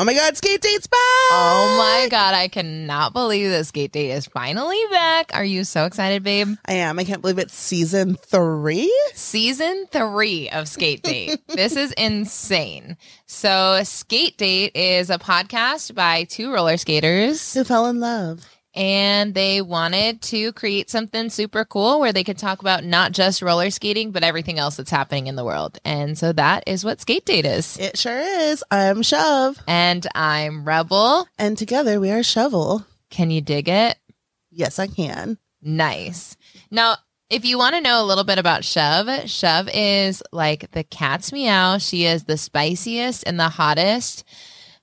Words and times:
Oh 0.00 0.04
my 0.04 0.14
God, 0.14 0.36
skate 0.36 0.60
date's 0.60 0.86
back. 0.86 1.00
Oh 1.00 1.74
my 1.76 2.08
god, 2.08 2.32
I 2.32 2.46
cannot 2.46 3.12
believe 3.12 3.50
this 3.50 3.66
skate 3.66 3.90
date 3.90 4.12
is 4.12 4.26
finally 4.26 4.80
back. 4.92 5.34
Are 5.34 5.44
you 5.44 5.64
so 5.64 5.86
excited, 5.86 6.22
babe? 6.22 6.54
I 6.66 6.74
am. 6.74 7.00
I 7.00 7.04
can't 7.04 7.20
believe 7.20 7.40
it's 7.40 7.52
season 7.52 8.14
three. 8.14 8.94
Season 9.14 9.86
three 9.90 10.50
of 10.50 10.68
Skate 10.68 11.02
Date. 11.02 11.40
this 11.48 11.74
is 11.74 11.90
insane. 11.94 12.96
So, 13.26 13.80
Skate 13.82 14.38
Date 14.38 14.76
is 14.76 15.10
a 15.10 15.18
podcast 15.18 15.96
by 15.96 16.22
two 16.22 16.54
roller 16.54 16.76
skaters. 16.76 17.54
Who 17.54 17.64
fell 17.64 17.86
in 17.86 17.98
love? 17.98 18.46
And 18.78 19.34
they 19.34 19.60
wanted 19.60 20.22
to 20.22 20.52
create 20.52 20.88
something 20.88 21.30
super 21.30 21.64
cool 21.64 21.98
where 21.98 22.12
they 22.12 22.22
could 22.22 22.38
talk 22.38 22.60
about 22.60 22.84
not 22.84 23.10
just 23.10 23.42
roller 23.42 23.70
skating, 23.70 24.12
but 24.12 24.22
everything 24.22 24.60
else 24.60 24.76
that's 24.76 24.90
happening 24.90 25.26
in 25.26 25.34
the 25.34 25.44
world. 25.44 25.78
And 25.84 26.16
so 26.16 26.32
that 26.34 26.62
is 26.64 26.84
what 26.84 27.00
Skate 27.00 27.24
Date 27.24 27.44
is. 27.44 27.76
It 27.76 27.98
sure 27.98 28.20
is. 28.20 28.62
I'm 28.70 29.02
Shove. 29.02 29.58
And 29.66 30.06
I'm 30.14 30.64
Rebel. 30.64 31.26
And 31.36 31.58
together 31.58 31.98
we 31.98 32.12
are 32.12 32.22
Shovel. 32.22 32.86
Can 33.10 33.32
you 33.32 33.40
dig 33.40 33.68
it? 33.68 33.98
Yes, 34.52 34.78
I 34.78 34.86
can. 34.86 35.38
Nice. 35.60 36.36
Now, 36.70 36.98
if 37.30 37.44
you 37.44 37.58
want 37.58 37.74
to 37.74 37.80
know 37.80 38.00
a 38.00 38.06
little 38.06 38.22
bit 38.22 38.38
about 38.38 38.64
Shove, 38.64 39.28
Shove 39.28 39.68
is 39.74 40.22
like 40.30 40.70
the 40.70 40.84
cat's 40.84 41.32
meow. 41.32 41.78
She 41.78 42.04
is 42.04 42.24
the 42.24 42.38
spiciest 42.38 43.24
and 43.26 43.40
the 43.40 43.48
hottest 43.48 44.22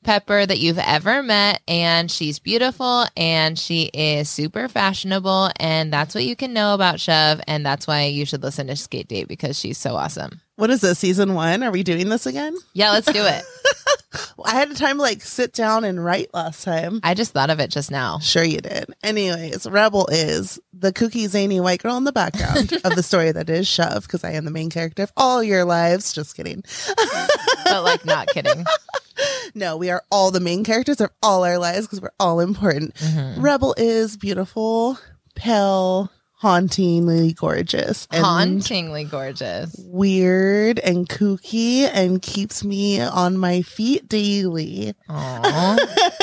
pepper 0.06 0.46
that 0.46 0.60
you've 0.60 0.80
ever 0.80 1.22
met. 1.22 1.62
And 1.68 2.10
she's 2.10 2.40
beautiful 2.40 3.06
and 3.18 3.60
she 3.60 3.90
is 3.94 4.30
super 4.30 4.70
fashionable. 4.70 5.50
And 5.60 5.92
that's 5.92 6.16
what 6.16 6.24
you 6.24 6.36
can 6.36 6.54
know 6.54 6.74
about 6.74 7.00
Shove. 7.00 7.42
And 7.48 7.66
that's 7.66 7.88
why 7.88 8.06
you 8.06 8.26
should 8.26 8.44
listen 8.44 8.68
to 8.68 8.76
Skate 8.76 9.08
Date 9.10 9.28
because 9.28 9.60
she's 9.60 9.78
so 9.78 9.96
awesome. 9.96 10.40
What 10.58 10.70
is 10.70 10.80
this, 10.80 11.00
season 11.00 11.34
one? 11.34 11.64
Are 11.64 11.72
we 11.72 11.84
doing 11.84 12.08
this 12.08 12.26
again? 12.26 12.56
Yeah, 12.74 12.92
let's 12.92 13.12
do 13.12 13.26
it. 13.26 13.44
I 14.46 14.52
had 14.52 14.72
a 14.72 14.76
time 14.76 14.96
to 14.98 15.02
like 15.02 15.22
sit 15.22 15.52
down 15.54 15.84
and 15.84 16.04
write 16.04 16.34
last 16.34 16.64
time. 16.64 17.02
I 17.04 17.14
just 17.14 17.34
thought 17.34 17.50
of 17.50 17.60
it 17.60 17.72
just 17.72 17.92
now. 17.92 18.20
Sure, 18.20 18.44
you 18.44 18.60
did. 18.60 18.86
Anyways, 19.04 19.68
Rebel 19.68 20.08
is 20.08 20.58
the 20.72 20.94
kooky, 20.94 21.28
zany 21.28 21.60
white 21.60 21.82
girl 21.82 21.98
in 21.98 22.06
the 22.06 22.14
background 22.14 22.72
of 22.86 22.96
the 22.96 23.04
story 23.04 23.34
that 23.34 23.50
is 23.50 23.68
Shove, 23.68 24.04
because 24.04 24.24
I 24.24 24.32
am 24.32 24.46
the 24.46 24.52
main 24.52 24.70
character 24.70 25.04
of 25.04 25.12
all 25.18 25.44
your 25.44 25.66
lives. 25.66 26.14
Just 26.14 26.38
kidding. 26.38 26.64
but 27.66 27.84
like, 27.84 28.06
not 28.06 28.28
kidding. 28.28 28.66
no, 29.56 29.78
we 29.78 29.90
are 29.90 30.04
all 30.10 30.32
the 30.32 30.40
main 30.40 30.64
characters 30.64 31.02
of 31.02 31.12
all 31.22 31.44
our 31.44 31.58
lives 31.58 31.86
because 31.86 32.02
we're 32.02 32.10
all 32.20 32.40
important. 32.40 32.96
Mm-hmm. 32.96 33.42
Rebel 33.42 33.76
is 33.78 34.16
beautiful, 34.18 34.98
pale, 35.36 36.10
hauntingly 36.32 37.34
gorgeous. 37.34 38.08
hauntingly 38.12 39.04
gorgeous. 39.04 39.76
Weird 39.80 40.80
and 40.80 41.08
kooky 41.10 41.90
and 41.92 42.22
keeps 42.22 42.64
me 42.64 43.02
on 43.02 43.38
my 43.38 43.62
feet 43.62 44.08
daily. 44.08 44.94
Aww. 45.10 45.78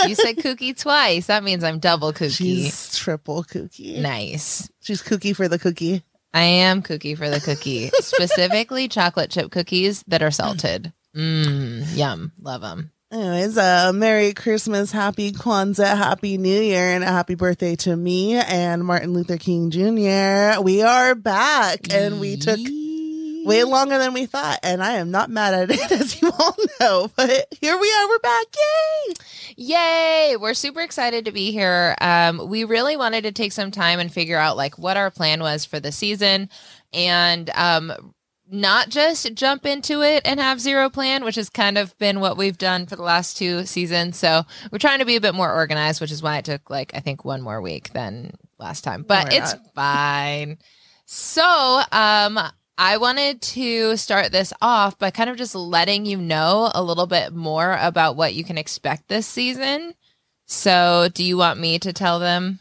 you 0.09 0.15
said 0.15 0.37
kooky 0.39 0.79
twice. 0.81 1.27
That 1.27 1.45
means 1.45 1.65
I'm 1.65 1.79
double 1.79 2.13
kooky. 2.13 2.37
She's 2.37 2.97
triple 2.97 3.45
kooky. 3.45 4.01
Nice. 4.01 4.71
She's 4.81 5.03
kooky 5.03 5.35
for 5.35 5.49
the 5.49 5.59
cookie. 5.59 6.05
I 6.35 6.43
am 6.45 6.83
kooky 6.83 7.17
for 7.17 7.29
the 7.29 7.41
cookie. 7.41 7.89
Specifically 7.95 8.89
chocolate 8.89 9.31
chip 9.31 9.51
cookies 9.51 10.03
that 10.09 10.23
are 10.23 10.31
salted. 10.31 10.93
Mmm, 11.17 11.97
yum. 11.97 12.33
Love 12.41 12.63
them. 12.63 12.91
Anyways, 13.11 13.59
uh, 13.59 13.93
Merry 13.93 14.33
Christmas, 14.33 14.91
Happy 14.91 15.33
Kwanzaa, 15.33 15.99
Happy 15.99 16.39
New 16.39 16.63
Year, 16.63 16.95
and 16.95 17.05
a 17.05 17.09
happy 17.09 17.35
birthday 17.35 17.77
to 17.77 17.95
me 17.95 18.37
and 18.37 18.87
Martin 18.87 19.13
Luther 19.13 19.37
King 19.37 19.71
Jr. 19.71 20.63
We 20.63 20.83
are 20.83 21.15
back, 21.15 21.93
and 21.93 22.21
we 22.21 22.39
took 22.39 22.59
way 23.45 23.65
longer 23.65 23.99
than 23.99 24.15
we 24.15 24.25
thought, 24.25 24.61
and 24.63 24.83
I 24.83 24.93
am 24.93 25.11
not 25.11 25.29
mad 25.29 25.53
at 25.53 25.71
it, 25.71 25.93
as 26.01 26.23
you 26.23 26.31
all 26.31 26.57
know. 26.81 27.11
But 27.15 27.49
here 27.61 27.79
we 27.79 27.93
are, 27.93 28.09
we're 28.09 28.19
back! 28.21 28.47
Yay! 28.57 29.15
Yay! 29.57 30.37
We're 30.41 30.55
super 30.55 30.81
excited 30.81 31.27
to 31.27 31.33
be 31.33 31.53
here. 31.53 31.95
Um, 32.01 32.49
we 32.49 32.65
really 32.65 32.97
wanted 32.97 33.25
to 33.25 33.33
take 33.33 33.53
some 33.53 33.71
time 33.71 34.01
and 34.01 34.11
figure 34.11 34.39
out 34.39 34.57
like 34.57 34.79
what 34.79 34.97
our 34.97 35.11
plan 35.11 35.41
was 35.41 35.67
for 35.67 35.81
the 35.81 35.93
season, 35.93 36.49
and 36.95 37.51
um, 37.51 38.12
not 38.53 38.91
just 38.91 39.35
jump 39.35 39.65
into 39.65 40.03
it 40.03 40.23
and 40.27 40.39
have 40.39 40.61
zero 40.61 40.91
plan, 40.91 41.25
which 41.25 41.37
has 41.37 41.49
kind 41.49 41.79
of 41.79 41.97
been 41.99 42.21
what 42.21 42.37
we've 42.37 42.59
done 42.59 42.87
for 42.87 42.97
the 42.97 43.03
last 43.03 43.37
two 43.37 43.65
seasons. 43.65 44.19
So 44.19 44.45
we're 44.71 44.79
trying 44.79 44.99
to 44.99 45.05
be 45.07 45.17
a 45.17 45.21
bit 45.21 45.35
more 45.35 45.53
organized, 45.53 46.01
which 46.01 46.13
is 46.13 46.23
why 46.23 46.37
it 46.37 46.45
took 46.45 46.69
like 46.69 46.93
I 46.95 47.01
think 47.01 47.25
one 47.25 47.41
more 47.41 47.61
week 47.61 47.93
than 47.93 48.33
last 48.59 48.85
time. 48.85 49.05
But 49.09 49.31
no, 49.31 49.37
it's 49.37 49.55
not. 49.55 49.67
fine. 49.75 50.59
So 51.07 51.83
um 51.91 52.39
I 52.79 52.97
wanted 52.99 53.41
to 53.43 53.97
start 53.97 54.33
this 54.33 54.53
off 54.61 54.99
by 54.99 55.11
kind 55.11 55.31
of 55.31 55.37
just 55.37 55.55
letting 55.55 56.05
you 56.05 56.19
know 56.19 56.71
a 56.75 56.83
little 56.83 57.07
bit 57.07 57.33
more 57.33 57.77
about 57.81 58.17
what 58.17 58.35
you 58.35 58.45
can 58.45 58.59
expect 58.59 59.09
this 59.09 59.27
season. 59.27 59.95
So, 60.47 61.09
do 61.13 61.23
you 61.23 61.37
want 61.37 61.61
me 61.61 61.79
to 61.79 61.93
tell 61.93 62.19
them? 62.19 62.59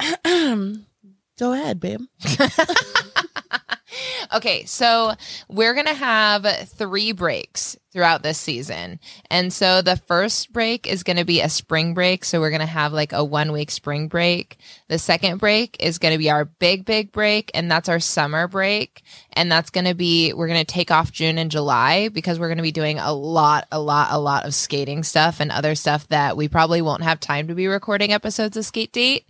Go 0.24 1.52
ahead, 1.52 1.80
babe. 1.80 2.00
okay, 4.34 4.64
so 4.64 5.14
we're 5.48 5.74
going 5.74 5.86
to 5.86 5.94
have 5.94 6.46
three 6.68 7.12
breaks 7.12 7.76
throughout 7.90 8.22
this 8.22 8.38
season. 8.38 9.00
And 9.30 9.52
so 9.52 9.82
the 9.82 9.96
first 9.96 10.52
break 10.52 10.86
is 10.86 11.02
going 11.02 11.16
to 11.16 11.24
be 11.24 11.40
a 11.40 11.48
spring 11.48 11.94
break. 11.94 12.24
So 12.24 12.38
we're 12.40 12.50
going 12.50 12.60
to 12.60 12.66
have 12.66 12.92
like 12.92 13.12
a 13.12 13.24
one 13.24 13.50
week 13.50 13.70
spring 13.70 14.08
break. 14.08 14.58
The 14.88 14.98
second 14.98 15.38
break 15.38 15.76
is 15.80 15.98
going 15.98 16.12
to 16.12 16.18
be 16.18 16.30
our 16.30 16.44
big, 16.44 16.84
big 16.84 17.12
break. 17.12 17.50
And 17.54 17.70
that's 17.70 17.88
our 17.88 18.00
summer 18.00 18.46
break. 18.46 19.02
And 19.32 19.50
that's 19.50 19.70
going 19.70 19.86
to 19.86 19.94
be, 19.94 20.32
we're 20.32 20.48
going 20.48 20.64
to 20.64 20.72
take 20.72 20.90
off 20.90 21.10
June 21.12 21.38
and 21.38 21.50
July 21.50 22.08
because 22.08 22.38
we're 22.38 22.48
going 22.48 22.58
to 22.58 22.62
be 22.62 22.72
doing 22.72 22.98
a 22.98 23.12
lot, 23.12 23.66
a 23.72 23.80
lot, 23.80 24.08
a 24.10 24.18
lot 24.18 24.44
of 24.44 24.54
skating 24.54 25.02
stuff 25.02 25.40
and 25.40 25.50
other 25.50 25.74
stuff 25.74 26.06
that 26.08 26.36
we 26.36 26.48
probably 26.48 26.82
won't 26.82 27.02
have 27.02 27.20
time 27.20 27.48
to 27.48 27.54
be 27.54 27.66
recording 27.66 28.12
episodes 28.12 28.56
of 28.56 28.64
Skate 28.64 28.92
Date. 28.92 29.26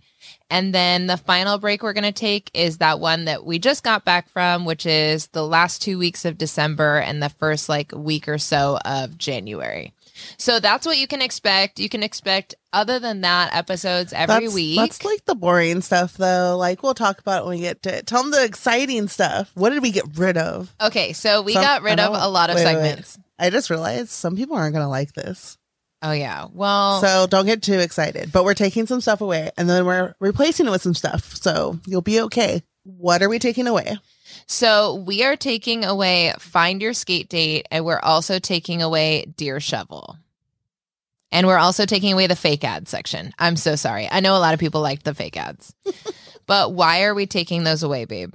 And 0.49 0.73
then 0.73 1.07
the 1.07 1.17
final 1.17 1.59
break 1.59 1.83
we're 1.83 1.93
going 1.93 2.03
to 2.03 2.11
take 2.11 2.49
is 2.53 2.79
that 2.79 2.99
one 2.99 3.25
that 3.25 3.45
we 3.45 3.59
just 3.59 3.83
got 3.83 4.03
back 4.03 4.29
from, 4.29 4.65
which 4.65 4.85
is 4.85 5.27
the 5.27 5.45
last 5.45 5.81
two 5.81 5.99
weeks 5.99 6.25
of 6.25 6.37
December 6.37 6.97
and 6.97 7.21
the 7.21 7.29
first 7.29 7.69
like 7.69 7.91
week 7.91 8.27
or 8.27 8.37
so 8.37 8.79
of 8.83 9.17
January. 9.17 9.93
So 10.37 10.59
that's 10.59 10.85
what 10.85 10.97
you 10.97 11.07
can 11.07 11.21
expect. 11.21 11.79
You 11.79 11.87
can 11.87 12.03
expect, 12.03 12.55
other 12.73 12.99
than 12.99 13.21
that, 13.21 13.55
episodes 13.55 14.11
every 14.11 14.45
that's, 14.45 14.53
week. 14.53 14.77
That's 14.77 15.05
like 15.05 15.23
the 15.25 15.35
boring 15.35 15.81
stuff, 15.81 16.15
though. 16.17 16.57
Like 16.57 16.83
we'll 16.83 16.93
talk 16.93 17.19
about 17.19 17.43
it 17.43 17.45
when 17.45 17.57
we 17.57 17.61
get 17.61 17.83
to 17.83 17.97
it. 17.97 18.07
Tell 18.07 18.23
them 18.23 18.31
the 18.31 18.43
exciting 18.43 19.07
stuff. 19.07 19.51
What 19.53 19.69
did 19.69 19.81
we 19.81 19.91
get 19.91 20.17
rid 20.17 20.37
of? 20.37 20.73
Okay, 20.81 21.13
so 21.13 21.41
we 21.41 21.53
some, 21.53 21.63
got 21.63 21.83
rid 21.83 21.99
of 21.99 22.13
a 22.13 22.27
lot 22.27 22.49
of 22.49 22.55
wait, 22.57 22.63
segments. 22.63 23.17
Wait, 23.17 23.23
wait. 23.39 23.47
I 23.47 23.49
just 23.49 23.69
realized 23.69 24.09
some 24.09 24.35
people 24.35 24.57
aren't 24.57 24.73
going 24.73 24.83
to 24.83 24.89
like 24.89 25.13
this. 25.13 25.57
Oh 26.01 26.11
yeah. 26.11 26.47
Well, 26.53 27.01
so 27.01 27.27
don't 27.27 27.45
get 27.45 27.61
too 27.61 27.79
excited. 27.79 28.31
But 28.31 28.45
we're 28.45 28.53
taking 28.53 28.87
some 28.87 29.01
stuff 29.01 29.21
away 29.21 29.51
and 29.57 29.69
then 29.69 29.85
we're 29.85 30.15
replacing 30.19 30.67
it 30.67 30.71
with 30.71 30.81
some 30.81 30.93
stuff. 30.93 31.35
So 31.35 31.79
you'll 31.85 32.01
be 32.01 32.21
okay. 32.21 32.63
What 32.83 33.21
are 33.21 33.29
we 33.29 33.39
taking 33.39 33.67
away? 33.67 33.97
So 34.47 34.95
we 34.95 35.23
are 35.23 35.35
taking 35.35 35.83
away 35.83 36.33
Find 36.39 36.81
Your 36.81 36.93
Skate 36.93 37.29
Date 37.29 37.67
and 37.69 37.83
we're 37.85 37.99
also 37.99 38.39
taking 38.39 38.81
away 38.81 39.25
Dear 39.37 39.59
Shovel. 39.59 40.17
And 41.31 41.45
we're 41.45 41.57
also 41.57 41.85
taking 41.85 42.13
away 42.13 42.27
the 42.27 42.35
fake 42.35 42.63
ad 42.63 42.87
section. 42.87 43.31
I'm 43.37 43.55
so 43.55 43.75
sorry. 43.75 44.07
I 44.09 44.21
know 44.21 44.35
a 44.35 44.39
lot 44.39 44.53
of 44.53 44.59
people 44.59 44.81
liked 44.81 45.03
the 45.05 45.13
fake 45.13 45.37
ads. 45.37 45.73
but 46.47 46.73
why 46.73 47.03
are 47.03 47.13
we 47.13 47.27
taking 47.27 47.63
those 47.63 47.83
away, 47.83 48.05
babe? 48.05 48.33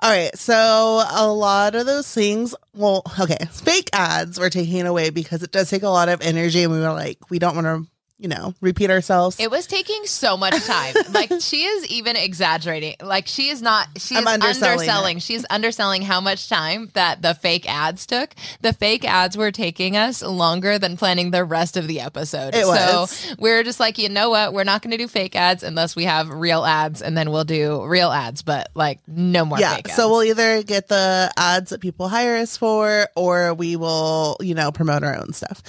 All 0.00 0.10
right. 0.10 0.36
So 0.36 1.02
a 1.10 1.26
lot 1.26 1.74
of 1.74 1.86
those 1.86 2.12
things, 2.12 2.54
well, 2.74 3.02
okay, 3.18 3.38
fake 3.50 3.90
ads 3.92 4.38
were 4.38 4.50
taken 4.50 4.86
away 4.86 5.10
because 5.10 5.42
it 5.42 5.52
does 5.52 5.70
take 5.70 5.82
a 5.82 5.88
lot 5.88 6.08
of 6.08 6.20
energy 6.20 6.62
and 6.62 6.72
we 6.72 6.80
were 6.80 6.92
like, 6.92 7.30
we 7.30 7.38
don't 7.38 7.54
want 7.54 7.66
to 7.66 7.90
you 8.18 8.28
know, 8.28 8.54
repeat 8.60 8.90
ourselves. 8.90 9.40
It 9.40 9.50
was 9.50 9.66
taking 9.66 10.06
so 10.06 10.36
much 10.36 10.54
time. 10.64 10.94
like 11.12 11.32
she 11.40 11.64
is 11.64 11.86
even 11.88 12.14
exaggerating. 12.14 12.94
Like 13.02 13.26
she 13.26 13.48
is 13.48 13.60
not 13.60 13.88
she's 13.96 14.24
underselling. 14.24 14.78
underselling. 14.78 15.18
She's 15.18 15.44
underselling 15.50 16.02
how 16.02 16.20
much 16.20 16.48
time 16.48 16.90
that 16.94 17.22
the 17.22 17.34
fake 17.34 17.68
ads 17.68 18.06
took. 18.06 18.34
The 18.60 18.72
fake 18.72 19.04
ads 19.04 19.36
were 19.36 19.50
taking 19.50 19.96
us 19.96 20.22
longer 20.22 20.78
than 20.78 20.96
planning 20.96 21.32
the 21.32 21.44
rest 21.44 21.76
of 21.76 21.88
the 21.88 22.00
episode. 22.00 22.54
It 22.54 22.66
was. 22.66 23.10
So 23.10 23.34
we're 23.38 23.64
just 23.64 23.80
like, 23.80 23.98
you 23.98 24.08
know 24.08 24.30
what? 24.30 24.52
We're 24.52 24.64
not 24.64 24.82
going 24.82 24.92
to 24.92 24.96
do 24.96 25.08
fake 25.08 25.34
ads 25.34 25.64
unless 25.64 25.96
we 25.96 26.04
have 26.04 26.28
real 26.30 26.64
ads 26.64 27.02
and 27.02 27.18
then 27.18 27.32
we'll 27.32 27.44
do 27.44 27.84
real 27.84 28.10
ads, 28.10 28.42
but 28.42 28.68
like 28.74 29.00
no 29.08 29.44
more 29.44 29.58
yeah, 29.58 29.80
So 29.92 30.08
we'll 30.08 30.22
either 30.22 30.62
get 30.62 30.86
the 30.86 31.32
ads 31.36 31.70
that 31.70 31.80
people 31.80 32.08
hire 32.08 32.36
us 32.36 32.56
for 32.56 33.08
or 33.16 33.54
we 33.54 33.74
will, 33.74 34.36
you 34.40 34.54
know, 34.54 34.70
promote 34.70 35.02
our 35.02 35.16
own 35.16 35.32
stuff. 35.32 35.62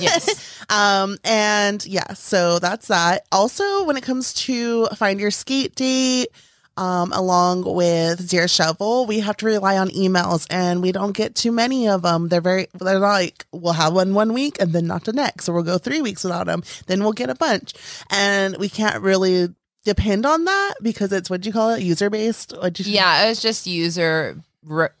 yes. 0.00 0.64
um 0.68 1.16
and 1.24 1.67
and 1.68 1.86
yeah, 1.86 2.14
so 2.14 2.58
that's 2.58 2.88
that. 2.88 3.26
Also, 3.30 3.84
when 3.84 3.96
it 3.96 4.02
comes 4.02 4.32
to 4.34 4.86
find 4.96 5.20
your 5.20 5.30
skate 5.30 5.74
date, 5.74 6.28
um, 6.78 7.12
along 7.12 7.64
with 7.64 8.28
Dear 8.28 8.46
Shovel, 8.48 9.04
we 9.06 9.18
have 9.18 9.36
to 9.38 9.46
rely 9.46 9.76
on 9.76 9.88
emails 9.90 10.46
and 10.48 10.80
we 10.80 10.92
don't 10.92 11.16
get 11.16 11.34
too 11.34 11.52
many 11.52 11.88
of 11.88 12.02
them. 12.02 12.28
They're 12.28 12.40
very, 12.40 12.68
they're 12.74 13.00
like, 13.00 13.44
we'll 13.52 13.72
have 13.72 13.92
one 13.92 14.14
one 14.14 14.32
week 14.32 14.60
and 14.60 14.72
then 14.72 14.86
not 14.86 15.04
the 15.04 15.12
next. 15.12 15.44
So 15.44 15.52
we'll 15.52 15.64
go 15.64 15.76
three 15.76 16.00
weeks 16.00 16.24
without 16.24 16.46
them. 16.46 16.62
Then 16.86 17.02
we'll 17.02 17.12
get 17.12 17.30
a 17.30 17.34
bunch. 17.34 17.74
And 18.10 18.56
we 18.58 18.68
can't 18.68 19.02
really 19.02 19.48
depend 19.84 20.24
on 20.24 20.44
that 20.44 20.74
because 20.80 21.12
it's 21.12 21.28
what 21.28 21.40
do 21.40 21.48
you 21.48 21.52
call 21.52 21.70
it? 21.70 21.82
User 21.82 22.10
based? 22.10 22.54
Yeah, 22.78 23.24
it 23.24 23.28
was 23.30 23.42
just 23.42 23.66
user 23.66 24.36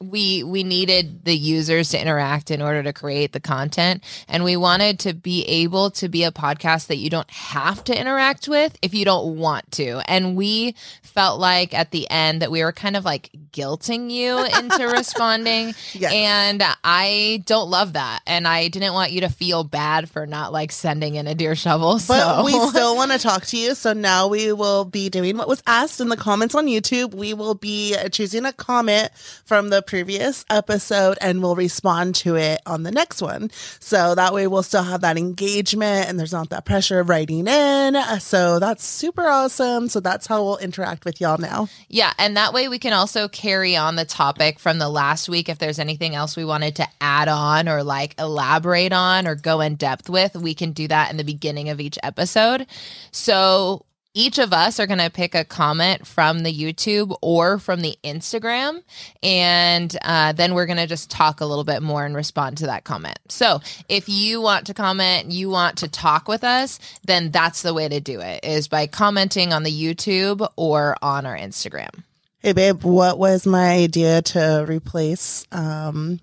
we 0.00 0.42
we 0.42 0.62
needed 0.64 1.24
the 1.24 1.36
users 1.36 1.90
to 1.90 2.00
interact 2.00 2.50
in 2.50 2.62
order 2.62 2.82
to 2.82 2.92
create 2.92 3.32
the 3.32 3.40
content 3.40 4.02
and 4.28 4.42
we 4.44 4.56
wanted 4.56 4.98
to 5.00 5.12
be 5.12 5.44
able 5.44 5.90
to 5.90 6.08
be 6.08 6.24
a 6.24 6.30
podcast 6.32 6.86
that 6.86 6.96
you 6.96 7.10
don't 7.10 7.30
have 7.30 7.82
to 7.84 7.98
interact 7.98 8.48
with 8.48 8.76
if 8.82 8.94
you 8.94 9.04
don't 9.04 9.36
want 9.36 9.70
to 9.72 10.00
and 10.10 10.36
we 10.36 10.74
felt 11.02 11.38
like 11.40 11.74
at 11.74 11.90
the 11.90 12.08
end 12.10 12.40
that 12.42 12.50
we 12.50 12.62
were 12.62 12.72
kind 12.72 12.96
of 12.96 13.04
like 13.04 13.30
guilting 13.52 14.10
you 14.10 14.38
into 14.58 14.86
responding 14.92 15.74
Yes. 15.92 16.12
and 16.12 16.62
i 16.84 17.42
don't 17.46 17.68
love 17.68 17.94
that 17.94 18.20
and 18.26 18.46
i 18.48 18.68
didn't 18.68 18.94
want 18.94 19.12
you 19.12 19.20
to 19.22 19.28
feel 19.28 19.64
bad 19.64 20.08
for 20.08 20.26
not 20.26 20.52
like 20.52 20.72
sending 20.72 21.16
in 21.16 21.26
a 21.26 21.34
dear 21.34 21.54
shovel 21.54 21.94
But 21.94 22.00
so 22.00 22.44
we 22.44 22.52
still 22.68 22.96
want 22.96 23.12
to 23.12 23.18
talk 23.18 23.44
to 23.46 23.56
you. 23.56 23.74
So 23.74 23.92
now 23.92 24.28
we 24.28 24.52
will 24.52 24.84
be 24.84 25.08
doing 25.08 25.36
what 25.36 25.48
was 25.48 25.62
asked 25.66 26.00
in 26.00 26.08
the 26.08 26.16
comments 26.16 26.54
on 26.54 26.66
YouTube. 26.66 27.14
We 27.14 27.34
will 27.34 27.54
be 27.54 27.96
choosing 28.12 28.44
a 28.44 28.52
comment 28.52 29.10
from 29.44 29.57
the 29.68 29.82
previous 29.82 30.44
episode 30.48 31.18
and 31.20 31.42
we'll 31.42 31.56
respond 31.56 32.14
to 32.14 32.36
it 32.36 32.60
on 32.64 32.84
the 32.84 32.92
next 32.92 33.20
one. 33.20 33.50
So 33.80 34.14
that 34.14 34.32
way 34.32 34.46
we'll 34.46 34.62
still 34.62 34.84
have 34.84 35.00
that 35.00 35.18
engagement 35.18 36.08
and 36.08 36.18
there's 36.18 36.32
not 36.32 36.50
that 36.50 36.64
pressure 36.64 37.00
of 37.00 37.08
writing 37.08 37.48
in. 37.48 37.96
So 38.20 38.60
that's 38.60 38.84
super 38.84 39.26
awesome. 39.26 39.88
So 39.88 39.98
that's 39.98 40.28
how 40.28 40.44
we'll 40.44 40.58
interact 40.58 41.04
with 41.04 41.20
y'all 41.20 41.38
now. 41.38 41.68
Yeah, 41.88 42.12
and 42.18 42.36
that 42.36 42.52
way 42.52 42.68
we 42.68 42.78
can 42.78 42.92
also 42.92 43.26
carry 43.28 43.76
on 43.76 43.96
the 43.96 44.04
topic 44.04 44.60
from 44.60 44.78
the 44.78 44.88
last 44.88 45.28
week. 45.28 45.48
If 45.48 45.58
there's 45.58 45.80
anything 45.80 46.14
else 46.14 46.36
we 46.36 46.44
wanted 46.44 46.76
to 46.76 46.86
add 47.00 47.26
on 47.28 47.68
or 47.68 47.82
like 47.82 48.14
elaborate 48.18 48.92
on 48.92 49.26
or 49.26 49.34
go 49.34 49.60
in 49.60 49.74
depth 49.74 50.08
with, 50.08 50.36
we 50.36 50.54
can 50.54 50.70
do 50.72 50.86
that 50.88 51.10
in 51.10 51.16
the 51.16 51.24
beginning 51.24 51.68
of 51.68 51.80
each 51.80 51.98
episode. 52.02 52.66
So 53.10 53.84
each 54.18 54.38
of 54.38 54.52
us 54.52 54.80
are 54.80 54.86
going 54.88 54.98
to 54.98 55.10
pick 55.10 55.36
a 55.36 55.44
comment 55.44 56.04
from 56.04 56.40
the 56.40 56.52
YouTube 56.52 57.16
or 57.22 57.60
from 57.60 57.82
the 57.82 57.96
Instagram, 58.02 58.82
and 59.22 59.96
uh, 60.02 60.32
then 60.32 60.54
we're 60.54 60.66
going 60.66 60.78
to 60.78 60.88
just 60.88 61.08
talk 61.08 61.40
a 61.40 61.46
little 61.46 61.62
bit 61.62 61.82
more 61.82 62.04
and 62.04 62.16
respond 62.16 62.58
to 62.58 62.66
that 62.66 62.82
comment. 62.82 63.20
So 63.28 63.60
if 63.88 64.08
you 64.08 64.40
want 64.40 64.66
to 64.66 64.74
comment, 64.74 65.30
you 65.30 65.48
want 65.48 65.78
to 65.78 65.88
talk 65.88 66.26
with 66.26 66.42
us, 66.42 66.80
then 67.04 67.30
that's 67.30 67.62
the 67.62 67.72
way 67.72 67.88
to 67.88 68.00
do 68.00 68.18
it 68.20 68.40
is 68.42 68.66
by 68.66 68.88
commenting 68.88 69.52
on 69.52 69.62
the 69.62 69.70
YouTube 69.70 70.46
or 70.56 70.96
on 71.00 71.24
our 71.24 71.36
Instagram. 71.36 72.02
Hey 72.40 72.52
babe, 72.52 72.82
what 72.82 73.20
was 73.20 73.46
my 73.46 73.70
idea 73.70 74.22
to 74.22 74.64
replace 74.66 75.46
um 75.52 76.18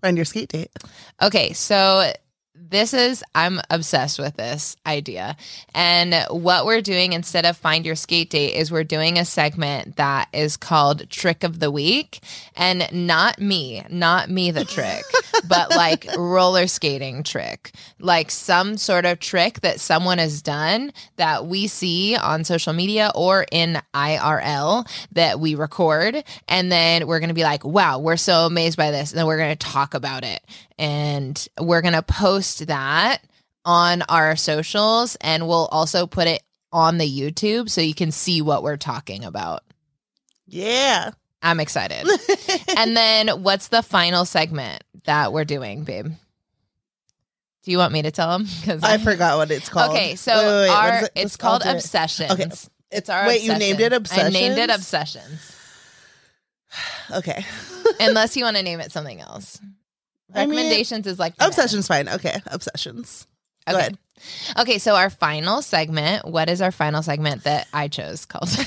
find 0.00 0.16
your 0.16 0.24
skate 0.24 0.50
date? 0.50 0.70
Okay, 1.20 1.52
so 1.52 2.12
this 2.56 2.94
is 2.94 3.24
I'm 3.34 3.60
obsessed 3.68 4.18
with 4.18 4.36
this 4.36 4.76
idea. 4.86 5.36
And 5.74 6.14
what 6.30 6.66
we're 6.66 6.82
doing 6.82 7.12
instead 7.12 7.44
of 7.44 7.56
find 7.56 7.84
your 7.84 7.96
skate 7.96 8.30
date 8.30 8.54
is 8.54 8.70
we're 8.70 8.84
doing 8.84 9.18
a 9.18 9.24
segment 9.24 9.96
that 9.96 10.28
is 10.32 10.56
called 10.56 11.10
trick 11.10 11.42
of 11.42 11.58
the 11.58 11.70
week 11.70 12.20
and 12.56 12.88
not 12.92 13.40
me, 13.40 13.84
not 13.90 14.30
me 14.30 14.52
the 14.52 14.64
trick, 14.64 15.02
but 15.48 15.70
like 15.70 16.06
roller 16.16 16.68
skating 16.68 17.24
trick. 17.24 17.72
Like 17.98 18.30
some 18.30 18.76
sort 18.76 19.04
of 19.04 19.18
trick 19.18 19.60
that 19.60 19.80
someone 19.80 20.18
has 20.18 20.40
done 20.40 20.92
that 21.16 21.46
we 21.46 21.66
see 21.66 22.14
on 22.16 22.44
social 22.44 22.72
media 22.72 23.10
or 23.16 23.46
in 23.50 23.80
IRL 23.94 24.88
that 25.12 25.40
we 25.40 25.56
record 25.56 26.22
and 26.48 26.70
then 26.70 27.06
we're 27.08 27.18
going 27.18 27.28
to 27.28 27.34
be 27.34 27.42
like, 27.42 27.64
"Wow, 27.64 27.98
we're 27.98 28.16
so 28.16 28.46
amazed 28.46 28.76
by 28.76 28.90
this." 28.90 29.10
And 29.10 29.18
then 29.18 29.26
we're 29.26 29.38
going 29.38 29.56
to 29.56 29.66
talk 29.66 29.94
about 29.94 30.24
it 30.24 30.40
and 30.78 31.46
we're 31.60 31.82
going 31.82 31.94
to 31.94 32.02
post 32.02 32.66
that 32.66 33.18
on 33.64 34.02
our 34.08 34.36
socials 34.36 35.16
and 35.20 35.46
we'll 35.48 35.66
also 35.66 36.06
put 36.06 36.26
it 36.26 36.42
on 36.72 36.98
the 36.98 37.08
YouTube 37.08 37.70
so 37.70 37.80
you 37.80 37.94
can 37.94 38.10
see 38.10 38.42
what 38.42 38.62
we're 38.62 38.76
talking 38.76 39.24
about. 39.24 39.62
Yeah. 40.46 41.10
I'm 41.42 41.60
excited. 41.60 42.06
and 42.76 42.96
then 42.96 43.28
what's 43.42 43.68
the 43.68 43.82
final 43.82 44.24
segment 44.24 44.82
that 45.04 45.32
we're 45.32 45.44
doing, 45.44 45.84
babe? 45.84 46.06
Do 47.62 47.70
you 47.70 47.78
want 47.78 47.92
me 47.92 48.02
to 48.02 48.10
tell 48.10 48.30
them? 48.36 48.46
Because 48.60 48.82
I 48.82 48.98
forgot 48.98 49.38
what 49.38 49.50
it's 49.50 49.68
called. 49.70 49.92
Okay, 49.92 50.16
so 50.16 50.32
Wait, 50.34 50.44
wait, 50.44 50.60
wait, 50.62 50.70
our 50.70 51.04
it? 51.04 51.12
it's 51.14 51.36
called 51.36 51.62
it. 51.64 51.68
obsessions. 51.74 52.30
Okay, 52.32 52.50
It's 52.90 53.08
our 53.08 53.26
Wait, 53.26 53.42
you 53.42 53.56
named 53.56 53.80
it 53.80 53.92
obsession. 53.94 54.26
I 54.26 54.30
named 54.30 54.58
it 54.58 54.70
Obsessions? 54.70 55.24
obsessions. 55.24 55.50
Okay. 57.10 57.44
Unless 58.00 58.36
you 58.36 58.44
want 58.44 58.56
to 58.56 58.62
name 58.62 58.80
it 58.80 58.90
something 58.90 59.20
else. 59.20 59.60
I 60.32 60.46
mean, 60.46 60.56
Recommendations 60.56 61.06
is 61.06 61.18
like 61.18 61.34
Obsession's 61.40 61.86
fine. 61.88 62.08
Okay. 62.08 62.40
Obsessions. 62.46 63.26
Go 63.66 63.74
Okay. 63.74 63.80
ahead. 63.80 63.98
Okay, 64.58 64.78
so 64.78 64.94
our 64.94 65.10
final 65.10 65.60
segment, 65.60 66.26
what 66.26 66.48
is 66.48 66.62
our 66.62 66.70
final 66.70 67.02
segment 67.02 67.44
that 67.44 67.66
I 67.72 67.88
chose 67.88 68.24
called? 68.26 68.48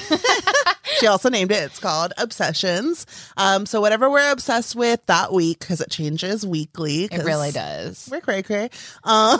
She 1.00 1.06
also 1.06 1.30
named 1.30 1.52
it. 1.52 1.62
It's 1.64 1.78
called 1.80 2.14
Obsessions. 2.18 3.06
Um, 3.36 3.68
so 3.68 3.82
whatever 3.82 4.10
we're 4.10 4.32
obsessed 4.32 4.76
with 4.76 5.06
that 5.06 5.32
week, 5.32 5.60
because 5.60 5.80
it 5.80 5.92
changes 5.92 6.44
weekly. 6.48 7.04
it 7.04 7.24
really 7.24 7.52
does. 7.52 8.08
We're 8.12 8.22
cray 8.22 8.42
cray. 8.42 8.70
Um, 9.04 9.40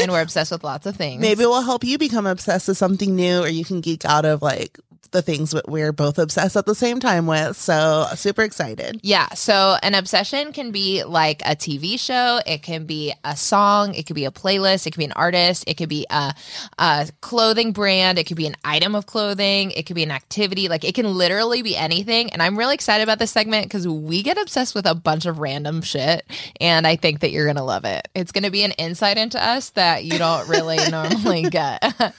And 0.00 0.10
we're 0.10 0.22
obsessed 0.22 0.50
with 0.50 0.64
lots 0.64 0.84
of 0.84 0.96
things. 0.96 1.20
maybe 1.20 1.40
we'll 1.46 1.62
help 1.62 1.84
you 1.84 1.96
become 1.96 2.26
obsessed 2.26 2.66
with 2.66 2.78
something 2.78 3.14
new, 3.14 3.40
or 3.40 3.46
you 3.48 3.64
can 3.64 3.82
geek 3.82 4.04
out 4.04 4.24
of 4.24 4.42
like 4.42 4.80
the 5.16 5.22
things 5.22 5.52
that 5.52 5.66
we're 5.66 5.92
both 5.92 6.18
obsessed 6.18 6.56
at 6.56 6.66
the 6.66 6.74
same 6.74 7.00
time 7.00 7.26
with. 7.26 7.56
So 7.56 8.06
super 8.16 8.42
excited. 8.42 9.00
Yeah. 9.02 9.28
So 9.30 9.78
an 9.82 9.94
obsession 9.94 10.52
can 10.52 10.72
be 10.72 11.04
like 11.04 11.40
a 11.42 11.56
TV 11.56 11.98
show. 11.98 12.40
It 12.46 12.62
can 12.62 12.84
be 12.84 13.14
a 13.24 13.34
song. 13.34 13.94
It 13.94 14.06
could 14.06 14.14
be 14.14 14.26
a 14.26 14.30
playlist. 14.30 14.86
It 14.86 14.90
could 14.90 14.98
be 14.98 15.06
an 15.06 15.12
artist. 15.12 15.64
It 15.66 15.78
could 15.78 15.88
be 15.88 16.06
a, 16.10 16.34
a 16.78 17.08
clothing 17.22 17.72
brand. 17.72 18.18
It 18.18 18.24
could 18.24 18.36
be 18.36 18.46
an 18.46 18.56
item 18.62 18.94
of 18.94 19.06
clothing. 19.06 19.70
It 19.70 19.86
could 19.86 19.96
be 19.96 20.02
an 20.02 20.10
activity. 20.10 20.68
Like 20.68 20.84
it 20.84 20.94
can 20.94 21.06
literally 21.06 21.62
be 21.62 21.74
anything. 21.74 22.30
And 22.30 22.42
I'm 22.42 22.58
really 22.58 22.74
excited 22.74 23.02
about 23.02 23.18
this 23.18 23.30
segment 23.30 23.64
because 23.64 23.88
we 23.88 24.22
get 24.22 24.36
obsessed 24.36 24.74
with 24.74 24.86
a 24.86 24.94
bunch 24.94 25.24
of 25.24 25.38
random 25.38 25.80
shit. 25.80 26.26
And 26.60 26.86
I 26.86 26.96
think 26.96 27.20
that 27.20 27.30
you're 27.30 27.46
going 27.46 27.56
to 27.56 27.62
love 27.62 27.86
it. 27.86 28.06
It's 28.14 28.32
going 28.32 28.44
to 28.44 28.50
be 28.50 28.64
an 28.64 28.72
insight 28.72 29.16
into 29.16 29.42
us 29.42 29.70
that 29.70 30.04
you 30.04 30.18
don't 30.18 30.46
really 30.46 30.76
normally 30.90 31.44
get. 31.48 31.82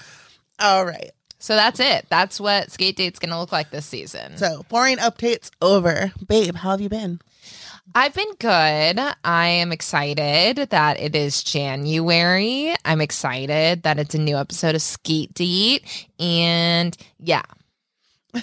All 0.59 0.83
right. 0.83 1.11
So 1.39 1.56
that's 1.56 1.80
it. 1.80 2.06
That's 2.10 2.39
what 2.39 2.72
Skate 2.72 2.95
Date's 2.95 3.19
going 3.19 3.31
to 3.31 3.39
look 3.39 3.51
like 3.51 3.69
this 3.69 3.86
season. 3.86 4.38
So 4.38 4.66
boring 4.69 4.98
updates 4.98 5.51
over. 5.62 6.12
Babe, 6.28 6.56
how 6.56 6.72
have 6.72 6.81
you 6.81 6.89
been? 6.89 7.19
I've 7.95 8.13
been 8.13 8.34
good. 8.39 9.00
I 9.24 9.48
am 9.48 9.72
excited 9.72 10.57
that 10.57 11.00
it 11.00 11.16
is 11.16 11.42
January. 11.44 12.75
I'm 12.84 13.01
excited 13.01 13.84
that 13.84 13.98
it's 13.98 14.13
a 14.13 14.19
new 14.19 14.36
episode 14.38 14.75
of 14.75 14.81
Skate 14.81 15.34
Date. 15.34 16.07
And 16.19 16.95
yeah, 17.19 17.44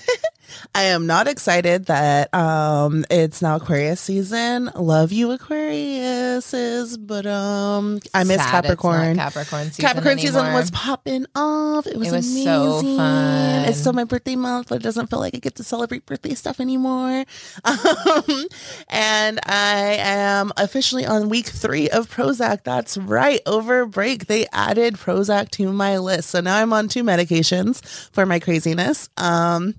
I 0.74 0.84
am 0.84 1.06
not 1.06 1.28
excited 1.28 1.86
that 1.86 2.32
um 2.34 3.04
it's 3.10 3.40
now 3.42 3.56
Aquarius 3.56 4.00
season. 4.00 4.70
Love 4.74 5.12
you 5.12 5.28
Aquariuses, 5.36 6.96
but 7.06 7.26
um 7.26 8.00
I 8.12 8.24
miss 8.24 8.36
sad 8.38 8.50
Capricorn. 8.64 9.16
Capricorn 9.16 9.64
season. 9.66 9.84
Capricorn 9.84 10.18
season 10.18 10.52
was 10.52 10.70
popping 10.70 11.26
off. 11.34 11.86
It 11.86 11.96
was, 11.96 12.08
It 12.08 12.12
was 12.12 12.30
amazing. 12.32 12.44
so 12.44 12.96
fun. 12.96 13.64
It's 13.68 13.78
still 13.78 13.92
my 13.92 14.04
birthday 14.04 14.36
month, 14.36 14.68
but 14.68 14.76
it 14.76 14.82
doesn't 14.82 15.08
feel 15.08 15.18
like 15.20 15.34
I 15.34 15.38
get 15.38 15.56
to 15.56 15.64
celebrate 15.64 16.06
birthday 16.06 16.34
stuff 16.34 16.60
anymore. 16.60 17.24
Um, 17.64 18.46
and 18.88 19.40
I 19.44 19.96
am 19.98 20.52
officially 20.56 21.04
on 21.06 21.28
week 21.28 21.46
three 21.46 21.88
of 21.90 22.10
Prozac. 22.10 22.64
That's 22.64 22.96
right. 22.96 23.40
Over 23.46 23.86
break, 23.86 24.26
they 24.26 24.46
added 24.52 24.94
Prozac 24.94 25.50
to 25.52 25.72
my 25.72 25.98
list. 25.98 26.30
So 26.30 26.40
now 26.40 26.56
I'm 26.56 26.72
on 26.72 26.88
two 26.88 27.02
medications 27.02 27.84
for 28.12 28.26
my 28.26 28.38
craziness. 28.38 29.08
Um, 29.16 29.74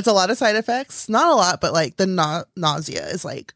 it's 0.00 0.08
a 0.08 0.12
lot 0.12 0.30
of 0.30 0.38
side 0.38 0.56
effects. 0.56 1.08
Not 1.08 1.30
a 1.30 1.36
lot, 1.36 1.60
but 1.60 1.72
like 1.72 1.96
the 1.96 2.06
na- 2.06 2.44
nausea 2.56 3.06
is 3.06 3.24
like, 3.24 3.54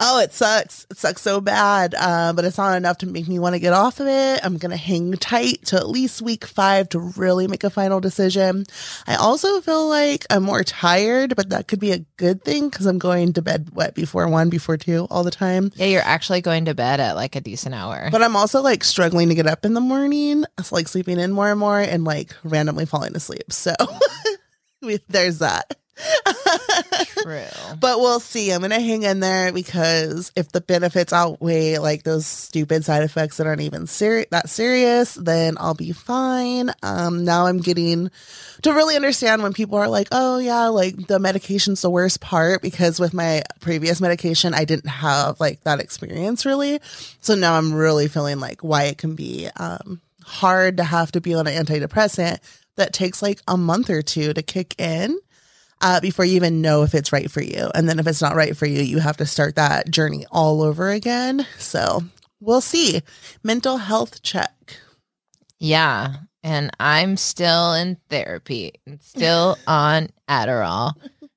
oh, 0.00 0.18
it 0.20 0.32
sucks. 0.32 0.86
It 0.90 0.98
sucks 0.98 1.22
so 1.22 1.40
bad. 1.40 1.94
Uh, 1.96 2.32
but 2.32 2.44
it's 2.44 2.58
not 2.58 2.76
enough 2.76 2.98
to 2.98 3.06
make 3.06 3.28
me 3.28 3.38
want 3.38 3.54
to 3.54 3.60
get 3.60 3.72
off 3.72 4.00
of 4.00 4.06
it. 4.06 4.40
I'm 4.44 4.58
going 4.58 4.70
to 4.70 4.76
hang 4.76 5.12
tight 5.12 5.66
to 5.66 5.76
at 5.76 5.88
least 5.88 6.22
week 6.22 6.44
five 6.44 6.88
to 6.90 6.98
really 6.98 7.46
make 7.46 7.64
a 7.64 7.70
final 7.70 8.00
decision. 8.00 8.64
I 9.06 9.14
also 9.14 9.60
feel 9.60 9.88
like 9.88 10.26
I'm 10.30 10.42
more 10.42 10.64
tired, 10.64 11.36
but 11.36 11.50
that 11.50 11.68
could 11.68 11.80
be 11.80 11.92
a 11.92 12.04
good 12.16 12.42
thing 12.42 12.68
because 12.68 12.86
I'm 12.86 12.98
going 12.98 13.32
to 13.34 13.42
bed, 13.42 13.70
what, 13.72 13.94
before 13.94 14.28
one, 14.28 14.50
before 14.50 14.76
two 14.76 15.06
all 15.10 15.24
the 15.24 15.30
time. 15.30 15.70
Yeah, 15.76 15.86
you're 15.86 16.02
actually 16.02 16.40
going 16.40 16.64
to 16.64 16.74
bed 16.74 17.00
at 17.00 17.14
like 17.14 17.36
a 17.36 17.40
decent 17.40 17.74
hour. 17.74 18.08
But 18.10 18.22
I'm 18.22 18.36
also 18.36 18.62
like 18.62 18.84
struggling 18.84 19.28
to 19.28 19.34
get 19.34 19.46
up 19.46 19.64
in 19.64 19.74
the 19.74 19.80
morning. 19.80 20.44
It's 20.58 20.72
like 20.72 20.88
sleeping 20.88 21.18
in 21.18 21.32
more 21.32 21.50
and 21.50 21.60
more 21.60 21.80
and 21.80 22.04
like 22.04 22.34
randomly 22.42 22.86
falling 22.86 23.14
asleep. 23.14 23.52
So 23.52 23.74
there's 25.08 25.38
that. 25.38 25.76
True. 27.22 27.44
But 27.78 28.00
we'll 28.00 28.20
see. 28.20 28.50
I'm 28.50 28.62
gonna 28.62 28.80
hang 28.80 29.04
in 29.04 29.20
there 29.20 29.52
because 29.52 30.32
if 30.34 30.50
the 30.50 30.60
benefits 30.60 31.12
outweigh 31.12 31.78
like 31.78 32.02
those 32.02 32.26
stupid 32.26 32.84
side 32.84 33.02
effects 33.04 33.36
that 33.36 33.46
aren't 33.46 33.60
even 33.60 33.86
serious 33.86 34.26
that 34.30 34.48
serious, 34.48 35.14
then 35.14 35.56
I'll 35.58 35.74
be 35.74 35.92
fine. 35.92 36.70
Um 36.82 37.24
now 37.24 37.46
I'm 37.46 37.58
getting 37.60 38.10
to 38.62 38.72
really 38.72 38.96
understand 38.96 39.42
when 39.42 39.52
people 39.52 39.78
are 39.78 39.88
like, 39.88 40.08
oh 40.10 40.38
yeah, 40.38 40.66
like 40.68 41.06
the 41.06 41.18
medication's 41.18 41.82
the 41.82 41.90
worst 41.90 42.20
part 42.20 42.60
because 42.60 42.98
with 42.98 43.14
my 43.14 43.42
previous 43.60 44.00
medication 44.00 44.52
I 44.52 44.64
didn't 44.64 44.88
have 44.88 45.38
like 45.38 45.62
that 45.62 45.80
experience 45.80 46.44
really. 46.44 46.80
So 47.20 47.34
now 47.34 47.54
I'm 47.54 47.72
really 47.72 48.08
feeling 48.08 48.40
like 48.40 48.62
why 48.62 48.84
it 48.84 48.98
can 48.98 49.14
be 49.14 49.48
um 49.56 50.00
hard 50.24 50.78
to 50.78 50.84
have 50.84 51.12
to 51.12 51.20
be 51.20 51.34
on 51.34 51.46
an 51.46 51.64
antidepressant 51.64 52.40
that 52.76 52.92
takes 52.92 53.22
like 53.22 53.40
a 53.48 53.56
month 53.56 53.90
or 53.90 54.02
two 54.02 54.32
to 54.34 54.42
kick 54.42 54.74
in. 54.80 55.18
uh, 55.80 56.00
before 56.00 56.24
you 56.24 56.36
even 56.36 56.62
know 56.62 56.82
if 56.82 56.94
it's 56.94 57.12
right 57.12 57.30
for 57.30 57.42
you. 57.42 57.70
And 57.74 57.88
then 57.88 57.98
if 57.98 58.06
it's 58.06 58.22
not 58.22 58.36
right 58.36 58.56
for 58.56 58.64
you, 58.66 58.80
you 58.82 58.98
have 59.00 59.18
to 59.18 59.26
start 59.26 59.56
that 59.56 59.90
journey 59.90 60.24
all 60.30 60.62
over 60.62 60.88
again. 60.90 61.46
So 61.58 62.02
we'll 62.40 62.62
see. 62.62 63.02
Mental 63.42 63.76
health 63.76 64.22
check. 64.22 64.78
Yeah. 65.58 66.14
And 66.42 66.70
I'm 66.80 67.16
still 67.16 67.74
in 67.74 67.98
therapy 68.08 68.72
and 68.86 69.02
still 69.02 69.58
on 69.66 70.08
Adderall. 70.28 70.92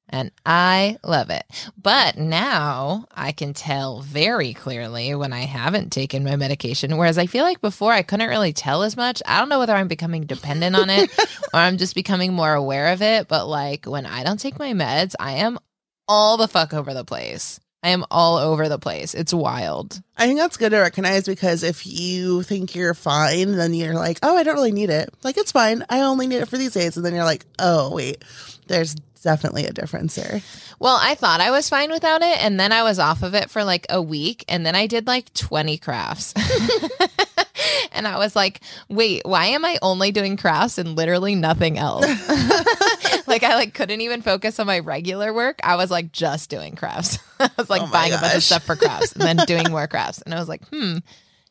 And 0.09 0.31
I 0.45 0.97
love 1.03 1.29
it. 1.29 1.43
But 1.81 2.17
now 2.17 3.05
I 3.13 3.31
can 3.31 3.53
tell 3.53 4.01
very 4.01 4.53
clearly 4.53 5.13
when 5.15 5.33
I 5.33 5.41
haven't 5.41 5.91
taken 5.91 6.23
my 6.23 6.35
medication. 6.35 6.97
Whereas 6.97 7.17
I 7.17 7.25
feel 7.25 7.43
like 7.43 7.61
before 7.61 7.91
I 7.91 8.03
couldn't 8.03 8.29
really 8.29 8.53
tell 8.53 8.83
as 8.83 8.95
much. 8.95 9.21
I 9.25 9.39
don't 9.39 9.49
know 9.49 9.59
whether 9.59 9.75
I'm 9.75 9.87
becoming 9.87 10.25
dependent 10.25 10.75
on 10.75 10.89
it 10.89 11.11
or 11.53 11.59
I'm 11.59 11.77
just 11.77 11.95
becoming 11.95 12.33
more 12.33 12.53
aware 12.53 12.93
of 12.93 13.01
it. 13.01 13.27
But 13.27 13.47
like 13.47 13.85
when 13.85 14.05
I 14.05 14.23
don't 14.23 14.39
take 14.39 14.59
my 14.59 14.73
meds, 14.73 15.13
I 15.19 15.33
am 15.33 15.59
all 16.07 16.37
the 16.37 16.47
fuck 16.47 16.73
over 16.73 16.93
the 16.93 17.03
place. 17.03 17.59
I 17.83 17.89
am 17.89 18.05
all 18.09 18.37
over 18.37 18.67
the 18.69 18.79
place. 18.79 19.13
It's 19.13 19.33
wild. 19.33 20.01
I 20.17 20.25
think 20.25 20.39
that's 20.39 20.57
good 20.57 20.71
to 20.71 20.79
recognize 20.79 21.25
because 21.25 21.63
if 21.63 21.85
you 21.85 22.41
think 22.41 22.75
you're 22.75 22.95
fine, 22.95 23.55
then 23.55 23.73
you're 23.73 23.93
like, 23.93 24.19
oh, 24.23 24.35
I 24.35 24.43
don't 24.43 24.55
really 24.55 24.71
need 24.71 24.89
it. 24.89 25.13
Like, 25.23 25.37
it's 25.37 25.51
fine. 25.51 25.85
I 25.89 26.01
only 26.01 26.27
need 26.27 26.37
it 26.41 26.49
for 26.49 26.57
these 26.57 26.73
days. 26.73 26.97
And 26.97 27.05
then 27.05 27.13
you're 27.13 27.23
like, 27.23 27.45
oh, 27.59 27.93
wait, 27.93 28.25
there's 28.67 28.95
definitely 29.21 29.65
a 29.65 29.73
difference 29.73 30.15
there. 30.15 30.41
Well, 30.79 30.97
I 30.99 31.15
thought 31.15 31.41
I 31.41 31.51
was 31.51 31.69
fine 31.69 31.91
without 31.91 32.21
it. 32.21 32.43
And 32.43 32.59
then 32.59 32.71
I 32.71 32.83
was 32.83 32.99
off 32.99 33.23
of 33.23 33.33
it 33.33 33.49
for 33.49 33.63
like 33.63 33.85
a 33.89 34.01
week. 34.01 34.45
And 34.47 34.65
then 34.65 34.75
I 34.75 34.87
did 34.87 35.07
like 35.07 35.33
20 35.33 35.77
crafts. 35.77 36.33
and 37.91 38.07
I 38.07 38.17
was 38.17 38.35
like, 38.35 38.61
wait, 38.89 39.23
why 39.25 39.47
am 39.47 39.65
I 39.65 39.79
only 39.81 40.11
doing 40.11 40.37
crafts 40.37 40.77
and 40.77 40.95
literally 40.95 41.35
nothing 41.35 41.77
else? 41.77 42.05
like 43.27 43.43
I 43.43 43.55
like 43.55 43.73
couldn't 43.73 44.01
even 44.01 44.21
focus 44.21 44.59
on 44.59 44.67
my 44.67 44.79
regular 44.79 45.33
work. 45.33 45.59
I 45.63 45.75
was 45.75 45.91
like 45.91 46.11
just 46.11 46.49
doing 46.49 46.75
crafts. 46.75 47.19
I 47.39 47.49
was 47.57 47.69
like 47.69 47.81
Oh 47.81 47.91
buying 47.91 48.13
a 48.13 48.17
bunch 48.17 48.35
of 48.35 48.43
stuff 48.43 48.63
for 48.63 48.75
crafts 48.75 49.13
and 49.13 49.21
then 49.21 49.45
doing 49.45 49.69
more 49.71 49.87
crafts. 49.87 50.21
And 50.21 50.33
I 50.33 50.39
was 50.39 50.49
like, 50.49 50.67
hmm, 50.69 50.97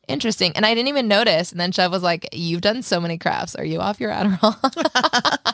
interesting. 0.08 0.52
And 0.54 0.64
I 0.66 0.74
didn't 0.74 0.88
even 0.88 1.08
notice. 1.08 1.52
And 1.52 1.60
then 1.60 1.72
Shove 1.72 1.92
was 1.92 2.02
like, 2.02 2.28
You've 2.32 2.60
done 2.60 2.82
so 2.82 3.00
many 3.00 3.18
crafts. 3.18 3.54
Are 3.54 3.64
you 3.64 3.80
off 3.80 4.00
your 4.00 4.10
Adderall? 4.10 4.56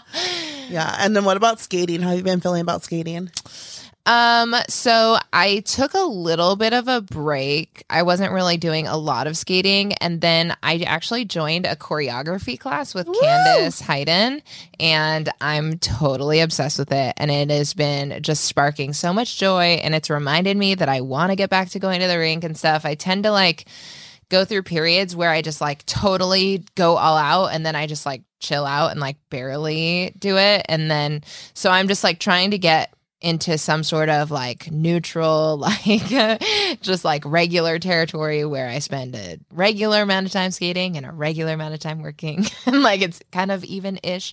Yeah. 0.72 0.96
And 0.98 1.14
then 1.14 1.24
what 1.24 1.36
about 1.36 1.60
skating? 1.60 2.00
How 2.00 2.08
have 2.08 2.18
you 2.18 2.24
been 2.24 2.40
feeling 2.40 2.62
about 2.62 2.82
skating? 2.82 3.30
Um, 4.04 4.56
so 4.68 5.16
I 5.32 5.60
took 5.60 5.94
a 5.94 6.00
little 6.00 6.56
bit 6.56 6.72
of 6.72 6.88
a 6.88 7.00
break. 7.00 7.84
I 7.88 8.02
wasn't 8.02 8.32
really 8.32 8.56
doing 8.56 8.88
a 8.88 8.96
lot 8.96 9.26
of 9.28 9.36
skating. 9.36 9.92
And 9.94 10.20
then 10.20 10.56
I 10.62 10.78
actually 10.78 11.24
joined 11.24 11.66
a 11.66 11.76
choreography 11.76 12.58
class 12.58 12.94
with 12.94 13.06
Woo! 13.06 13.14
Candace 13.20 13.80
Hayden, 13.80 14.42
and 14.80 15.28
I'm 15.40 15.78
totally 15.78 16.40
obsessed 16.40 16.80
with 16.80 16.90
it. 16.90 17.14
And 17.16 17.30
it 17.30 17.50
has 17.50 17.74
been 17.74 18.22
just 18.22 18.44
sparking 18.44 18.92
so 18.92 19.12
much 19.12 19.38
joy. 19.38 19.78
And 19.84 19.94
it's 19.94 20.10
reminded 20.10 20.56
me 20.56 20.74
that 20.74 20.88
I 20.88 21.02
want 21.02 21.30
to 21.30 21.36
get 21.36 21.50
back 21.50 21.68
to 21.70 21.78
going 21.78 22.00
to 22.00 22.08
the 22.08 22.18
rink 22.18 22.42
and 22.42 22.56
stuff. 22.56 22.84
I 22.84 22.94
tend 22.96 23.22
to 23.22 23.30
like 23.30 23.66
go 24.32 24.46
through 24.46 24.62
periods 24.62 25.14
where 25.14 25.30
I 25.30 25.42
just 25.42 25.60
like 25.60 25.84
totally 25.84 26.64
go 26.74 26.96
all 26.96 27.18
out 27.18 27.48
and 27.48 27.66
then 27.66 27.76
I 27.76 27.86
just 27.86 28.06
like 28.06 28.22
chill 28.40 28.64
out 28.64 28.90
and 28.90 28.98
like 28.98 29.18
barely 29.28 30.14
do 30.18 30.38
it. 30.38 30.64
And 30.70 30.90
then 30.90 31.22
so 31.52 31.70
I'm 31.70 31.86
just 31.86 32.02
like 32.02 32.18
trying 32.18 32.52
to 32.52 32.58
get 32.58 32.94
into 33.20 33.58
some 33.58 33.84
sort 33.84 34.08
of 34.08 34.30
like 34.30 34.70
neutral, 34.72 35.58
like 35.82 36.40
just 36.80 37.04
like 37.04 37.22
regular 37.26 37.78
territory 37.78 38.46
where 38.46 38.68
I 38.70 38.78
spend 38.78 39.14
a 39.14 39.38
regular 39.52 40.00
amount 40.00 40.26
of 40.26 40.32
time 40.32 40.50
skating 40.50 40.96
and 40.96 41.04
a 41.04 41.12
regular 41.12 41.52
amount 41.52 41.74
of 41.74 41.80
time 41.80 42.00
working. 42.00 42.46
and 42.66 42.82
like 42.82 43.02
it's 43.02 43.20
kind 43.32 43.52
of 43.52 43.64
even 43.64 44.00
ish. 44.02 44.32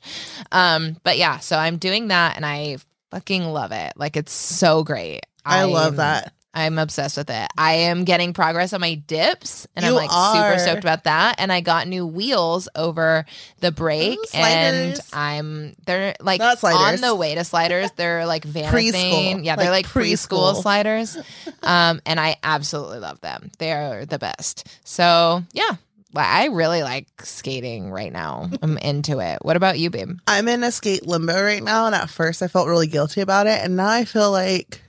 Um, 0.54 0.96
but 1.04 1.18
yeah, 1.18 1.40
so 1.40 1.58
I'm 1.58 1.78
doing 1.78 2.08
that 2.08 2.38
and 2.38 2.46
I 2.46 2.78
fucking 3.12 3.44
love 3.44 3.74
it. 3.74 3.94
Like 3.98 4.16
it's 4.16 4.32
so 4.32 4.86
great. 4.86 5.26
I 5.46 5.66
love 5.66 6.00
I'm- 6.00 6.24
that. 6.24 6.34
I'm 6.54 6.80
obsessed 6.80 7.16
with 7.18 7.30
it. 7.30 7.48
I 7.58 7.74
am 7.74 8.06
getting 8.06 8.34
progress 8.34 8.74
on 8.74 8.82
my 8.82 8.96
dips 8.96 9.68
and 9.76 9.86
I'm 9.86 9.94
like 9.94 10.10
are. 10.12 10.36
super 10.36 10.60
stoked 10.60 10.84
about 10.84 11.04
that. 11.04 11.36
And 11.38 11.52
I 11.52 11.62
got 11.62 11.88
new 11.88 12.08
wheels 12.08 12.68
over 12.76 13.26
the 13.60 13.72
break 13.72 14.18
Ooh, 14.18 14.26
and. 14.34 15.00
I'm 15.14 15.76
they're 15.86 16.16
like 16.20 16.42
on 16.42 17.02
the 17.02 17.16
way 17.16 17.36
to 17.36 17.44
sliders. 17.44 17.92
They're 17.96 18.26
like. 18.26 18.44
Preschool. 18.48 19.46
Yeah, 19.46 19.56
they're 19.56 19.72
Like 19.72 19.86
like, 19.86 20.06
preschool. 20.06 20.54
preschool. 20.54 20.62
sliders. 20.62 21.18
Um, 21.62 22.02
and 22.06 22.20
I 22.20 22.38
absolutely 22.42 23.00
love 23.00 23.20
them. 23.22 23.52
They're 23.60 24.06
the 24.06 24.18
best. 24.18 24.68
So 24.84 25.44
yeah. 25.54 25.76
I 26.16 26.46
really 26.48 26.82
like 26.82 27.08
skating 27.24 27.92
right 27.92 28.12
now. 28.12 28.50
I'm 28.64 28.78
into 28.82 29.20
it. 29.20 29.40
What 29.44 29.56
about 29.56 29.78
you, 29.78 29.90
babe? 29.92 30.18
I'm 30.26 30.48
in 30.48 30.64
a 30.64 30.72
skate 30.72 31.06
limbo 31.06 31.44
right 31.44 31.62
now. 31.62 31.86
And 31.86 31.94
at 31.94 32.10
first 32.10 32.42
I 32.42 32.48
felt 32.48 32.68
really 32.68 32.88
guilty 32.88 33.22
about 33.22 33.46
it. 33.46 33.64
And 33.64 33.76
now 33.76 33.90
I 33.90 34.06
feel 34.06 34.32
like, 34.32 34.82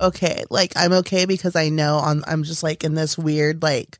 okay, 0.00 0.44
like 0.50 0.72
I'm 0.76 0.92
okay 0.92 1.24
because 1.24 1.56
I 1.56 1.68
know 1.68 1.96
on, 1.96 2.22
I'm 2.26 2.42
just 2.42 2.62
like 2.62 2.84
in 2.84 2.94
this 2.94 3.18
weird, 3.18 3.62
like, 3.62 3.98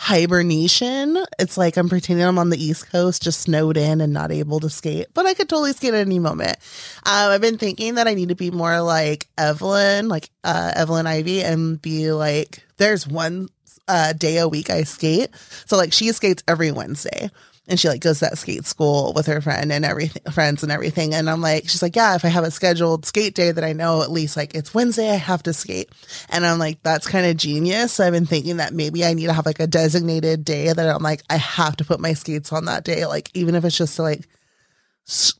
hibernation. 0.00 1.18
It's 1.40 1.58
like 1.58 1.76
I'm 1.76 1.88
pretending 1.88 2.24
I'm 2.24 2.38
on 2.38 2.50
the 2.50 2.62
East 2.62 2.88
Coast, 2.90 3.20
just 3.20 3.40
snowed 3.40 3.76
in 3.76 4.00
and 4.00 4.12
not 4.12 4.30
able 4.30 4.60
to 4.60 4.70
skate, 4.70 5.08
but 5.12 5.26
I 5.26 5.34
could 5.34 5.48
totally 5.48 5.72
skate 5.72 5.92
at 5.92 6.06
any 6.06 6.20
moment. 6.20 6.56
Um, 7.04 7.30
I've 7.30 7.40
been 7.40 7.58
thinking 7.58 7.96
that 7.96 8.06
I 8.06 8.14
need 8.14 8.28
to 8.28 8.36
be 8.36 8.52
more 8.52 8.80
like 8.80 9.26
Evelyn, 9.36 10.08
like 10.08 10.30
uh, 10.44 10.72
Evelyn 10.76 11.08
Ivy, 11.08 11.42
and 11.42 11.82
be 11.82 12.12
like, 12.12 12.62
there's 12.76 13.08
one 13.08 13.48
uh, 13.88 14.12
day 14.12 14.38
a 14.38 14.46
week 14.46 14.70
I 14.70 14.84
skate. 14.84 15.30
So 15.66 15.76
like 15.76 15.92
she 15.92 16.12
skates 16.12 16.44
every 16.46 16.70
Wednesday. 16.70 17.30
And 17.68 17.78
she 17.78 17.88
like 17.88 18.00
goes 18.00 18.20
to 18.20 18.24
that 18.24 18.38
skate 18.38 18.64
school 18.64 19.12
with 19.14 19.26
her 19.26 19.42
friend 19.42 19.70
and 19.70 19.84
everything, 19.84 20.22
friends 20.32 20.62
and 20.62 20.72
everything. 20.72 21.14
And 21.14 21.28
I'm 21.28 21.42
like, 21.42 21.68
she's 21.68 21.82
like, 21.82 21.96
yeah, 21.96 22.14
if 22.14 22.24
I 22.24 22.28
have 22.28 22.44
a 22.44 22.50
scheduled 22.50 23.04
skate 23.04 23.34
day 23.34 23.52
that 23.52 23.62
I 23.62 23.74
know 23.74 24.02
at 24.02 24.10
least 24.10 24.36
like 24.38 24.54
it's 24.54 24.72
Wednesday, 24.72 25.10
I 25.10 25.16
have 25.16 25.42
to 25.42 25.52
skate. 25.52 25.90
And 26.30 26.46
I'm 26.46 26.58
like, 26.58 26.82
that's 26.82 27.06
kind 27.06 27.26
of 27.26 27.36
genius. 27.36 27.92
So 27.92 28.06
I've 28.06 28.14
been 28.14 28.24
thinking 28.24 28.56
that 28.56 28.72
maybe 28.72 29.04
I 29.04 29.12
need 29.12 29.26
to 29.26 29.34
have 29.34 29.44
like 29.44 29.60
a 29.60 29.66
designated 29.66 30.46
day 30.46 30.72
that 30.72 30.88
I'm 30.88 31.02
like, 31.02 31.22
I 31.28 31.36
have 31.36 31.76
to 31.76 31.84
put 31.84 32.00
my 32.00 32.14
skates 32.14 32.52
on 32.52 32.64
that 32.64 32.84
day. 32.84 33.04
Like, 33.04 33.30
even 33.34 33.54
if 33.54 33.64
it's 33.66 33.76
just 33.76 33.96
to 33.96 34.02
like, 34.02 34.26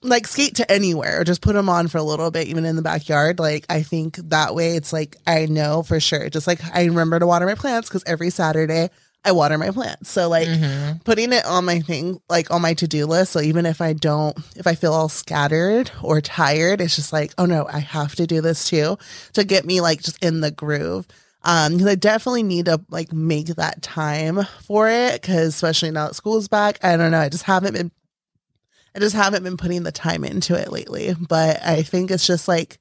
like 0.02 0.26
skate 0.26 0.56
to 0.56 0.70
anywhere 0.70 1.20
or 1.20 1.24
just 1.24 1.42
put 1.42 1.54
them 1.54 1.68
on 1.68 1.88
for 1.88 1.98
a 1.98 2.02
little 2.02 2.30
bit, 2.30 2.48
even 2.48 2.64
in 2.64 2.76
the 2.76 2.82
backyard. 2.82 3.38
Like, 3.38 3.66
I 3.68 3.82
think 3.82 4.16
that 4.16 4.54
way 4.54 4.76
it's 4.76 4.92
like, 4.92 5.16
I 5.26 5.46
know 5.46 5.82
for 5.82 6.00
sure. 6.00 6.28
Just 6.30 6.46
like 6.46 6.60
I 6.74 6.84
remember 6.84 7.18
to 7.18 7.26
water 7.26 7.46
my 7.46 7.54
plants 7.54 7.88
because 7.88 8.04
every 8.06 8.30
Saturday 8.30 8.90
I 9.24 9.32
water 9.32 9.58
my 9.58 9.70
plants. 9.70 10.10
So, 10.10 10.28
like, 10.28 10.48
Mhm. 10.48 11.04
putting 11.04 11.32
it 11.32 11.44
on 11.44 11.64
my 11.64 11.80
thing, 11.80 12.18
like 12.30 12.50
on 12.50 12.62
my 12.62 12.74
to 12.74 12.86
do 12.88 13.04
list. 13.04 13.32
So 13.32 13.40
even 13.40 13.66
if 13.66 13.80
I 13.80 13.92
don't, 13.92 14.36
if 14.56 14.66
I 14.66 14.74
feel 14.74 14.92
all 14.94 15.08
scattered 15.08 15.90
or 16.02 16.20
tired, 16.20 16.80
it's 16.80 16.96
just 16.96 17.12
like, 17.12 17.34
oh 17.36 17.44
no, 17.44 17.66
I 17.70 17.80
have 17.80 18.14
to 18.16 18.26
do 18.26 18.40
this 18.40 18.68
too 18.68 18.96
to 19.34 19.44
get 19.44 19.64
me 19.66 19.80
like 19.80 20.02
just 20.02 20.22
in 20.24 20.40
the 20.40 20.50
groove. 20.50 21.06
Um, 21.42 21.72
because 21.74 21.86
I 21.88 21.94
definitely 21.94 22.42
need 22.42 22.66
to 22.66 22.80
like 22.90 23.12
make 23.12 23.46
that 23.48 23.82
time 23.82 24.44
for 24.64 24.88
it. 24.88 25.20
Because 25.20 25.48
especially 25.48 25.90
now 25.90 26.06
that 26.08 26.14
school's 26.14 26.48
back, 26.48 26.78
I 26.82 26.96
don't 26.96 27.10
know. 27.10 27.20
I 27.20 27.28
just 27.28 27.44
haven't 27.44 27.74
been, 27.74 27.90
I 28.94 28.98
just 29.00 29.14
haven't 29.14 29.42
been 29.44 29.56
putting 29.56 29.82
the 29.82 29.92
time 29.92 30.24
into 30.24 30.54
it 30.54 30.72
lately. 30.72 31.14
But 31.28 31.62
I 31.64 31.82
think 31.82 32.10
it's 32.10 32.26
just 32.26 32.48
like 32.48 32.78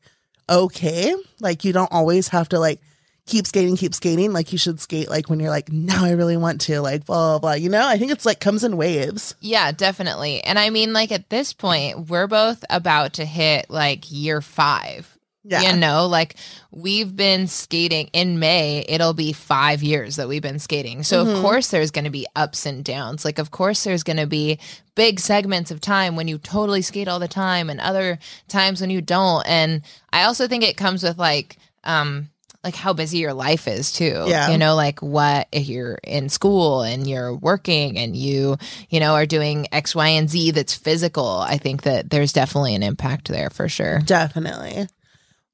okay. 0.50 1.14
Like 1.42 1.66
you 1.66 1.74
don't 1.74 1.92
always 1.92 2.30
have 2.30 2.48
to 2.50 2.60
like 2.60 2.80
keep 3.28 3.46
skating, 3.46 3.78
keep 3.78 3.94
skating. 3.94 4.34
Like 4.34 4.52
you 4.52 4.58
should 4.58 4.80
skate 4.80 5.10
like 5.10 5.30
when 5.30 5.40
you're 5.40 5.50
like, 5.52 5.72
now 5.72 6.04
I 6.06 6.12
really 6.12 6.38
want 6.38 6.62
to, 6.62 6.82
like 6.82 7.06
blah 7.06 7.34
blah 7.34 7.40
blah. 7.40 7.54
You 7.54 7.70
know, 7.70 7.86
I 7.88 7.98
think 7.98 8.12
it's 8.12 8.26
like 8.26 8.40
comes 8.40 8.64
in 8.64 8.78
waves. 8.78 9.36
Yeah, 9.42 9.72
definitely. 9.72 10.42
And 10.44 10.58
I 10.58 10.70
mean, 10.70 10.94
like 10.94 11.12
at 11.12 11.30
this 11.30 11.54
point, 11.54 12.10
we're 12.10 12.28
both 12.28 12.64
about 12.70 13.14
to 13.14 13.26
hit 13.26 13.70
like 13.70 14.12
year 14.12 14.42
five. 14.42 15.14
Yeah. 15.50 15.62
You 15.72 15.78
know, 15.80 16.08
like 16.08 16.36
we've 16.72 17.16
been 17.16 17.48
skating 17.48 18.10
in 18.12 18.38
May, 18.38 18.84
it'll 18.90 19.14
be 19.14 19.32
five 19.32 19.82
years 19.82 20.18
that 20.18 20.28
we've 20.28 20.42
been 20.42 20.60
skating. 20.60 21.04
So, 21.04 21.24
Mhm. 21.24 21.36
of 21.38 21.42
course, 21.42 21.70
there's 21.70 21.92
going 21.92 22.04
to 22.04 22.12
be 22.12 22.28
ups 22.36 22.66
and 22.66 22.84
downs. 22.84 23.24
Like, 23.24 23.40
of 23.40 23.50
course, 23.50 23.86
there's 23.86 24.04
going 24.04 24.18
to 24.18 24.26
be 24.28 24.60
big 24.96 25.22
segments 25.22 25.72
of 25.72 25.80
time 25.80 26.18
when 26.18 26.28
you 26.28 26.38
totally 26.38 26.82
skate 26.82 27.08
all 27.08 27.20
the 27.20 27.30
time 27.30 27.70
and 27.70 27.80
other 27.80 28.20
times 28.50 28.82
when 28.82 28.90
you 28.90 29.00
don't. 29.02 29.48
And 29.48 29.84
I 30.12 30.24
also 30.24 30.50
think 30.50 30.66
it 30.66 30.76
comes 30.76 31.02
with 31.02 31.18
like, 31.18 31.56
um, 31.86 32.28
like 32.68 32.76
how 32.76 32.92
busy 32.92 33.20
your 33.20 33.34
life 33.34 33.66
is 33.66 33.94
too. 33.94 34.26
Yeah. 34.28 34.52
You 34.52 34.58
know, 34.58 34.76
like 34.76 35.02
what 35.02 35.48
if 35.54 35.70
you're 35.70 35.98
in 36.04 36.28
school 36.28 36.82
and 36.82 37.08
you're 37.08 37.34
working 37.34 37.98
and 37.98 38.14
you, 38.14 38.58
you 38.90 39.00
know, 39.00 39.14
are 39.14 39.26
doing 39.26 39.68
X, 39.72 39.96
Y, 39.96 40.08
and 40.10 40.30
Z 40.30 40.52
that's 40.52 40.76
physical. 40.76 41.26
I 41.26 41.58
think 41.58 41.84
that 41.84 42.10
there's 42.10 42.34
definitely 42.34 42.76
an 42.76 42.84
impact 42.84 43.30
there 43.30 43.50
for 43.50 43.70
sure. 43.70 44.00
Definitely. 44.00 44.90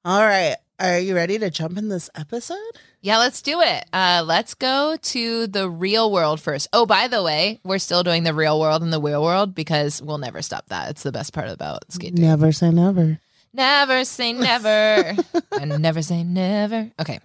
All 0.04 0.22
right. 0.22 0.56
Are 0.80 0.98
you 0.98 1.16
ready 1.16 1.38
to 1.38 1.52
jump 1.52 1.78
in 1.78 1.88
this 1.88 2.10
episode? 2.16 2.58
Yeah, 3.00 3.20
let's 3.20 3.44
do 3.44 3.62
it. 3.62 3.86
Uh, 3.94 4.24
let's 4.26 4.56
go 4.56 4.98
to 5.00 5.46
the 5.46 5.70
real 5.70 6.12
world 6.12 6.42
first. 6.42 6.68
Oh, 6.74 6.88
by 6.88 7.08
the 7.08 7.22
way, 7.22 7.60
we're 7.64 7.78
still 7.78 8.02
doing 8.02 8.24
the 8.24 8.34
real 8.34 8.60
world 8.60 8.82
and 8.82 8.92
the 8.92 9.00
real 9.00 9.22
world 9.22 9.54
because 9.54 10.02
we'll 10.02 10.18
never 10.18 10.42
stop 10.42 10.68
that. 10.70 10.90
It's 10.90 11.04
the 11.04 11.12
best 11.12 11.32
part 11.32 11.50
about 11.50 11.92
skate. 11.92 12.16
Day. 12.16 12.24
Never 12.24 12.52
say 12.52 12.72
never. 12.72 13.20
Never 13.54 14.04
say 14.04 14.34
never. 14.34 15.16
and 15.60 15.80
never 15.80 16.02
say 16.02 16.24
never. 16.24 16.90
Okay. 17.00 17.20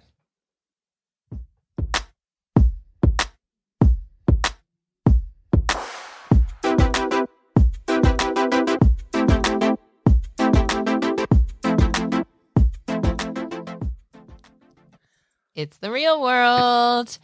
It's 15.55 15.77
the 15.79 15.91
real 15.91 16.21
world. 16.21 17.17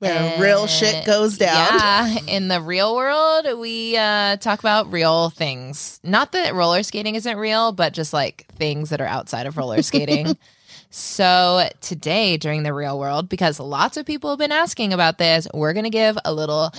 Where 0.00 0.40
real 0.40 0.66
shit 0.66 1.04
goes 1.04 1.36
down. 1.36 1.78
Yeah, 1.78 2.16
in 2.26 2.48
the 2.48 2.62
real 2.62 2.96
world, 2.96 3.46
we 3.58 3.98
uh, 3.98 4.38
talk 4.38 4.58
about 4.58 4.90
real 4.90 5.28
things. 5.28 6.00
Not 6.02 6.32
that 6.32 6.54
roller 6.54 6.82
skating 6.82 7.16
isn't 7.16 7.36
real, 7.36 7.72
but 7.72 7.92
just 7.92 8.14
like 8.14 8.46
things 8.56 8.88
that 8.90 9.02
are 9.02 9.06
outside 9.06 9.46
of 9.46 9.58
roller 9.58 9.82
skating. 9.82 10.38
so 10.90 11.68
today, 11.82 12.38
during 12.38 12.62
the 12.62 12.72
real 12.72 12.98
world, 12.98 13.28
because 13.28 13.60
lots 13.60 13.98
of 13.98 14.06
people 14.06 14.30
have 14.30 14.38
been 14.38 14.52
asking 14.52 14.94
about 14.94 15.18
this, 15.18 15.46
we're 15.52 15.74
going 15.74 15.84
to 15.84 15.90
give 15.90 16.16
a 16.24 16.32
little 16.32 16.72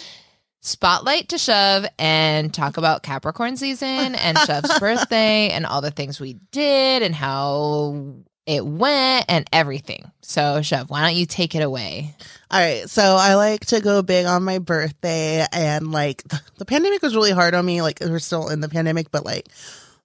spotlight 0.62 1.30
to 1.30 1.38
Shove 1.38 1.86
and 2.00 2.52
talk 2.52 2.78
about 2.78 3.04
Capricorn 3.04 3.56
season 3.56 4.16
and 4.16 4.38
Shove's 4.48 4.80
birthday 4.80 5.50
and 5.50 5.68
all 5.68 5.82
the 5.82 5.92
things 5.92 6.20
we 6.20 6.40
did 6.52 7.04
and 7.04 7.14
how 7.14 8.16
it 8.52 8.66
went 8.66 9.26
and 9.30 9.48
everything. 9.54 10.12
So, 10.20 10.62
Shove, 10.62 10.90
why 10.90 11.02
don't 11.04 11.16
you 11.16 11.26
take 11.26 11.56
it 11.56 11.62
away? 11.62 12.14
All 12.52 12.60
right. 12.60 12.90
So 12.90 13.02
I 13.02 13.36
like 13.36 13.68
to 13.68 13.80
go 13.80 14.02
big 14.02 14.26
on 14.26 14.44
my 14.44 14.60
birthday 14.60 15.46
and 15.54 15.94
like 15.94 16.22
the 16.58 16.66
pandemic 16.66 17.02
was 17.02 17.16
really 17.16 17.32
hard 17.32 17.54
on 17.54 17.66
me. 17.66 17.82
Like 17.82 18.00
we're 18.02 18.20
still 18.20 18.50
in 18.50 18.60
the 18.60 18.68
pandemic, 18.68 19.10
but 19.10 19.24
like 19.24 19.48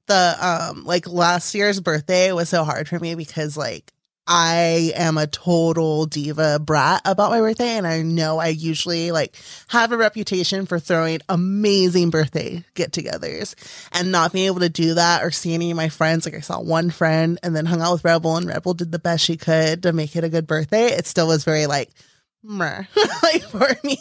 the 0.07 0.37
um 0.41 0.85
like 0.85 1.09
last 1.09 1.57
year's 1.57 1.81
birthday 1.81 2.31
was 2.31 2.49
so 2.49 2.63
hard 2.63 2.87
for 2.87 3.01
me 3.01 3.17
because 3.17 3.57
like 3.57 3.93
I 4.27 4.93
am 4.97 5.19
a 5.19 5.27
total 5.29 6.07
diva 6.07 6.59
brat 6.59 7.03
about 7.05 7.31
my 7.31 7.39
birthday 7.39 7.77
and 7.77 7.87
I 7.87 8.03
know 8.03 8.39
I 8.39 8.49
usually 8.49 9.13
like 9.13 9.37
have 9.69 9.93
a 9.93 9.97
reputation 9.97 10.67
for 10.67 10.81
throwing 10.81 11.21
amazing 11.29 12.11
birthday 12.11 12.65
get-togethers 12.75 13.55
and 13.93 14.11
not 14.11 14.33
being 14.33 14.47
able 14.47 14.61
to 14.61 14.69
do 14.69 14.95
that 14.95 15.23
or 15.23 15.31
see 15.31 15.55
any 15.55 15.71
of 15.71 15.77
my 15.77 15.89
friends 15.89 16.25
like 16.27 16.35
I 16.35 16.41
saw 16.41 16.61
one 16.61 16.91
friend 16.91 17.39
and 17.45 17.55
then 17.55 17.67
hung 17.67 17.81
out 17.81 17.93
with 17.93 18.05
Rebel 18.05 18.37
and 18.37 18.47
Rebel 18.49 18.75
did 18.75 18.91
the 18.91 18.99
best 18.99 19.25
she 19.25 19.37
could 19.37 19.85
to 19.85 19.93
make 19.93 20.17
it 20.17 20.25
a 20.25 20.29
good 20.29 20.47
birthday. 20.49 20.87
It 20.87 21.07
still 21.07 21.29
was 21.29 21.45
very 21.45 21.67
like 21.67 21.91
like 23.23 23.43
for 23.45 23.69
me. 23.85 23.99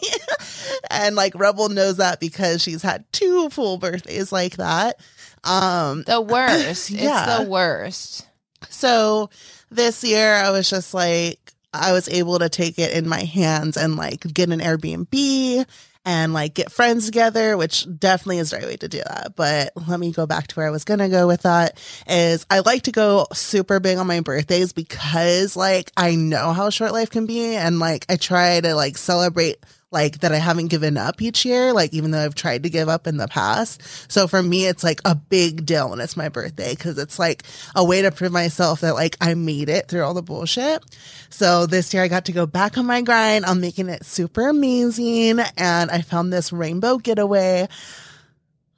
and 0.89 1.15
like 1.15 1.33
Rebel 1.35 1.69
knows 1.69 1.97
that 1.97 2.19
because 2.19 2.61
she's 2.61 2.81
had 2.81 3.05
two 3.11 3.49
full 3.49 3.77
birthdays 3.77 4.31
like 4.31 4.57
that. 4.57 4.99
Um 5.43 6.03
The 6.07 6.21
worst. 6.21 6.89
Yeah. 6.89 7.25
It's 7.37 7.43
the 7.43 7.49
worst. 7.49 8.27
so 8.69 9.29
this 9.75 10.03
year 10.03 10.33
I 10.33 10.51
was 10.51 10.69
just 10.69 10.93
like 10.93 11.53
I 11.73 11.91
was 11.91 12.07
able 12.09 12.39
to 12.39 12.49
take 12.49 12.79
it 12.79 12.93
in 12.93 13.07
my 13.07 13.23
hands 13.23 13.77
and 13.77 13.95
like 13.95 14.21
get 14.21 14.49
an 14.49 14.59
Airbnb 14.59 15.65
and 16.05 16.33
like 16.33 16.53
get 16.53 16.71
friends 16.71 17.05
together, 17.05 17.57
which 17.57 17.87
definitely 17.99 18.37
is 18.37 18.51
the 18.51 18.57
right 18.57 18.65
way 18.65 18.77
to 18.77 18.87
do 18.87 18.99
that. 18.99 19.33
But 19.35 19.73
let 19.87 19.99
me 19.99 20.11
go 20.11 20.25
back 20.25 20.47
to 20.47 20.55
where 20.55 20.67
I 20.67 20.71
was 20.71 20.85
gonna 20.85 21.09
go 21.09 21.27
with 21.27 21.41
that 21.41 21.77
is 22.07 22.45
I 22.49 22.59
like 22.59 22.83
to 22.83 22.91
go 22.91 23.25
super 23.33 23.79
big 23.79 23.97
on 23.97 24.07
my 24.07 24.21
birthdays 24.21 24.71
because 24.71 25.55
like 25.55 25.91
I 25.97 26.15
know 26.15 26.53
how 26.53 26.69
short 26.69 26.93
life 26.93 27.09
can 27.09 27.25
be 27.25 27.55
and 27.55 27.79
like 27.79 28.05
I 28.07 28.15
try 28.17 28.61
to 28.61 28.75
like 28.75 28.97
celebrate 28.97 29.57
like 29.95 30.19
that 30.19 30.31
I 30.31 30.37
haven't 30.37 30.67
given 30.67 30.97
up 30.97 31.21
each 31.21 31.45
year, 31.45 31.73
like 31.73 31.93
even 31.93 32.11
though 32.11 32.23
I've 32.23 32.35
tried 32.35 32.61
to 32.63 32.69
give 32.69 32.87
up 32.89 33.07
in 33.07 33.17
the 33.17 33.27
past. 33.27 33.81
So 34.11 34.27
for 34.27 34.43
me, 34.43 34.67
it's 34.67 34.83
like 34.83 35.01
a 35.05 35.15
big 35.15 35.65
deal 35.65 35.89
when 35.89 35.99
it's 36.01 36.15
my 36.17 36.29
birthday 36.29 36.75
because 36.75 36.99
it's 36.99 37.17
like 37.17 37.41
a 37.75 37.83
way 37.83 38.03
to 38.03 38.11
prove 38.11 38.31
myself 38.31 38.81
that 38.81 38.93
like 38.93 39.15
I 39.21 39.33
made 39.33 39.69
it 39.69 39.87
through 39.87 40.03
all 40.03 40.13
the 40.13 40.21
bullshit. 40.21 40.83
So 41.31 41.65
this 41.65 41.93
year 41.93 42.03
I 42.03 42.07
got 42.07 42.25
to 42.25 42.31
go 42.31 42.45
back 42.45 42.77
on 42.77 42.85
my 42.85 43.01
grind 43.01 43.45
on 43.45 43.59
making 43.61 43.89
it 43.89 44.05
super 44.05 44.47
amazing. 44.49 45.39
And 45.57 45.89
I 45.89 46.01
found 46.01 46.31
this 46.31 46.53
rainbow 46.53 46.97
getaway. 46.97 47.67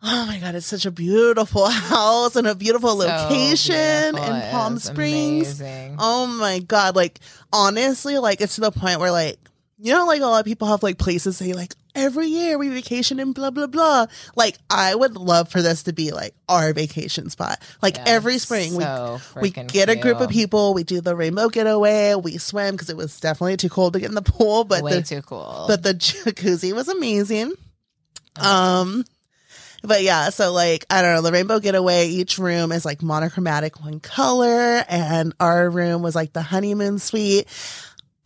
Oh 0.03 0.25
my 0.27 0.37
God, 0.37 0.53
it's 0.53 0.67
such 0.67 0.85
a 0.85 0.91
beautiful 0.91 1.65
house 1.69 2.35
and 2.35 2.45
a 2.47 2.53
beautiful 2.53 2.91
So 2.91 3.07
location 3.07 4.13
beautiful. 4.13 4.35
in 4.35 4.51
Palm 4.51 4.77
Springs. 4.77 5.59
amazing. 5.59 5.95
Oh 5.97 6.27
my 6.27 6.59
god! 6.59 6.95
Like 6.95 7.19
honestly, 7.51 8.19
like 8.19 8.39
it's 8.39 8.55
to 8.55 8.61
the 8.61 8.71
point 8.71 8.99
where 8.99 9.09
like 9.11 9.39
you 9.79 9.93
know, 9.93 10.05
like 10.05 10.21
a 10.21 10.25
lot 10.25 10.39
of 10.39 10.45
people 10.45 10.67
have 10.67 10.83
like 10.83 10.97
places 10.97 11.37
say 11.37 11.53
like 11.53 11.75
every 11.93 12.27
year 12.27 12.57
we 12.57 12.69
vacation 12.69 13.19
and 13.19 13.33
blah 13.33 13.51
blah 13.51 13.67
blah. 13.67 14.07
Like 14.35 14.57
I 14.69 14.93
would 14.95 15.15
love 15.15 15.49
for 15.49 15.61
this 15.61 15.83
to 15.83 15.93
be 15.93 16.11
like 16.11 16.33
our 16.49 16.73
vacation 16.73 17.29
spot. 17.29 17.61
Like 17.81 17.97
Yeah, 17.97 18.03
every 18.07 18.37
spring 18.39 18.71
so 18.71 19.19
we 19.35 19.41
we 19.41 19.49
get 19.51 19.89
a 19.89 19.95
group 19.95 20.19
of 20.19 20.29
people, 20.29 20.73
we 20.73 20.83
do 20.83 21.01
the 21.01 21.15
rainbow 21.15 21.49
getaway, 21.49 22.15
we 22.15 22.37
swim 22.37 22.75
because 22.75 22.89
it 22.89 22.97
was 22.97 23.19
definitely 23.19 23.57
too 23.57 23.69
cold 23.69 23.93
to 23.93 23.99
get 23.99 24.09
in 24.09 24.15
the 24.15 24.21
pool, 24.37 24.63
but 24.63 24.83
Way 24.83 24.93
the 24.93 25.01
too 25.01 25.21
cool. 25.21 25.65
but 25.67 25.83
the 25.83 25.93
jacuzzi 25.93 26.73
was 26.73 26.87
amazing. 26.87 27.53
Um, 28.39 29.03
but 29.83 30.03
yeah, 30.03 30.29
so 30.29 30.51
like 30.53 30.85
I 30.89 31.01
don't 31.01 31.15
know, 31.15 31.21
the 31.21 31.31
rainbow 31.31 31.59
getaway. 31.59 32.07
Each 32.07 32.37
room 32.37 32.71
is 32.71 32.85
like 32.85 33.01
monochromatic, 33.01 33.79
one 33.81 33.99
color, 33.99 34.83
and 34.87 35.33
our 35.39 35.69
room 35.69 36.01
was 36.01 36.15
like 36.15 36.33
the 36.33 36.41
honeymoon 36.41 36.99
suite. 36.99 37.47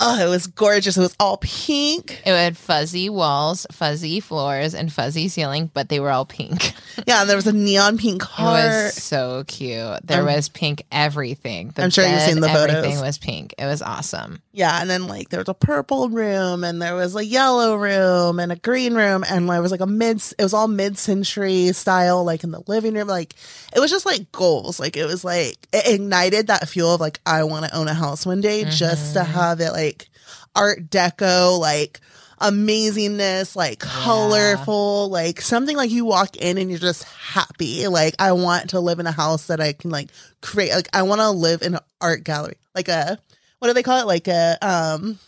Oh, 0.04 0.20
it 0.20 0.28
was 0.30 0.48
gorgeous. 0.48 0.98
It 0.98 1.02
was 1.02 1.16
all 1.20 1.38
pink. 1.38 2.22
it 2.26 2.28
had 2.28 2.58
fuzzy 2.58 3.08
walls, 3.08 3.68
fuzzy 3.72 4.20
floors, 4.20 4.74
and 4.74 4.92
fuzzy 4.92 5.28
ceiling, 5.30 5.70
but 5.74 5.90
they 5.90 6.00
were 6.00 6.10
all 6.10 6.26
pink. 6.26 6.74
Yeah, 7.08 7.22
and 7.22 7.30
there 7.30 7.38
was 7.38 7.48
a 7.48 7.54
neon 7.54 7.98
pink 7.98 8.22
colour. 8.22 8.60
It 8.60 8.84
was 8.86 8.94
so 8.96 9.46
cute. 9.48 9.72
There 10.06 10.18
I'm- 10.18 10.26
was 10.26 10.50
pink 10.50 10.84
everything. 10.92 11.70
The 11.74 11.84
I'm 11.84 11.90
sure 11.90 12.06
you've 12.06 12.20
seen 12.22 12.42
the 12.42 12.50
photos. 12.50 12.76
Everything 12.76 13.00
was 13.00 13.18
pink. 13.18 13.56
It 13.58 13.66
was 13.66 13.82
awesome. 13.82 14.42
Yeah, 14.54 14.82
and 14.82 14.90
then 14.90 15.08
like 15.08 15.30
there 15.30 15.40
was 15.40 15.48
a 15.48 15.54
purple 15.54 16.10
room 16.10 16.64
and 16.66 16.82
there 16.82 16.94
was 16.96 17.16
a 17.16 17.24
yellow 17.24 17.76
room 17.76 18.38
and 18.40 18.52
a 18.52 18.58
green 18.58 18.94
room 18.96 19.24
and 19.30 19.50
it 19.50 19.60
was 19.62 19.72
like 19.72 19.80
a 19.80 19.86
mid 19.88 20.18
it 20.38 20.44
was 20.44 20.54
all 20.54 20.68
mid-century 20.68 21.72
style 21.72 22.26
like 22.26 22.44
in 22.44 22.52
the 22.52 22.62
living 22.68 22.94
room 22.96 23.08
like 23.08 23.34
it 23.74 23.80
was 23.80 23.90
just 23.90 24.06
like 24.06 24.30
goals 24.34 24.78
like 24.78 24.98
it 24.98 25.06
was 25.06 25.24
like 25.24 25.56
it 25.72 25.96
ignited 25.96 26.48
that 26.48 26.68
fuel 26.68 26.96
of 26.96 27.00
like 27.00 27.20
I 27.26 27.46
want 27.46 27.66
to 27.66 27.74
own 27.76 27.88
a 27.88 27.94
house 27.94 28.26
one 28.26 28.42
day 28.42 28.66
just 28.66 29.14
to 29.14 29.22
Mhm. 29.22 29.26
have 29.28 29.62
it 29.62 29.72
like 29.72 30.10
art 30.54 30.90
deco 30.90 31.58
like 31.58 32.02
amazingness 32.42 33.56
like 33.56 33.80
colorful 33.80 35.10
like 35.10 35.42
something 35.42 35.78
like 35.78 35.92
you 35.92 36.06
walk 36.06 36.36
in 36.38 36.58
and 36.58 36.70
you're 36.70 36.80
just 36.80 37.04
happy 37.04 37.88
like 37.88 38.16
I 38.20 38.32
want 38.34 38.72
to 38.72 38.80
live 38.80 39.00
in 39.00 39.08
a 39.08 39.12
house 39.12 39.48
that 39.48 39.62
I 39.62 39.74
can 39.74 39.90
like 39.92 40.10
create 40.42 40.74
like 40.74 40.90
I 40.94 41.04
want 41.04 41.22
to 41.22 41.30
live 41.32 41.62
in 41.62 41.76
an 41.76 41.82
art 42.02 42.24
gallery 42.24 42.58
like 42.76 42.88
a 42.90 43.18
what 43.62 43.68
do 43.68 43.74
they 43.74 43.84
call 43.84 44.00
it? 44.02 44.08
Like 44.08 44.28
a 44.28 44.58
um 44.62 45.20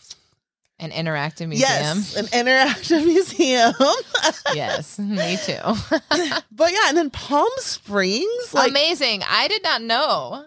An 0.80 0.90
interactive 0.90 1.48
museum. 1.48 1.60
yes, 1.70 2.16
an 2.16 2.26
interactive 2.26 3.04
museum. 3.04 3.72
yes, 4.54 4.98
me 4.98 5.36
too. 5.44 5.54
but 6.52 6.72
yeah, 6.72 6.88
and 6.88 6.96
then 6.96 7.10
Palm 7.10 7.48
Springs, 7.58 8.52
like 8.52 8.70
Amazing. 8.70 9.22
I 9.28 9.46
did 9.48 9.62
not 9.62 9.82
know. 9.82 10.44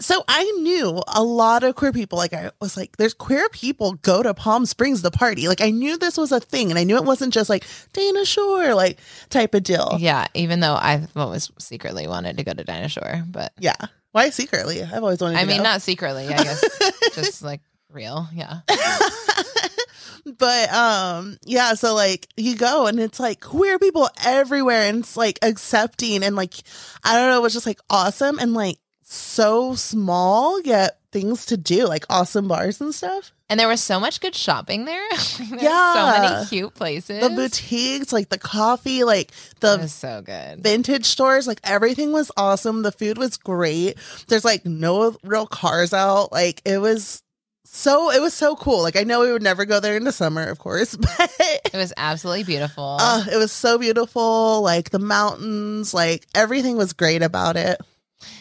so 0.00 0.22
I 0.28 0.44
knew 0.62 1.02
a 1.08 1.24
lot 1.24 1.64
of 1.64 1.74
queer 1.74 1.92
people. 1.92 2.16
Like 2.18 2.32
I 2.32 2.52
was 2.60 2.76
like, 2.76 2.96
there's 2.98 3.14
queer 3.14 3.48
people 3.48 3.94
go 4.02 4.22
to 4.22 4.32
Palm 4.32 4.64
Springs 4.66 5.02
the 5.02 5.10
party. 5.10 5.48
Like 5.48 5.60
I 5.60 5.70
knew 5.70 5.98
this 5.98 6.16
was 6.16 6.30
a 6.30 6.38
thing, 6.38 6.70
and 6.70 6.78
I 6.78 6.84
knew 6.84 6.96
it 6.96 7.04
wasn't 7.04 7.34
just 7.34 7.50
like 7.50 7.64
Dinah 7.92 8.24
Shore 8.26 8.74
like 8.74 8.98
type 9.30 9.54
of 9.54 9.64
deal. 9.64 9.96
Yeah, 9.98 10.26
even 10.34 10.60
though 10.60 10.76
I've 10.80 11.14
always 11.16 11.50
secretly 11.58 12.06
wanted 12.06 12.36
to 12.36 12.44
go 12.44 12.52
to 12.52 12.62
Dinah 12.62 12.88
Shore, 12.88 13.24
but 13.26 13.52
Yeah. 13.58 13.74
Why 14.14 14.30
secretly? 14.30 14.80
I've 14.80 15.02
always 15.02 15.20
wanted. 15.20 15.34
To 15.34 15.40
I 15.40 15.44
mean, 15.44 15.56
go. 15.56 15.64
not 15.64 15.82
secretly, 15.82 16.28
I 16.28 16.40
guess, 16.40 16.64
just 17.16 17.42
like 17.42 17.60
real. 17.90 18.28
Yeah. 18.32 18.60
but 20.38 20.72
um 20.72 21.36
yeah 21.44 21.74
so 21.74 21.94
like 21.94 22.28
you 22.36 22.56
go 22.56 22.86
and 22.86 22.98
it's 22.98 23.20
like 23.20 23.40
queer 23.40 23.78
people 23.78 24.08
everywhere 24.24 24.84
and 24.84 25.00
it's 25.00 25.18
like 25.18 25.38
accepting 25.42 26.22
and 26.22 26.34
like 26.34 26.54
i 27.04 27.14
don't 27.14 27.28
know 27.28 27.38
it 27.38 27.42
was 27.42 27.52
just 27.52 27.66
like 27.66 27.78
awesome 27.90 28.38
and 28.38 28.54
like 28.54 28.78
so 29.06 29.74
small 29.74 30.60
yet 30.62 30.98
things 31.12 31.46
to 31.46 31.56
do 31.56 31.86
like 31.86 32.04
awesome 32.10 32.48
bars 32.48 32.80
and 32.80 32.92
stuff 32.94 33.30
And 33.48 33.60
there 33.60 33.68
was 33.68 33.80
so 33.80 34.00
much 34.00 34.20
good 34.20 34.34
shopping 34.34 34.84
there. 34.84 35.08
there 35.38 35.48
were 35.50 35.58
so 35.60 36.20
many 36.20 36.46
cute 36.46 36.74
places. 36.74 37.20
the 37.22 37.30
boutiques 37.30 38.12
like 38.12 38.30
the 38.30 38.38
coffee 38.38 39.04
like 39.04 39.30
the 39.60 39.78
was 39.82 39.92
so 39.92 40.22
good. 40.22 40.60
vintage 40.62 41.04
stores 41.06 41.46
like 41.46 41.60
everything 41.62 42.10
was 42.12 42.32
awesome 42.36 42.82
the 42.82 42.90
food 42.90 43.16
was 43.18 43.36
great 43.36 43.96
there's 44.28 44.44
like 44.44 44.64
no 44.66 45.16
real 45.22 45.46
cars 45.46 45.92
out 45.92 46.32
like 46.32 46.60
it 46.64 46.78
was 46.78 47.22
so 47.66 48.10
it 48.10 48.20
was 48.20 48.34
so 48.34 48.56
cool 48.56 48.82
like 48.82 48.96
i 48.96 49.02
know 49.04 49.20
we 49.20 49.30
would 49.32 49.42
never 49.42 49.64
go 49.64 49.78
there 49.80 49.96
in 49.96 50.04
the 50.04 50.12
summer 50.12 50.42
of 50.44 50.58
course 50.58 50.96
but 51.18 51.30
It 51.38 51.74
was 51.76 51.92
absolutely 51.96 52.44
beautiful. 52.44 52.96
uh, 53.00 53.24
it 53.30 53.36
was 53.36 53.52
so 53.52 53.78
beautiful 53.78 54.62
like 54.62 54.90
the 54.90 54.98
mountains 54.98 55.92
like 55.94 56.26
everything 56.34 56.76
was 56.76 56.92
great 56.92 57.22
about 57.22 57.56
it 57.56 57.80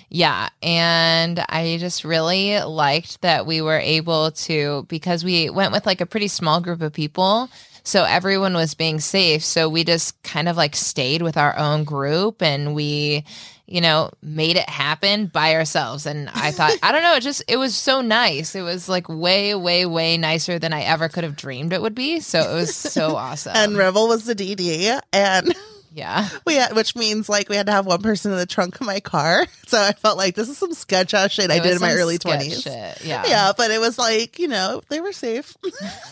Yeah. 0.10 0.50
And 0.62 1.44
I 1.50 1.78
just 1.80 2.04
really 2.04 2.60
liked 2.60 3.22
that 3.22 3.46
we 3.46 3.62
were 3.62 3.80
able 3.80 4.32
to, 4.32 4.86
because 4.88 5.24
we 5.24 5.50
went 5.50 5.72
with 5.72 5.86
like 5.86 6.02
a 6.02 6.06
pretty 6.06 6.28
small 6.28 6.62
group 6.62 6.82
of 6.82 6.94
people. 6.94 7.50
So 7.84 8.04
everyone 8.04 8.54
was 8.54 8.76
being 8.76 9.00
safe. 9.00 9.44
So 9.44 9.68
we 9.68 9.84
just 9.84 10.22
kind 10.24 10.48
of 10.48 10.56
like 10.56 10.76
stayed 10.76 11.22
with 11.22 11.36
our 11.36 11.58
own 11.58 11.84
group 11.84 12.42
and 12.42 12.74
we, 12.74 13.26
you 13.66 13.82
know, 13.82 14.12
made 14.22 14.56
it 14.56 14.70
happen 14.70 15.26
by 15.28 15.56
ourselves. 15.56 16.06
And 16.06 16.30
I 16.34 16.52
thought, 16.52 16.78
I 16.82 16.92
don't 16.92 17.02
know, 17.02 17.16
it 17.16 17.22
just, 17.22 17.44
it 17.48 17.58
was 17.58 17.76
so 17.76 18.02
nice. 18.02 18.56
It 18.56 18.62
was 18.62 18.88
like 18.88 19.10
way, 19.10 19.54
way, 19.56 19.86
way 19.86 20.18
nicer 20.18 20.60
than 20.60 20.74
I 20.74 20.84
ever 20.84 21.10
could 21.10 21.24
have 21.24 21.36
dreamed 21.36 21.74
it 21.74 21.82
would 21.82 21.96
be. 21.96 22.20
So 22.22 22.40
it 22.40 22.54
was 22.54 22.76
so 22.76 23.16
awesome. 23.18 23.54
and 23.56 23.76
Rebel 23.76 24.08
was 24.08 24.26
the 24.26 24.36
dd 24.36 25.02
and 25.12 25.54
Yeah. 25.94 26.28
We 26.46 26.56
had, 26.56 26.76
which 26.76 26.96
means 26.96 27.30
like 27.30 27.50
we 27.50 27.56
had 27.56 27.68
to 27.68 27.72
have 27.72 27.86
one 27.86 28.02
person 28.02 28.32
in 28.32 28.38
the 28.38 28.46
trunk 28.46 28.80
of 28.82 28.88
my 28.88 29.00
car. 29.00 29.46
So 29.74 29.82
I 29.82 29.94
felt 29.94 30.20
like 30.20 30.36
this 30.36 30.50
is 30.50 30.58
some 30.60 30.74
sketch 30.74 31.16
ass 31.16 31.32
shit 31.32 31.50
I 31.50 31.58
did 31.58 31.74
in 31.74 31.80
my 31.82 31.94
early 31.94 32.20
twenties. 32.20 32.62
shit. 32.62 33.04
Yeah. 33.04 33.24
Yeah, 33.28 33.54
but 33.58 33.72
it 33.72 33.80
was 33.80 33.98
like 33.98 34.38
you 34.38 34.48
know 34.48 34.82
they 34.90 35.02
were 35.02 35.14
safe. 35.14 35.58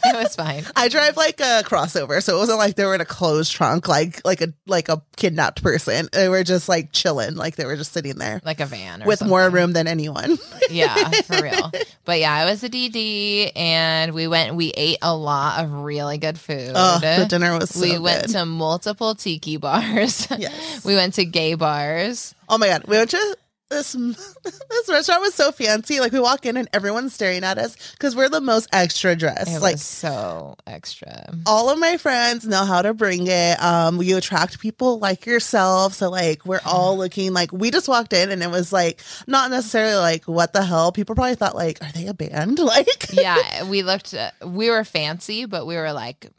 It 0.03 0.15
was 0.15 0.35
fine. 0.35 0.65
I 0.75 0.87
drive 0.87 1.15
like 1.15 1.39
a 1.39 1.61
crossover, 1.63 2.23
so 2.23 2.35
it 2.35 2.39
wasn't 2.39 2.57
like 2.57 2.75
they 2.75 2.85
were 2.85 2.95
in 2.95 3.01
a 3.01 3.05
closed 3.05 3.51
trunk, 3.51 3.87
like 3.87 4.25
like 4.25 4.41
a 4.41 4.51
like 4.65 4.89
a 4.89 5.03
kidnapped 5.15 5.61
person. 5.61 6.09
They 6.11 6.27
were 6.27 6.43
just 6.43 6.67
like 6.67 6.91
chilling, 6.91 7.35
like 7.35 7.55
they 7.55 7.65
were 7.65 7.75
just 7.75 7.93
sitting 7.93 8.15
there 8.17 8.41
Like 8.43 8.59
a 8.61 8.65
van 8.65 9.03
or 9.03 9.05
with 9.05 9.23
more 9.23 9.47
room 9.49 9.73
than 9.73 9.85
anyone. 9.87 10.39
Yeah, 10.71 10.95
for 11.21 11.43
real. 11.43 11.71
But 12.03 12.19
yeah, 12.19 12.41
it 12.43 12.49
was 12.49 12.63
a 12.63 12.69
DD 12.69 13.51
and 13.55 14.13
we 14.13 14.27
went 14.27 14.55
we 14.55 14.71
ate 14.71 14.97
a 15.03 15.15
lot 15.15 15.63
of 15.63 15.71
really 15.71 16.17
good 16.17 16.39
food. 16.39 16.71
Oh, 16.73 16.97
the 16.99 17.27
dinner 17.29 17.57
was 17.59 17.69
so 17.69 17.81
we 17.81 17.99
went 17.99 18.29
to 18.29 18.43
multiple 18.45 19.13
tiki 19.13 19.57
bars. 19.57 19.70
Yes. 20.38 20.86
we 20.86 20.95
went 20.95 21.15
to 21.15 21.25
gay 21.25 21.53
bars. 21.55 22.36
Oh 22.49 22.57
my 22.57 22.67
god, 22.67 22.84
we 22.88 22.97
went 22.97 23.10
to 23.12 23.38
this 23.69 23.93
this 24.43 24.89
restaurant 24.89 25.21
was 25.21 25.34
so 25.34 25.51
fancy. 25.51 25.99
Like 25.99 26.12
we 26.12 26.19
walk 26.19 26.45
in 26.45 26.57
and 26.57 26.67
everyone's 26.73 27.13
staring 27.13 27.43
at 27.43 27.57
us 27.57 27.75
because 27.93 28.15
we're 28.15 28.29
the 28.29 28.41
most 28.41 28.67
extra 28.73 29.15
dressed. 29.15 29.49
It 29.55 29.62
like 29.62 29.77
so 29.77 30.55
extra. 30.67 31.34
all 31.45 31.69
of 31.69 31.79
my 31.79 31.95
friends 31.97 32.45
know 32.45 32.65
how 32.65 32.81
to 32.81 32.93
bring 32.93 33.27
it. 33.27 33.62
Um, 33.63 34.01
you 34.01 34.17
attract 34.17 34.60
people 34.60 34.99
like 34.99 35.25
yourself. 35.25 35.93
So 35.93 36.10
like 36.10 36.45
we're 36.45 36.60
all 36.65 36.97
looking 36.97 37.34
like 37.34 37.51
we 37.53 37.71
just 37.71 37.88
walked 37.88 38.12
in 38.13 38.29
and 38.29 38.43
it 38.43 38.51
was 38.51 38.73
like 38.73 39.01
not 39.25 39.49
necessarily 39.49 39.95
like 39.95 40.25
what 40.25 40.51
the 40.53 40.63
hell. 40.63 40.91
People 40.91 41.15
probably 41.15 41.36
thought 41.36 41.55
like, 41.55 41.81
are 41.81 41.91
they 41.93 42.07
a 42.07 42.13
band? 42.13 42.60
Like 42.71 43.12
yeah, 43.13 43.63
we 43.63 43.84
looked. 43.84 44.13
Uh, 44.13 44.31
we 44.45 44.69
were 44.69 44.84
fancy, 44.84 45.45
but 45.45 45.65
we 45.65 45.75
were 45.75 45.91
like 45.93 46.29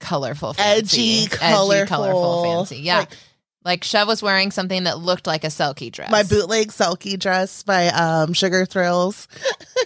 colorful, 0.00 0.52
fancy. 0.54 1.24
Edgy, 1.24 1.26
colorful. 1.28 1.86
colorful, 1.86 2.44
fancy. 2.44 2.76
Yeah, 2.78 2.98
Like- 3.00 3.12
like, 3.64 3.82
Shove 3.84 4.06
was 4.06 4.22
wearing 4.22 4.52
something 4.52 4.84
that 4.84 4.98
looked 5.00 5.26
like 5.26 5.42
a 5.42 5.48
Selkie 5.48 5.90
dress. 5.90 6.10
my 6.12 6.22
bootleg 6.22 6.68
Selkie 6.68 7.18
dress 7.18 7.64
by 7.64 7.88
um 7.88 8.32
Sugar 8.32 8.64
Thrills. 8.64 9.26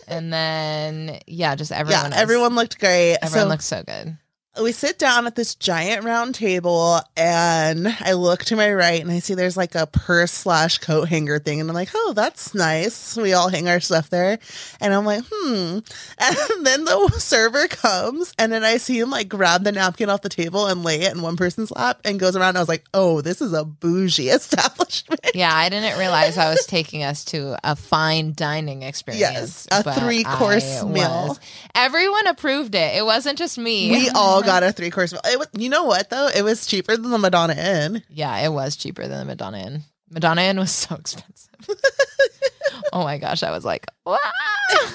and 0.07 0.31
then 0.31 1.19
yeah, 1.27 1.55
just 1.55 1.73
everyone. 1.73 2.11
yeah, 2.13 2.19
everyone 2.21 2.55
looked 2.55 2.79
great. 2.79 3.17
Everyone 3.23 3.47
so 3.47 3.49
looked 3.49 3.63
so 3.63 3.83
good. 3.83 4.19
We 4.63 4.73
sit 4.73 4.99
down 4.99 5.27
at 5.27 5.35
this 5.37 5.55
giant 5.55 6.05
round 6.05 6.35
table 6.35 7.01
and 7.17 7.89
I 8.01 8.13
look 8.13 8.45
to 8.47 8.57
my 8.57 8.71
right 8.73 9.01
and 9.01 9.11
I 9.11 9.21
see 9.21 9.35
there's 9.35 9.57
like 9.57 9.75
a 9.75 9.87
purse 9.87 10.33
slash 10.33 10.79
coat 10.79 11.09
hanger 11.09 11.39
thing. 11.39 11.61
And 11.61 11.71
I'm 11.71 11.75
like, 11.75 11.89
oh, 11.95 12.13
that's 12.15 12.55
nice. 12.55 13.17
We 13.17 13.33
all 13.33 13.49
hang 13.49 13.69
our 13.69 13.81
stuff 13.81 14.11
there. 14.11 14.39
And 14.81 14.93
I'm 14.93 15.05
like, 15.07 15.25
hmm. 15.31 15.79
And 16.21 16.67
then 16.67 16.85
the 16.85 17.09
server 17.19 17.69
comes 17.69 18.35
and 18.39 18.53
then 18.53 18.63
I 18.63 18.77
see 18.77 18.99
him 18.99 19.09
like 19.11 19.29
grab 19.29 19.65
the 19.65 19.73
napkin 19.73 20.11
off 20.11 20.21
the 20.23 20.29
table 20.29 20.67
and 20.67 20.85
lay 20.85 21.01
it 21.01 21.15
in 21.15 21.23
one 21.23 21.37
person's 21.37 21.71
lap 21.71 22.01
and 22.05 22.21
goes 22.21 22.37
around. 22.37 22.57
I 22.57 22.61
was 22.61 22.69
like, 22.69 22.85
oh, 22.93 23.23
this 23.23 23.41
is 23.41 23.53
a 23.55 23.65
bougie 23.65 24.29
establishment. 24.31 25.21
Yeah, 25.35 25.55
I 25.55 25.69
didn't 25.71 25.99
realize 25.99 26.37
I 26.37 26.51
was 26.51 26.67
taking 26.67 27.03
us 27.03 27.25
to 27.27 27.57
a 27.65 27.77
fine 27.77 28.35
dining 28.35 28.83
experience. 28.83 29.21
Yes, 29.21 29.69
a 29.71 29.83
three-course 30.01 30.85
meal. 30.85 31.29
was- 31.29 31.41
Everyone 31.75 32.27
approved 32.27 32.75
it. 32.75 32.97
It 32.97 33.05
wasn't 33.05 33.39
just 33.39 33.57
me. 33.57 33.91
We 33.91 34.09
all 34.11 34.43
got 34.43 34.50
a 34.63 34.73
three 34.73 34.91
course 34.91 35.13
meal. 35.13 35.23
It 35.25 35.39
was, 35.39 35.49
you 35.53 35.69
know 35.69 35.85
what 35.85 36.11
though? 36.11 36.29
It 36.35 36.43
was 36.43 36.67
cheaper 36.67 36.97
than 36.97 37.11
the 37.11 37.19
Madonna 37.19 37.55
Inn. 37.55 38.03
yeah, 38.09 38.37
it 38.39 38.51
was 38.51 38.77
cheaper 38.77 39.07
than 39.09 39.19
the 39.19 39.25
Madonna 39.25 39.59
Inn. 39.59 39.83
Madonna 40.11 40.43
Inn 40.43 40.59
was 40.59 40.71
so 40.85 40.95
expensive. 40.97 41.49
oh 42.93 43.05
my 43.05 43.19
gosh, 43.19 43.43
I 43.43 43.51
was 43.51 43.65
like, 43.65 43.87
"Wah!" 44.05 44.19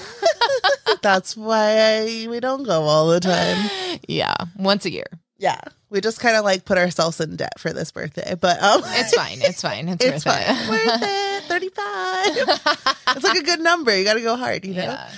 That's 1.02 1.36
why 1.36 2.26
we 2.28 2.40
don't 2.40 2.64
go 2.64 2.82
all 2.82 3.08
the 3.08 3.20
time. 3.20 3.70
yeah, 4.08 4.34
once 4.58 4.84
a 4.84 4.90
year. 4.90 5.06
Yeah, 5.38 5.60
we 5.90 6.00
just 6.00 6.18
kind 6.20 6.34
of 6.36 6.44
like 6.44 6.64
put 6.64 6.78
ourselves 6.78 7.20
in 7.20 7.36
debt 7.36 7.58
for 7.60 7.72
this 7.72 7.90
birthday, 7.92 8.34
but 8.40 8.62
um, 8.62 8.80
It's 8.86 9.14
fine. 9.14 9.38
It's 9.42 9.60
fine. 9.60 9.88
It's, 9.88 10.02
it's 10.04 10.24
worth 10.24 10.34
fine. 10.34 10.44
it. 10.48 10.68
Worth 10.70 11.02
it. 11.02 11.42
Thirty-five. 11.46 12.86
it's 13.16 13.24
like 13.24 13.38
a 13.38 13.42
good 13.42 13.60
number. 13.60 13.96
You 13.96 14.04
got 14.04 14.14
to 14.14 14.20
go 14.22 14.36
hard, 14.36 14.64
you 14.64 14.74
know. 14.74 14.82
Yeah. 14.82 15.10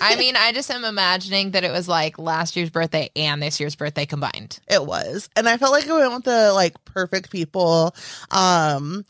I 0.00 0.16
mean, 0.16 0.36
I 0.36 0.52
just 0.52 0.70
am 0.70 0.84
imagining 0.84 1.50
that 1.50 1.64
it 1.64 1.72
was 1.72 1.88
like 1.88 2.18
last 2.18 2.56
year's 2.56 2.70
birthday 2.70 3.10
and 3.16 3.42
this 3.42 3.58
year's 3.60 3.74
birthday 3.74 4.06
combined. 4.06 4.60
It 4.68 4.86
was, 4.86 5.28
and 5.36 5.48
I 5.48 5.56
felt 5.56 5.72
like 5.72 5.88
I 5.88 5.92
went 5.98 6.12
with 6.14 6.24
the 6.24 6.52
like 6.52 6.82
perfect 6.84 7.30
people. 7.30 7.94
Um, 8.30 9.04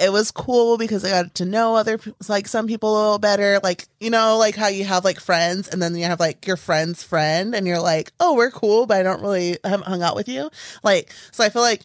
it 0.00 0.10
was 0.10 0.30
cool 0.30 0.78
because 0.78 1.04
I 1.04 1.10
got 1.10 1.34
to 1.36 1.44
know 1.44 1.76
other 1.76 2.00
like 2.28 2.48
some 2.48 2.66
people 2.66 2.90
a 2.90 2.98
little 3.00 3.18
better. 3.18 3.60
Like 3.62 3.86
you 4.00 4.10
know, 4.10 4.38
like 4.38 4.56
how 4.56 4.68
you 4.68 4.84
have 4.84 5.04
like 5.04 5.20
friends, 5.20 5.68
and 5.68 5.80
then 5.80 5.94
you 5.94 6.04
have 6.04 6.18
like 6.18 6.46
your 6.46 6.56
friend's 6.56 7.02
friend, 7.02 7.54
and 7.54 7.66
you're 7.66 7.80
like, 7.80 8.12
oh, 8.18 8.34
we're 8.34 8.50
cool, 8.50 8.86
but 8.86 8.96
I 8.96 9.02
don't 9.02 9.22
really 9.22 9.58
haven't 9.62 9.86
hung 9.86 10.02
out 10.02 10.16
with 10.16 10.28
you. 10.28 10.50
Like, 10.82 11.12
so 11.32 11.44
I 11.44 11.50
feel 11.50 11.62
like 11.62 11.82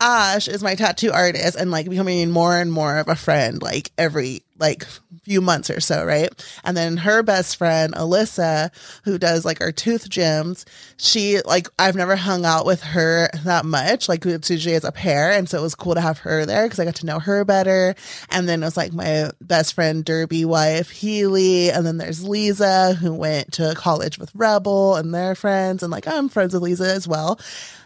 Ash 0.00 0.46
is 0.46 0.62
my 0.62 0.74
tattoo 0.76 1.10
artist 1.10 1.56
and 1.56 1.70
like 1.70 1.88
becoming 1.88 2.30
more 2.30 2.56
and 2.56 2.70
more 2.70 2.98
of 2.98 3.08
a 3.08 3.16
friend 3.16 3.60
like 3.60 3.90
every 3.98 4.42
like 4.58 4.84
few 5.22 5.40
months 5.40 5.70
or 5.70 5.80
so, 5.80 6.04
right? 6.04 6.30
And 6.64 6.76
then 6.76 6.96
her 6.98 7.22
best 7.22 7.56
friend, 7.56 7.94
Alyssa, 7.94 8.70
who 9.04 9.18
does 9.18 9.44
like 9.44 9.60
our 9.60 9.72
tooth 9.72 10.08
gems, 10.08 10.64
she 10.96 11.40
like 11.42 11.68
I've 11.78 11.96
never 11.96 12.16
hung 12.16 12.44
out 12.44 12.66
with 12.66 12.82
her 12.82 13.28
that 13.44 13.64
much. 13.64 14.08
Like 14.08 14.24
it's 14.26 14.50
usually 14.50 14.74
as 14.74 14.84
a 14.84 14.92
pair. 14.92 15.32
And 15.32 15.48
so 15.48 15.58
it 15.58 15.62
was 15.62 15.74
cool 15.74 15.94
to 15.94 16.00
have 16.00 16.18
her 16.18 16.46
there 16.46 16.64
because 16.64 16.78
I 16.78 16.84
got 16.84 16.96
to 16.96 17.06
know 17.06 17.18
her 17.18 17.44
better. 17.44 17.94
And 18.30 18.48
then 18.48 18.62
it 18.62 18.66
was 18.66 18.76
like 18.76 18.92
my 18.92 19.30
best 19.40 19.74
friend 19.74 20.04
Derby 20.04 20.44
wife, 20.44 20.90
Healy, 20.90 21.70
and 21.70 21.86
then 21.86 21.98
there's 21.98 22.26
Lisa 22.26 22.94
who 22.94 23.14
went 23.14 23.52
to 23.54 23.74
college 23.76 24.18
with 24.18 24.34
Rebel 24.34 24.96
and 24.96 25.14
their 25.14 25.34
friends, 25.34 25.82
and 25.82 25.92
like 25.92 26.06
I'm 26.06 26.28
friends 26.28 26.54
with 26.54 26.62
Lisa 26.62 26.92
as 26.92 27.06
well 27.06 27.38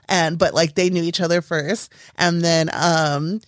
and 0.08 0.38
but 0.38 0.54
like 0.54 0.74
they 0.74 0.90
knew 0.90 1.02
each 1.02 1.20
other 1.20 1.42
first 1.42 1.92
and 2.16 2.42
then 2.42 2.68
um 2.72 3.40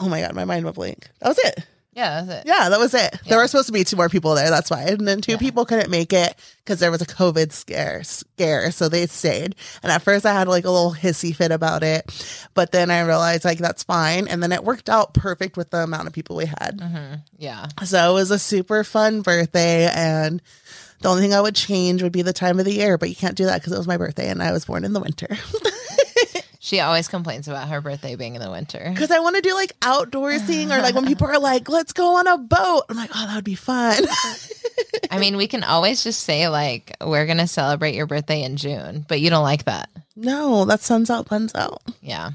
oh 0.00 0.08
my 0.08 0.20
god 0.20 0.34
my 0.34 0.44
mind 0.44 0.64
went 0.64 0.76
blank 0.76 1.08
that 1.20 1.28
was 1.28 1.38
it 1.38 1.66
Yeah, 1.98 2.22
that's 2.22 2.40
it. 2.40 2.48
yeah 2.48 2.68
that 2.68 2.78
was 2.78 2.94
it 2.94 3.10
Yeah. 3.12 3.18
there 3.30 3.38
were 3.38 3.48
supposed 3.48 3.66
to 3.66 3.72
be 3.72 3.82
two 3.84 3.96
more 3.96 4.08
people 4.08 4.34
there 4.34 4.50
that's 4.50 4.70
why 4.70 4.82
and 4.82 5.06
then 5.06 5.20
two 5.20 5.32
Yeah. 5.32 5.38
people 5.38 5.64
couldn't 5.64 5.90
make 5.90 6.12
it 6.12 6.34
because 6.64 6.78
there 6.80 6.90
was 6.90 7.02
a 7.02 7.06
covid 7.06 7.50
scare 7.52 8.04
scare 8.04 8.70
so 8.70 8.88
they 8.88 9.06
stayed 9.06 9.56
and 9.82 9.90
at 9.90 10.02
first 10.02 10.24
i 10.24 10.32
had 10.32 10.46
like 10.48 10.64
a 10.64 10.70
little 10.70 10.94
hissy 10.94 11.34
fit 11.34 11.50
about 11.50 11.82
it 11.82 12.04
but 12.54 12.70
then 12.72 12.90
i 12.90 13.00
realized 13.00 13.44
like 13.44 13.58
that's 13.58 13.82
fine 13.82 14.28
and 14.28 14.42
then 14.42 14.52
it 14.52 14.62
worked 14.64 14.88
out 14.88 15.12
perfect 15.12 15.56
with 15.56 15.70
the 15.70 15.78
amount 15.82 16.06
of 16.06 16.12
people 16.12 16.36
we 16.36 16.46
had 16.46 16.80
hmm 16.80 17.14
Yeah. 17.36 17.66
so 17.84 18.10
it 18.10 18.14
was 18.14 18.30
a 18.30 18.38
super 18.38 18.84
fun 18.84 19.22
birthday 19.22 19.88
and 19.92 20.40
the 21.00 21.08
only 21.08 21.22
thing 21.22 21.32
I 21.32 21.40
would 21.40 21.54
change 21.54 22.02
would 22.02 22.10
be 22.10 22.22
the 22.22 22.32
time 22.32 22.58
of 22.58 22.64
the 22.64 22.72
year, 22.74 22.98
but 22.98 23.08
you 23.08 23.14
can't 23.14 23.36
do 23.36 23.44
that 23.44 23.60
because 23.60 23.72
it 23.72 23.78
was 23.78 23.86
my 23.86 23.96
birthday 23.96 24.28
and 24.30 24.42
I 24.42 24.50
was 24.50 24.64
born 24.64 24.84
in 24.84 24.94
the 24.94 24.98
winter. 25.00 25.28
She 26.60 26.80
always 26.80 27.06
complains 27.06 27.46
about 27.46 27.68
her 27.68 27.80
birthday 27.80 28.16
being 28.16 28.34
in 28.34 28.42
the 28.42 28.50
winter. 28.50 28.88
Because 28.90 29.12
I 29.12 29.20
want 29.20 29.36
to 29.36 29.42
do 29.42 29.54
like 29.54 29.72
outdoor 29.80 30.30
outdoorsing 30.32 30.76
or 30.76 30.82
like 30.82 30.94
when 30.94 31.06
people 31.06 31.26
are 31.26 31.38
like, 31.38 31.68
let's 31.68 31.92
go 31.92 32.16
on 32.16 32.26
a 32.26 32.36
boat. 32.36 32.82
I'm 32.88 32.96
like, 32.96 33.10
oh, 33.14 33.26
that 33.26 33.34
would 33.36 33.44
be 33.44 33.54
fun. 33.54 34.02
I 35.10 35.18
mean, 35.18 35.36
we 35.36 35.46
can 35.46 35.64
always 35.64 36.02
just 36.02 36.24
say, 36.24 36.48
like, 36.48 36.96
we're 37.00 37.26
going 37.26 37.38
to 37.38 37.46
celebrate 37.46 37.94
your 37.94 38.06
birthday 38.06 38.42
in 38.42 38.56
June, 38.56 39.04
but 39.08 39.20
you 39.20 39.30
don't 39.30 39.42
like 39.42 39.64
that. 39.64 39.88
no, 40.16 40.64
that 40.64 40.80
sun's 40.80 41.10
out, 41.10 41.28
sun's 41.28 41.54
out. 41.54 41.82
Yeah. 42.02 42.32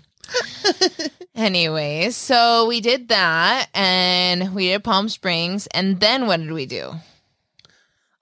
Anyways, 1.36 2.16
so 2.16 2.66
we 2.68 2.80
did 2.80 3.10
that 3.10 3.68
and 3.74 4.56
we 4.56 4.68
did 4.68 4.84
Palm 4.84 5.10
Springs. 5.10 5.68
And 5.68 6.00
then 6.00 6.28
what 6.28 6.40
did 6.40 6.52
we 6.52 6.66
do? 6.66 6.94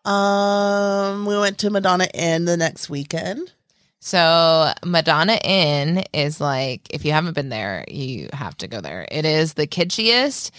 Um, 0.10 1.26
we 1.26 1.38
went 1.38 1.60
to 1.60 1.70
Madonna 1.70 2.08
Inn 2.14 2.46
the 2.46 2.58
next 2.58 2.90
weekend. 2.90 3.52
So 4.04 4.74
Madonna 4.84 5.36
Inn 5.44 6.04
is 6.12 6.42
like, 6.42 6.82
if 6.90 7.06
you 7.06 7.12
haven't 7.12 7.36
been 7.36 7.50
there, 7.50 7.86
you 7.88 8.30
have 8.34 8.58
to 8.58 8.68
go 8.68 8.82
there. 8.82 9.08
It 9.12 9.26
is 9.26 9.54
the 9.54 9.68
kitschiest. 9.68 10.50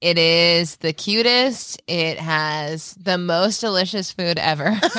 It 0.00 0.16
is 0.18 0.76
the 0.76 0.92
cutest. 0.92 1.82
It 1.86 2.18
has 2.18 2.94
the 2.94 3.18
most 3.18 3.60
delicious 3.60 4.12
food 4.12 4.38
ever. 4.38 4.78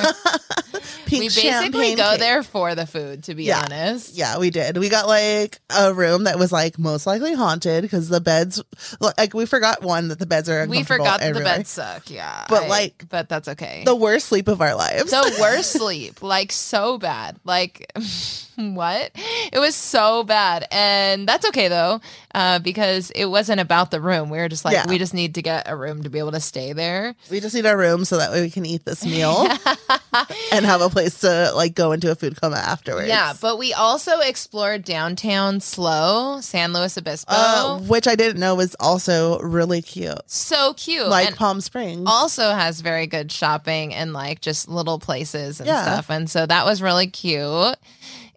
We 1.12 1.28
basically 1.28 1.96
go 1.96 2.12
cake. 2.12 2.20
there 2.20 2.42
for 2.42 2.74
the 2.74 2.86
food, 2.88 3.26
to 3.26 3.36
be 3.36 3.44
Yeah. 3.44 3.64
honest. 3.66 4.16
Yeah, 4.16 4.38
we 4.38 4.50
did. 4.50 4.78
We 4.78 4.88
got 4.88 5.08
like 5.10 5.60
a 5.70 5.94
room 5.94 6.24
that 6.24 6.40
was 6.40 6.54
like 6.54 6.80
most 6.80 7.06
likely 7.06 7.34
haunted 7.34 7.82
because 7.82 8.08
the 8.08 8.22
beds, 8.22 8.64
like 9.02 9.34
we 9.34 9.46
forgot 9.46 9.84
one 9.84 10.08
that 10.08 10.20
the 10.20 10.26
beds 10.26 10.48
are. 10.48 10.66
We 10.68 10.84
forgot 10.84 11.20
that 11.20 11.34
the 11.34 11.42
beds 11.42 11.70
suck. 11.70 12.10
Yeah. 12.10 12.46
But, 12.48 12.64
I- 12.64 12.68
like, 12.68 13.06
but 13.10 13.28
that's 13.28 13.50
okay. 13.50 13.84
the 13.86 13.96
worst 13.96 14.28
sleep 14.28 14.48
of 14.48 14.62
our 14.62 14.74
lives. 14.74 15.12
the 15.12 15.38
worst 15.42 15.74
sleep, 15.74 16.24
like 16.24 16.54
so 16.54 16.98
bad. 16.98 17.38
Like 17.44 17.92
what? 18.56 19.12
It 19.52 19.60
was 19.60 19.76
so 19.76 20.24
bad, 20.24 20.66
and 20.72 21.28
that's 21.28 21.46
okay 21.48 21.68
though, 21.68 22.00
uh, 22.34 22.60
because 22.60 23.12
it 23.12 23.26
wasn't 23.26 23.60
about 23.60 23.92
the 23.92 24.00
room. 24.02 24.30
We 24.30 24.38
were 24.38 24.50
just 24.50 24.64
like, 24.66 24.74
Yeah. 24.74 24.88
we 24.88 24.98
just 24.98 25.14
need 25.14 25.36
to 25.36 25.42
get 25.42 25.70
a 25.70 25.76
room 25.76 26.04
to 26.04 26.10
be 26.10 26.20
able 26.20 26.32
to 26.32 26.40
stay 26.40 26.74
there. 26.74 27.16
we 27.30 27.40
just 27.40 27.54
need 27.56 27.66
our 27.66 27.78
room 27.78 28.06
so 28.06 28.18
that 28.18 28.32
way 28.32 28.42
we 28.42 28.50
can 28.50 28.66
eat 28.66 28.86
this 28.86 29.06
meal 29.06 29.48
and 30.52 30.66
have 30.66 30.82
a 30.82 30.90
place 30.90 31.20
to 31.22 31.52
like 31.56 31.76
go 31.76 31.92
into 31.92 32.12
a 32.12 32.16
food 32.16 32.40
coma 32.40 32.58
afterwards. 32.58 33.08
Yeah, 33.08 33.34
but 33.42 33.58
we 33.58 33.74
also 33.74 34.20
explored 34.20 34.84
downtown 34.84 35.60
Slow, 35.60 36.40
San 36.42 36.74
Luis 36.74 36.98
Obispo. 36.98 37.32
uh, 37.34 37.80
which 37.80 38.08
I 38.08 38.16
didn't 38.16 38.40
know 38.40 38.56
was 38.56 38.76
also 38.80 39.40
really 39.40 39.82
cute, 39.82 40.20
so 40.28 40.74
cute, 40.74 41.08
like 41.08 41.28
and 41.28 41.36
Palm 41.36 41.62
Springs. 41.62 42.04
also 42.06 42.52
has 42.52 42.82
very 42.82 43.08
good 43.08 43.32
shopping 43.32 43.94
and 43.94 44.14
like 44.14 44.42
just 44.42 44.68
little 44.70 45.00
places 45.00 45.60
and 45.60 45.68
Yeah. 45.68 45.84
stuff. 45.84 46.10
And 46.10 46.30
so 46.30 46.46
that 46.46 46.66
was 46.66 46.82
really 46.82 47.08
cute. 47.08 47.76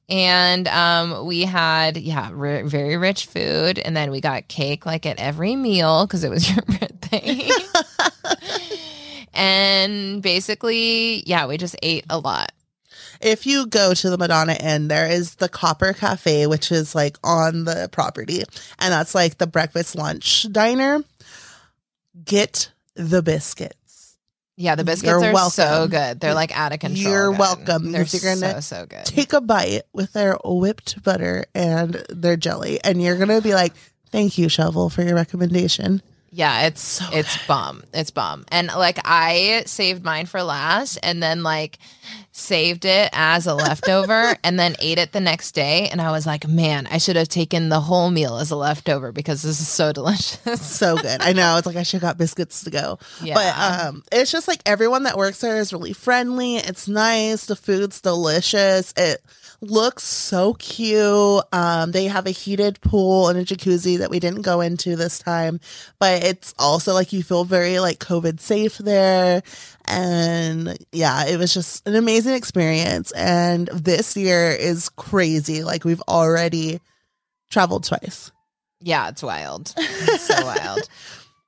And 0.08 0.68
um, 0.68 1.24
we 1.26 1.42
had, 1.42 1.96
yeah, 1.96 2.30
ri 2.32 2.62
very 2.62 2.96
rich 2.96 3.26
food. 3.26 3.78
And 3.78 3.96
then 3.96 4.10
we 4.10 4.20
got 4.20 4.48
cake 4.48 4.84
like 4.84 5.06
at 5.06 5.18
every 5.18 5.56
meal 5.56 6.06
because 6.06 6.24
it 6.24 6.30
was 6.30 6.48
your 6.54 6.62
birthday. 6.62 7.50
and 9.34 10.22
basically, 10.22 11.22
yeah, 11.26 11.46
we 11.46 11.56
just 11.56 11.76
ate 11.82 12.04
a 12.10 12.18
lot. 12.18 12.52
If 13.20 13.46
you 13.46 13.66
go 13.66 13.94
to 13.94 14.10
the 14.10 14.18
Madonna 14.18 14.54
Inn, 14.54 14.88
there 14.88 15.08
is 15.08 15.36
the 15.36 15.48
Copper 15.48 15.94
Cafe, 15.94 16.46
which 16.46 16.70
is 16.70 16.94
like 16.94 17.16
on 17.24 17.64
the 17.64 17.88
property, 17.90 18.42
and 18.78 18.92
that's 18.92 19.14
like 19.14 19.38
the 19.38 19.46
breakfast 19.46 19.96
lunch 19.96 20.46
diner. 20.52 21.02
Get 22.24 22.70
the 22.94 23.22
biscuits. 23.22 23.83
Yeah, 24.56 24.76
the 24.76 24.84
biscuits 24.84 25.10
You're 25.10 25.24
are 25.30 25.32
welcome. 25.32 25.50
so 25.50 25.88
good. 25.88 26.20
They're 26.20 26.34
like 26.34 26.56
out 26.56 26.72
of 26.72 26.78
control. 26.78 27.02
You're 27.02 27.30
good. 27.30 27.38
welcome, 27.38 27.92
They're 27.92 28.04
you're 28.04 28.34
gonna 28.36 28.62
so 28.62 28.78
so 28.78 28.86
good. 28.86 29.04
Take 29.04 29.32
a 29.32 29.40
bite 29.40 29.82
with 29.92 30.12
their 30.12 30.36
whipped 30.44 31.02
butter 31.02 31.46
and 31.54 31.94
their 32.08 32.36
jelly, 32.36 32.78
and 32.84 33.02
you're 33.02 33.16
gonna 33.18 33.40
be 33.40 33.54
like, 33.54 33.72
"Thank 34.12 34.38
you, 34.38 34.48
Shovel, 34.48 34.90
for 34.90 35.02
your 35.02 35.16
recommendation." 35.16 36.02
Yeah, 36.30 36.66
it's 36.66 36.80
So 36.82 37.04
it's 37.12 37.36
bomb. 37.46 37.82
It's 37.92 38.10
bomb. 38.10 38.44
And 38.50 38.66
like 38.68 38.98
I 39.04 39.62
saved 39.66 40.04
mine 40.04 40.26
for 40.26 40.42
last 40.42 40.98
and 41.02 41.22
then 41.22 41.42
like 41.44 41.78
saved 42.36 42.84
it 42.84 43.08
as 43.12 43.46
a 43.46 43.54
leftover 43.54 44.36
and 44.44 44.58
then 44.58 44.74
ate 44.80 44.98
it 44.98 45.12
the 45.12 45.20
next 45.20 45.52
day 45.52 45.88
and 45.88 46.00
I 46.00 46.10
was 46.10 46.26
like, 46.26 46.46
"Man, 46.48 46.88
I 46.90 46.98
should 46.98 47.14
have 47.14 47.28
taken 47.28 47.68
the 47.68 47.78
whole 47.80 48.10
meal 48.10 48.38
as 48.38 48.50
a 48.50 48.56
leftover 48.56 49.12
because 49.12 49.42
this 49.42 49.60
is 49.60 49.68
so 49.68 49.92
delicious." 50.00 50.60
So 50.60 50.96
good. 50.96 51.22
I 51.22 51.32
know. 51.32 51.56
It's 51.56 51.66
like 51.66 51.76
I 51.76 51.84
should 51.84 52.02
have 52.02 52.08
got 52.10 52.18
biscuits 52.18 52.64
to 52.64 52.70
go. 52.70 52.98
Yeah. 53.22 53.34
But 53.34 53.86
um 53.86 54.02
it's 54.10 54.32
just 54.32 54.48
like 54.48 54.60
everyone 54.66 55.04
that 55.04 55.16
works 55.16 55.40
there 55.40 55.58
is 55.58 55.72
really 55.72 55.92
friendly. 55.92 56.56
It's 56.56 56.88
nice. 56.88 57.46
The 57.46 57.56
food's 57.56 58.00
delicious. 58.00 58.92
It 58.96 59.22
looks 59.60 60.02
so 60.02 60.54
cute. 60.54 61.44
Um 61.52 61.92
they 61.92 62.06
have 62.06 62.26
a 62.26 62.30
heated 62.30 62.80
pool 62.80 63.28
and 63.28 63.38
a 63.38 63.44
jacuzzi 63.44 63.98
that 63.98 64.10
we 64.10 64.18
didn't 64.18 64.42
go 64.42 64.60
into 64.60 64.96
this 64.96 65.20
time, 65.20 65.60
but 66.00 66.24
it's 66.24 66.52
also 66.58 66.94
like 66.94 67.12
you 67.12 67.22
feel 67.22 67.44
very 67.44 67.78
like 67.78 68.00
COVID 68.00 68.40
safe 68.40 68.78
there. 68.78 69.42
And 69.86 70.76
yeah, 70.92 71.26
it 71.26 71.36
was 71.38 71.52
just 71.54 71.86
an 71.86 71.94
amazing 71.96 72.34
experience. 72.34 73.10
And 73.12 73.68
this 73.68 74.16
year 74.16 74.50
is 74.50 74.88
crazy. 74.90 75.62
Like 75.64 75.84
we've 75.84 76.02
already 76.08 76.80
traveled 77.50 77.84
twice. 77.84 78.30
yeah, 78.80 79.08
it's 79.08 79.22
wild. 79.22 79.74
It's 79.78 80.26
so 80.26 80.44
wild. 80.44 80.88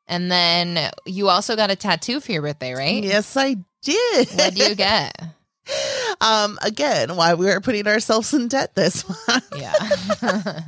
And 0.09 0.31
then 0.31 0.91
you 1.05 1.29
also 1.29 1.57
got 1.57 1.71
a 1.71 1.77
tattoo 1.77 2.21
for 2.21 2.31
your 2.33 2.43
birthday, 2.43 2.73
right? 2.75 3.03
Yes, 3.03 3.37
I 3.37 3.57
did. 3.83 4.29
What 4.29 4.55
do 4.55 4.69
you 4.69 4.75
get? 4.75 5.21
um 6.21 6.61
again 6.63 7.17
why 7.17 7.35
we 7.35 7.47
were 7.47 7.61
putting 7.61 7.89
ourselves 7.89 8.33
in 8.33 8.47
debt 8.47 8.73
this 8.77 9.05
month 9.29 9.53
Yeah. 9.57 9.73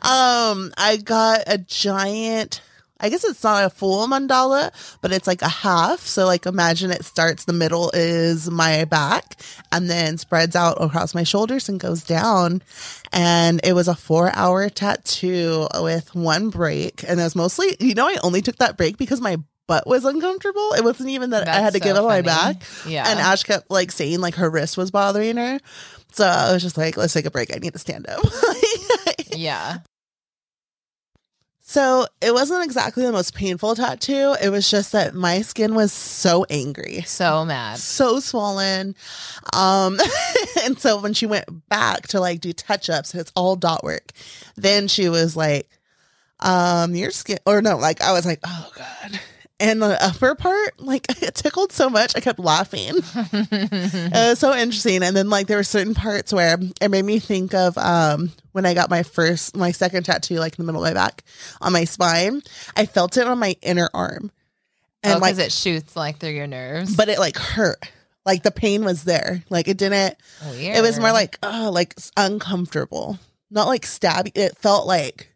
um 0.00 0.72
i 0.76 1.00
got 1.02 1.40
a 1.48 1.58
giant 1.58 2.60
i 3.02 3.08
guess 3.08 3.24
it's 3.24 3.42
not 3.44 3.64
a 3.64 3.70
full 3.70 4.06
mandala 4.08 4.70
but 5.02 5.12
it's 5.12 5.26
like 5.26 5.42
a 5.42 5.48
half 5.48 6.00
so 6.00 6.24
like 6.24 6.46
imagine 6.46 6.90
it 6.90 7.04
starts 7.04 7.44
the 7.44 7.52
middle 7.52 7.90
is 7.92 8.50
my 8.50 8.84
back 8.84 9.36
and 9.70 9.90
then 9.90 10.16
spreads 10.16 10.56
out 10.56 10.82
across 10.82 11.14
my 11.14 11.22
shoulders 11.24 11.68
and 11.68 11.78
goes 11.80 12.02
down 12.04 12.62
and 13.12 13.60
it 13.64 13.74
was 13.74 13.88
a 13.88 13.94
four 13.94 14.30
hour 14.34 14.68
tattoo 14.70 15.66
with 15.80 16.14
one 16.14 16.48
break 16.48 17.02
and 17.06 17.20
it 17.20 17.24
was 17.24 17.36
mostly 17.36 17.76
you 17.80 17.94
know 17.94 18.06
i 18.06 18.16
only 18.22 18.40
took 18.40 18.56
that 18.56 18.76
break 18.76 18.96
because 18.96 19.20
my 19.20 19.36
butt 19.68 19.86
was 19.86 20.04
uncomfortable 20.04 20.72
it 20.72 20.82
wasn't 20.82 21.08
even 21.08 21.30
that 21.30 21.46
i 21.48 21.52
had 21.54 21.72
That's 21.72 21.74
to 21.74 21.80
give 21.80 21.96
up 21.96 22.04
my 22.04 22.20
back 22.22 22.62
Yeah. 22.86 23.08
and 23.08 23.20
Ash 23.20 23.42
kept 23.44 23.70
like 23.70 23.92
saying 23.92 24.20
like 24.20 24.34
her 24.36 24.50
wrist 24.50 24.76
was 24.76 24.90
bothering 24.90 25.36
her. 25.36 25.60
So 26.14 26.26
I 26.26 26.52
was 26.52 26.62
just 26.62 26.76
like, 26.76 26.98
let's 26.98 27.14
take 27.14 27.24
a 27.24 27.30
break. 27.30 27.54
I 27.56 27.58
need 27.58 27.72
to 27.72 27.78
stand 27.78 28.06
up. 28.06 28.20
yeah. 29.34 29.78
So 31.72 32.04
it 32.20 32.34
wasn't 32.34 32.62
exactly 32.64 33.06
the 33.06 33.12
most 33.12 33.34
painful 33.34 33.74
tattoo. 33.74 34.34
It 34.42 34.50
was 34.50 34.70
just 34.70 34.92
that 34.92 35.14
my 35.14 35.40
skin 35.40 35.74
was 35.74 35.90
so 35.90 36.44
angry. 36.50 37.00
So 37.06 37.46
mad. 37.46 37.78
So 37.78 38.20
swollen. 38.20 38.94
Um 39.54 39.98
and 40.64 40.78
so 40.78 41.00
when 41.00 41.14
she 41.14 41.24
went 41.24 41.70
back 41.70 42.08
to 42.08 42.20
like 42.20 42.40
do 42.42 42.52
touch-ups, 42.52 43.14
it's 43.14 43.32
all 43.34 43.56
dot 43.56 43.82
work. 43.82 44.12
Then 44.54 44.86
she 44.86 45.08
was 45.08 45.34
like, 45.34 45.66
um, 46.40 46.94
your 46.94 47.10
skin 47.10 47.38
or 47.46 47.62
no, 47.62 47.78
like 47.78 48.02
I 48.02 48.12
was 48.12 48.26
like, 48.26 48.40
oh 48.44 48.70
God. 48.76 49.18
And 49.58 49.80
the 49.80 49.96
upper 50.04 50.34
part, 50.34 50.78
like 50.78 51.06
it 51.22 51.36
tickled 51.36 51.72
so 51.72 51.88
much, 51.88 52.14
I 52.14 52.20
kept 52.20 52.38
laughing. 52.38 52.96
it 53.32 54.12
was 54.12 54.38
so 54.38 54.54
interesting 54.54 55.02
and 55.02 55.16
then 55.16 55.30
like 55.30 55.46
there 55.46 55.56
were 55.56 55.62
certain 55.64 55.94
parts 55.94 56.34
where 56.34 56.58
it 56.82 56.90
made 56.90 57.06
me 57.06 57.18
think 57.18 57.54
of 57.54 57.78
um 57.78 58.30
when 58.52 58.64
i 58.64 58.74
got 58.74 58.90
my 58.90 59.02
first 59.02 59.56
my 59.56 59.72
second 59.72 60.04
tattoo 60.04 60.36
like 60.36 60.58
in 60.58 60.64
the 60.64 60.72
middle 60.72 60.84
of 60.84 60.90
my 60.90 60.94
back 60.94 61.24
on 61.60 61.72
my 61.72 61.84
spine 61.84 62.40
i 62.76 62.86
felt 62.86 63.16
it 63.16 63.26
on 63.26 63.38
my 63.38 63.56
inner 63.62 63.88
arm. 63.92 64.30
And 65.02 65.14
oh, 65.14 65.18
like 65.18 65.36
it 65.38 65.50
shoots 65.50 65.96
like 65.96 66.18
through 66.18 66.30
your 66.30 66.46
nerves. 66.46 66.94
but 66.94 67.08
it 67.08 67.18
like 67.18 67.36
hurt. 67.36 67.90
Like 68.24 68.44
the 68.44 68.52
pain 68.52 68.84
was 68.84 69.02
there. 69.02 69.42
Like 69.50 69.66
it 69.66 69.76
didn't 69.76 70.16
Weird. 70.46 70.76
it 70.76 70.80
was 70.80 71.00
more 71.00 71.10
like 71.10 71.38
oh 71.42 71.70
like 71.72 71.96
uncomfortable. 72.16 73.18
Not 73.50 73.66
like 73.66 73.82
stabby 73.82 74.30
it 74.36 74.56
felt 74.56 74.86
like 74.86 75.28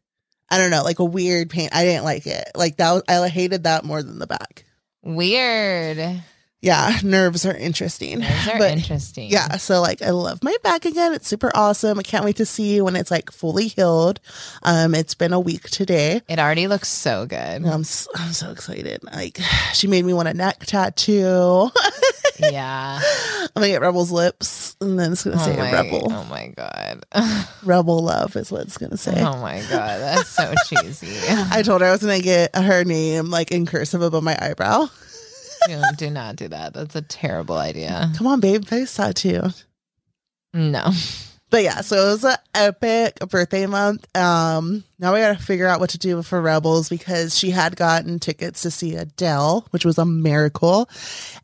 i 0.48 0.56
don't 0.58 0.70
know 0.70 0.84
like 0.84 1.00
a 1.00 1.04
weird 1.04 1.50
pain. 1.50 1.68
I 1.72 1.84
didn't 1.84 2.04
like 2.04 2.26
it. 2.26 2.52
Like 2.54 2.76
that 2.76 2.92
was, 2.92 3.02
i 3.08 3.28
hated 3.28 3.64
that 3.64 3.84
more 3.84 4.02
than 4.02 4.20
the 4.20 4.28
back. 4.28 4.64
Weird. 5.02 6.22
Yeah 6.62 6.98
nerves 7.04 7.44
are 7.46 7.54
interesting 7.56 8.20
Those 8.20 8.48
are 8.48 8.58
But- 8.58 8.70
interesting. 8.72 9.30
Yeah, 9.30 9.56
so 9.56 9.80
like 9.80 10.02
I 10.02 10.10
love 10.10 10.42
my 10.42 10.56
back 10.62 10.84
again. 10.84 11.12
It's 11.14 11.28
super 11.28 11.50
awesome. 11.54 11.98
I 11.98 12.02
can't 12.02 12.24
wait 12.24 12.36
to 12.36 12.46
see 12.46 12.80
when 12.80 12.96
it's 12.96 13.10
like 13.10 13.30
fully 13.30 13.68
healed. 13.68 14.20
Um, 14.62 14.94
it's 14.94 15.14
been 15.14 15.32
a 15.32 15.40
week 15.40 15.68
today. 15.70 16.22
It 16.28 16.38
already 16.38 16.66
looks 16.68 16.88
so 16.88 17.26
good. 17.26 17.64
I'm 17.64 17.84
so, 17.84 18.10
I'm 18.16 18.32
so 18.32 18.50
excited. 18.50 19.02
Like 19.04 19.38
she 19.74 19.86
made 19.86 20.04
me 20.04 20.12
want 20.12 20.28
a 20.28 20.34
neck 20.34 20.60
tattoo. 20.66 21.70
yeah. 22.38 23.00
I'm 23.02 23.48
gonna 23.54 23.68
get 23.68 23.80
Rebel's 23.80 24.10
lips, 24.10 24.76
and 24.80 24.98
then 24.98 25.12
it's 25.12 25.24
gonna 25.24 25.38
say 25.38 25.54
oh 25.54 25.56
my, 25.58 25.72
Rebel. 25.72 26.12
Oh 26.12 26.24
my 26.24 26.48
god. 26.48 27.04
Rebel 27.64 28.00
love 28.02 28.36
is 28.36 28.50
what 28.50 28.62
it's 28.62 28.78
gonna 28.78 28.96
say. 28.96 29.20
Oh 29.22 29.40
my 29.40 29.60
god. 29.70 30.00
That's 30.00 30.28
so 30.28 30.52
cheesy. 30.66 31.16
I 31.28 31.62
told 31.62 31.80
her 31.80 31.86
I 31.86 31.92
was 31.92 32.00
gonna 32.00 32.20
get 32.20 32.54
her 32.56 32.84
name 32.84 33.30
like 33.30 33.52
in 33.52 33.66
cursive 33.66 34.02
above 34.02 34.22
my 34.22 34.36
eyebrow. 34.40 34.88
do, 35.68 35.82
do 35.96 36.10
not 36.10 36.36
do 36.36 36.48
that. 36.48 36.74
That's 36.74 36.96
a 36.96 37.02
terrible 37.02 37.56
idea. 37.56 38.10
Come 38.16 38.26
on, 38.26 38.40
babe, 38.40 38.64
face 38.64 38.94
tattoo. 38.94 39.42
No. 40.52 40.90
But 41.48 41.62
yeah, 41.62 41.80
so 41.82 41.96
it 41.96 42.12
was 42.12 42.24
an 42.24 42.36
epic 42.54 43.18
birthday 43.30 43.66
month. 43.66 44.04
Um, 44.16 44.82
now 44.98 45.14
we 45.14 45.20
got 45.20 45.38
to 45.38 45.42
figure 45.42 45.68
out 45.68 45.78
what 45.78 45.90
to 45.90 45.98
do 45.98 46.20
for 46.22 46.40
Rebels 46.42 46.88
because 46.88 47.38
she 47.38 47.50
had 47.50 47.76
gotten 47.76 48.18
tickets 48.18 48.62
to 48.62 48.70
see 48.70 48.96
Adele, 48.96 49.64
which 49.70 49.84
was 49.84 49.96
a 49.96 50.04
miracle, 50.04 50.88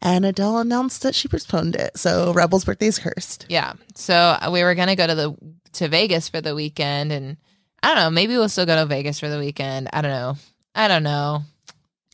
and 0.00 0.24
Adele 0.24 0.58
announced 0.58 1.02
that 1.02 1.14
she 1.14 1.28
postponed 1.28 1.76
it. 1.76 1.96
So 1.96 2.32
Rebels' 2.32 2.64
birthday 2.64 2.88
is 2.88 2.98
cursed. 2.98 3.46
Yeah. 3.48 3.74
So 3.94 4.36
we 4.50 4.64
were 4.64 4.74
gonna 4.74 4.96
go 4.96 5.06
to 5.06 5.14
the 5.14 5.36
to 5.74 5.88
Vegas 5.88 6.28
for 6.28 6.40
the 6.40 6.54
weekend, 6.54 7.12
and 7.12 7.36
I 7.82 7.94
don't 7.94 8.04
know. 8.04 8.10
Maybe 8.10 8.36
we'll 8.36 8.48
still 8.48 8.66
go 8.66 8.74
to 8.76 8.86
Vegas 8.86 9.20
for 9.20 9.28
the 9.28 9.38
weekend. 9.38 9.88
I 9.92 10.02
don't 10.02 10.10
know. 10.10 10.36
I 10.74 10.88
don't 10.88 11.04
know. 11.04 11.42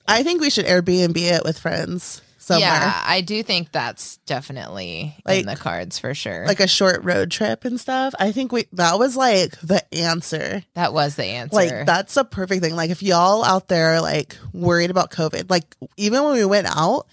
I 0.09 0.23
think 0.23 0.41
we 0.41 0.51
should 0.51 0.65
Airbnb 0.67 1.17
it 1.17 1.45
with 1.45 1.59
friends 1.59 2.23
somewhere, 2.39 2.67
Yeah, 2.67 3.03
I 3.05 3.21
do 3.21 3.43
think 3.43 3.73
that's 3.73 4.17
definitely 4.25 5.15
Like- 5.27 5.41
in 5.41 5.47
the 5.47 5.55
cards 5.57 5.99
for 5.99 6.15
sure. 6.15 6.47
like 6.47 6.61
a 6.61 6.67
short 6.67 7.05
road 7.05 7.31
trip 7.31 7.65
and 7.67 7.79
stuff. 7.79 8.15
I 8.19 8.33
think 8.33 8.53
we 8.53 8.67
that 8.73 8.99
was 8.99 9.17
like 9.17 9.61
the 9.61 9.83
answer. 9.95 10.65
that 10.75 10.95
was 10.95 11.17
the 11.17 11.25
answer. 11.27 11.55
Like 11.55 11.85
that's 11.87 12.17
a 12.17 12.25
perfect 12.25 12.63
thing. 12.63 12.75
Like 12.75 12.89
if 12.91 13.03
y'all 13.03 13.45
out 13.45 13.69
there 13.69 13.97
are, 13.97 14.01
like 14.01 14.37
worried 14.55 14.91
about 14.91 15.11
COVID, 15.11 15.51
like 15.51 15.65
even 15.99 16.25
when 16.25 16.33
we 16.35 16.45
went 16.47 16.69
out, 16.75 17.07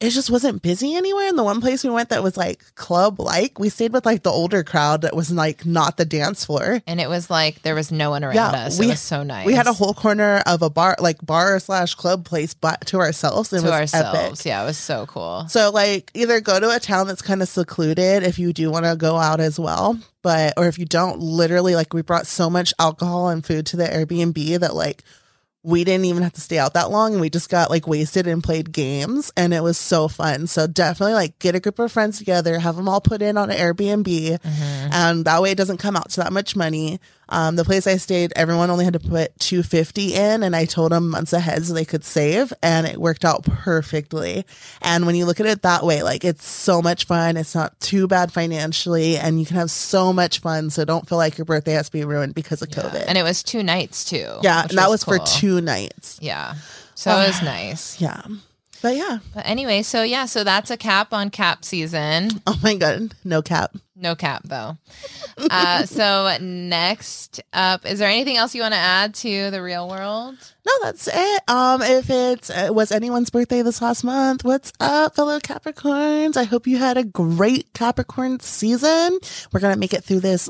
it 0.00 0.10
just 0.10 0.30
wasn't 0.30 0.62
busy 0.62 0.94
anywhere. 0.94 1.28
And 1.28 1.36
the 1.36 1.42
one 1.42 1.60
place 1.60 1.82
we 1.82 1.90
went 1.90 2.10
that 2.10 2.22
was 2.22 2.36
like 2.36 2.62
club 2.76 3.18
like, 3.18 3.58
we 3.58 3.68
stayed 3.68 3.92
with 3.92 4.06
like 4.06 4.22
the 4.22 4.30
older 4.30 4.62
crowd 4.62 5.02
that 5.02 5.16
was 5.16 5.32
like 5.32 5.66
not 5.66 5.96
the 5.96 6.04
dance 6.04 6.44
floor. 6.44 6.80
and 6.86 7.00
it 7.00 7.08
was 7.08 7.28
like 7.30 7.62
there 7.62 7.74
was 7.74 7.90
no 7.90 8.10
one 8.10 8.22
around 8.22 8.34
Yeah, 8.36 8.50
us. 8.50 8.78
we- 8.78 8.86
it 8.86 8.90
was 8.90 9.00
so 9.00 9.24
nice. 9.24 9.44
We 9.44 9.54
had 9.54 9.66
a 9.66 9.72
whole 9.72 9.94
corner 9.94 10.40
of 10.46 10.62
a 10.62 10.70
bar, 10.70 10.94
like 11.00 11.24
bar 11.26 11.58
slash 11.58 11.96
club 11.96 12.24
place, 12.24 12.54
but 12.54 12.86
to 12.86 12.98
ourselves. 12.98 13.52
It 13.52 13.58
to 13.58 13.64
was 13.64 13.72
ourselves. 13.72 14.18
epic. 14.40 14.44
Yeah, 14.46 14.62
it 14.62 14.66
was 14.66 14.78
so 14.78 15.06
cool. 15.06 15.46
So 15.48 15.70
like 15.70 16.12
either 16.14 16.40
go 16.40 16.60
to 16.60 16.70
a 16.70 16.78
town 16.78 17.08
that's 17.08 17.22
kind 17.22 17.42
of 17.42 17.48
secluded 17.48 18.22
if 18.22 18.38
you 18.38 18.52
do 18.52 18.70
want 18.70 18.84
to 18.84 18.94
go 18.94 19.16
out 19.16 19.40
as 19.40 19.58
well, 19.58 19.98
but 20.22 20.54
or 20.56 20.66
if 20.68 20.78
you 20.78 20.84
don't, 20.84 21.18
literally 21.20 21.74
like 21.74 21.92
we 21.92 22.02
brought 22.02 22.28
so 22.28 22.48
much 22.48 22.72
alcohol 22.78 23.30
and 23.30 23.44
food 23.44 23.66
to 23.66 23.76
the 23.76 23.84
Airbnb 23.86 24.60
that 24.60 24.74
like 24.76 25.02
we 25.68 25.84
didn't 25.84 26.06
even 26.06 26.22
have 26.22 26.32
to 26.32 26.40
stay 26.40 26.58
out 26.58 26.72
that 26.72 26.90
long 26.90 27.12
and 27.12 27.20
we 27.20 27.28
just 27.28 27.50
got 27.50 27.68
like 27.68 27.86
wasted 27.86 28.26
and 28.26 28.42
played 28.42 28.72
games 28.72 29.30
and 29.36 29.52
it 29.52 29.62
was 29.62 29.76
so 29.76 30.08
fun. 30.08 30.46
So 30.46 30.66
definitely 30.66 31.12
like 31.12 31.38
get 31.40 31.54
a 31.54 31.60
group 31.60 31.78
of 31.78 31.92
friends 31.92 32.16
together, 32.16 32.58
have 32.58 32.76
them 32.76 32.88
all 32.88 33.02
put 33.02 33.20
in 33.20 33.36
on 33.36 33.50
an 33.50 33.56
Airbnb 33.58 34.38
Mhm. 34.40 34.88
and 34.92 35.24
that 35.26 35.42
way 35.42 35.50
it 35.50 35.58
doesn't 35.58 35.76
come 35.76 35.94
out 35.94 36.08
to 36.12 36.20
that 36.20 36.32
much 36.32 36.56
money. 36.56 37.00
Um, 37.28 37.56
the 37.56 37.64
place 37.64 37.86
I 37.86 37.96
stayed, 37.96 38.32
everyone 38.36 38.70
only 38.70 38.84
had 38.84 38.94
to 38.94 39.00
put 39.00 39.38
250 39.38 40.14
in 40.14 40.42
and 40.42 40.56
I 40.56 40.64
told 40.64 40.92
them 40.92 41.08
months 41.10 41.32
ahead 41.32 41.64
so 41.64 41.74
they 41.74 41.84
could 41.84 42.04
save 42.04 42.52
and 42.62 42.86
it 42.86 42.98
worked 42.98 43.24
out 43.24 43.44
perfectly. 43.44 44.46
And 44.80 45.06
when 45.06 45.14
you 45.14 45.26
look 45.26 45.40
at 45.40 45.46
it 45.46 45.62
that 45.62 45.84
way, 45.84 46.02
like 46.02 46.24
it's 46.24 46.46
so 46.46 46.80
much 46.80 47.04
fun. 47.04 47.36
It's 47.36 47.54
not 47.54 47.78
too 47.80 48.06
bad 48.06 48.32
financially 48.32 49.16
and 49.16 49.38
you 49.38 49.46
can 49.46 49.56
have 49.56 49.70
so 49.70 50.12
much 50.12 50.40
fun. 50.40 50.70
So 50.70 50.84
don't 50.84 51.08
feel 51.08 51.18
like 51.18 51.36
your 51.36 51.44
birthday 51.44 51.72
has 51.72 51.86
to 51.86 51.92
be 51.92 52.04
ruined 52.04 52.34
because 52.34 52.62
of 52.62 52.68
COVID. 52.68 53.04
And 53.06 53.18
it 53.18 53.22
was 53.22 53.42
two 53.42 53.62
nights 53.62 54.04
too. 54.04 54.38
yeah. 54.42 54.62
And 54.62 54.78
that 54.78 54.88
was, 54.88 55.04
for 55.04 55.18
cool. 55.18 55.26
two 55.26 55.60
nights. 55.60 56.18
Yeah. 56.20 56.54
So 56.94 57.10
it 57.10 57.26
was 57.26 57.42
nice. 57.42 58.00
Yeah. 58.00 58.22
But 58.82 58.96
yeah. 58.96 59.18
But 59.34 59.46
anyway, 59.46 59.82
so 59.82 60.02
yeah, 60.02 60.26
so 60.26 60.44
that's 60.44 60.70
a 60.70 60.76
cap 60.76 61.12
on 61.12 61.30
cap 61.30 61.64
season. 61.64 62.30
Oh 62.46 62.58
my 62.62 62.74
God. 62.76 63.14
No 63.24 63.42
cap. 63.42 63.76
No 63.96 64.14
cap 64.14 64.42
though. 64.44 64.76
uh, 65.50 65.84
so 65.86 66.36
next 66.40 67.40
up, 67.52 67.84
is 67.84 67.98
there 67.98 68.08
anything 68.08 68.36
else 68.36 68.54
you 68.54 68.62
want 68.62 68.74
to 68.74 68.78
add 68.78 69.14
to 69.16 69.50
the 69.50 69.62
real 69.62 69.88
world? 69.88 70.36
No, 70.66 70.72
that's 70.82 71.08
it. 71.12 71.42
Um, 71.48 71.82
if 71.82 72.08
it 72.10 72.50
uh, 72.50 72.72
was 72.72 72.92
anyone's 72.92 73.30
birthday 73.30 73.62
this 73.62 73.82
last 73.82 74.04
month, 74.04 74.44
what's 74.44 74.72
up, 74.80 75.16
fellow 75.16 75.38
Capricorns? 75.40 76.36
I 76.36 76.44
hope 76.44 76.66
you 76.66 76.78
had 76.78 76.96
a 76.96 77.04
great 77.04 77.72
Capricorn 77.72 78.40
season. 78.40 79.18
We're 79.52 79.60
gonna 79.60 79.76
make 79.76 79.94
it 79.94 80.04
through 80.04 80.20
this 80.20 80.48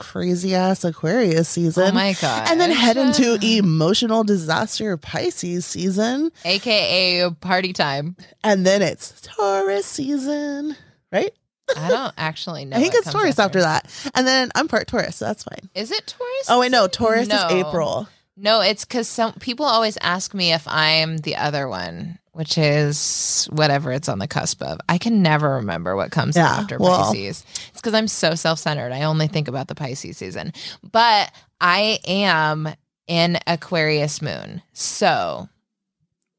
crazy 0.00 0.54
ass 0.56 0.82
Aquarius 0.84 1.48
season. 1.48 1.90
Oh 1.90 1.92
my 1.92 2.14
god! 2.20 2.48
and 2.50 2.60
then 2.60 2.70
head 2.72 2.96
into 2.96 3.38
emotional 3.44 4.24
disaster 4.24 4.96
Pisces 4.96 5.64
season, 5.64 6.32
AKA 6.44 7.30
party 7.40 7.72
time. 7.72 8.16
and 8.42 8.66
then 8.66 8.82
it's 8.82 9.20
Taurus 9.20 9.86
season, 9.86 10.74
right? 11.12 11.32
I 11.76 11.88
don't 11.88 12.14
actually 12.18 12.64
know. 12.66 12.76
I 12.76 12.80
think 12.80 12.94
it's 12.94 13.12
Taurus 13.12 13.38
after 13.38 13.60
that, 13.60 13.88
and 14.14 14.26
then 14.26 14.50
I'm 14.54 14.66
part 14.66 14.86
Taurus, 14.88 15.16
so 15.16 15.26
that's 15.26 15.44
fine. 15.44 15.70
Is 15.74 15.90
it 15.90 16.06
Taurus? 16.06 16.46
Oh 16.48 16.60
wait, 16.60 16.72
no, 16.72 16.88
Taurus 16.88 17.28
No. 17.28 17.36
is 17.46 17.52
April. 17.52 18.08
No, 18.36 18.62
it's 18.62 18.86
because 18.86 19.06
some 19.06 19.34
people 19.34 19.66
always 19.66 19.98
ask 20.00 20.32
me 20.32 20.52
if 20.54 20.66
I'm 20.66 21.18
the 21.18 21.36
other 21.36 21.68
one, 21.68 22.18
which 22.32 22.56
is 22.58 23.48
whatever 23.52 23.92
it's 23.92 24.08
on 24.08 24.18
the 24.18 24.28
cusp 24.28 24.62
of. 24.62 24.78
I 24.88 24.98
can 24.98 25.22
never 25.22 25.54
remember 25.56 25.96
what 25.96 26.10
comes 26.10 26.36
Yeah, 26.36 26.46
after 26.48 26.78
well- 26.78 27.04
Pisces. 27.12 27.44
It's 27.70 27.80
because 27.80 27.94
I'm 27.94 28.08
so 28.08 28.34
self 28.34 28.58
centered. 28.58 28.92
I 28.92 29.02
only 29.02 29.26
think 29.28 29.48
about 29.48 29.68
the 29.68 29.74
Pisces 29.74 30.16
season. 30.16 30.52
But 30.92 31.32
I 31.60 31.98
am 32.06 32.68
in 33.06 33.38
Aquarius 33.46 34.22
moon. 34.22 34.62
So 34.72 35.48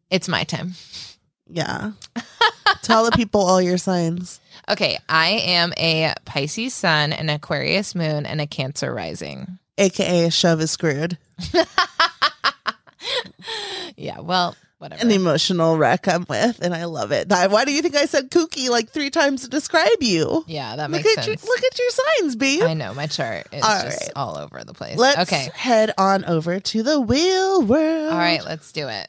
it's 0.09 0.27
my 0.29 0.43
time. 0.45 0.73
Yeah. 1.49 1.91
Tell 2.83 3.03
the 3.03 3.11
people 3.11 3.41
all 3.41 3.61
your 3.61 3.77
signs. 3.77 4.39
Okay. 4.69 4.97
I 5.09 5.27
am 5.31 5.73
a 5.77 6.13
Pisces 6.23 6.73
sun, 6.73 7.11
an 7.11 7.27
Aquarius 7.29 7.93
moon, 7.93 8.25
and 8.25 8.39
a 8.39 8.47
Cancer 8.47 8.93
rising. 8.93 9.59
aka 9.77 10.29
shove 10.29 10.61
is 10.61 10.71
screwed. 10.71 11.17
Yeah. 13.97 14.19
Well, 14.19 14.55
whatever. 14.81 15.01
An 15.01 15.11
emotional 15.11 15.77
wreck 15.77 16.07
I'm 16.07 16.25
with, 16.27 16.59
and 16.61 16.73
I 16.73 16.85
love 16.85 17.11
it. 17.11 17.29
Why 17.29 17.63
do 17.65 17.71
you 17.71 17.81
think 17.81 17.95
I 17.95 18.05
said 18.05 18.31
kooky 18.31 18.69
like 18.69 18.89
three 18.89 19.09
times 19.09 19.43
to 19.43 19.49
describe 19.49 20.01
you? 20.01 20.43
yeah, 20.47 20.75
that 20.75 20.89
Look 20.89 21.03
makes 21.03 21.17
at 21.17 21.23
sense. 21.25 21.27
your 21.43 21.49
look 21.55 21.63
at 21.63 21.77
your 21.79 21.89
signs, 21.89 22.35
babe. 22.35 22.63
I 22.63 22.73
know 22.73 22.93
my 22.93 23.07
chart 23.07 23.47
is 23.51 23.63
All 23.63 23.83
just 23.83 24.01
right. 24.01 24.11
all 24.15 24.37
over 24.37 24.63
the 24.63 24.73
place. 24.73 24.97
Let's 24.97 25.31
okay. 25.31 25.49
head 25.53 25.93
on 25.97 26.25
over 26.25 26.59
to 26.59 26.83
the 26.83 26.99
wheel 26.99 27.61
world. 27.61 28.11
All 28.11 28.17
right, 28.17 28.43
let's 28.43 28.71
do 28.71 28.87
it. 28.87 29.07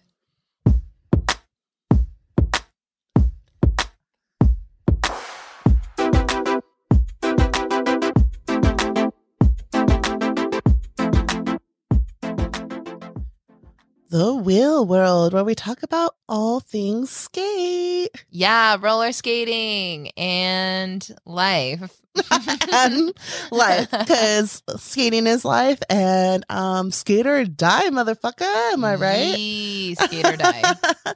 The 14.12 14.34
wheel 14.34 14.84
world, 14.84 15.32
where 15.32 15.42
we 15.42 15.54
talk 15.54 15.82
about 15.82 16.16
all 16.28 16.60
things 16.60 17.08
skate 17.08 18.10
Yeah, 18.28 18.76
roller 18.78 19.10
skating 19.10 20.10
and 20.18 21.16
life. 21.24 21.98
and 22.70 23.14
life, 23.50 23.90
because 23.90 24.62
skating 24.76 25.26
is 25.26 25.46
life, 25.46 25.78
and 25.88 26.44
um, 26.50 26.90
skate 26.90 27.26
or 27.26 27.46
die, 27.46 27.88
motherfucker. 27.88 28.74
Am 28.74 28.84
I 28.84 28.96
right? 28.96 29.34
Yee, 29.34 29.94
skate 29.94 30.26
or 30.26 30.36
die. 30.36 30.74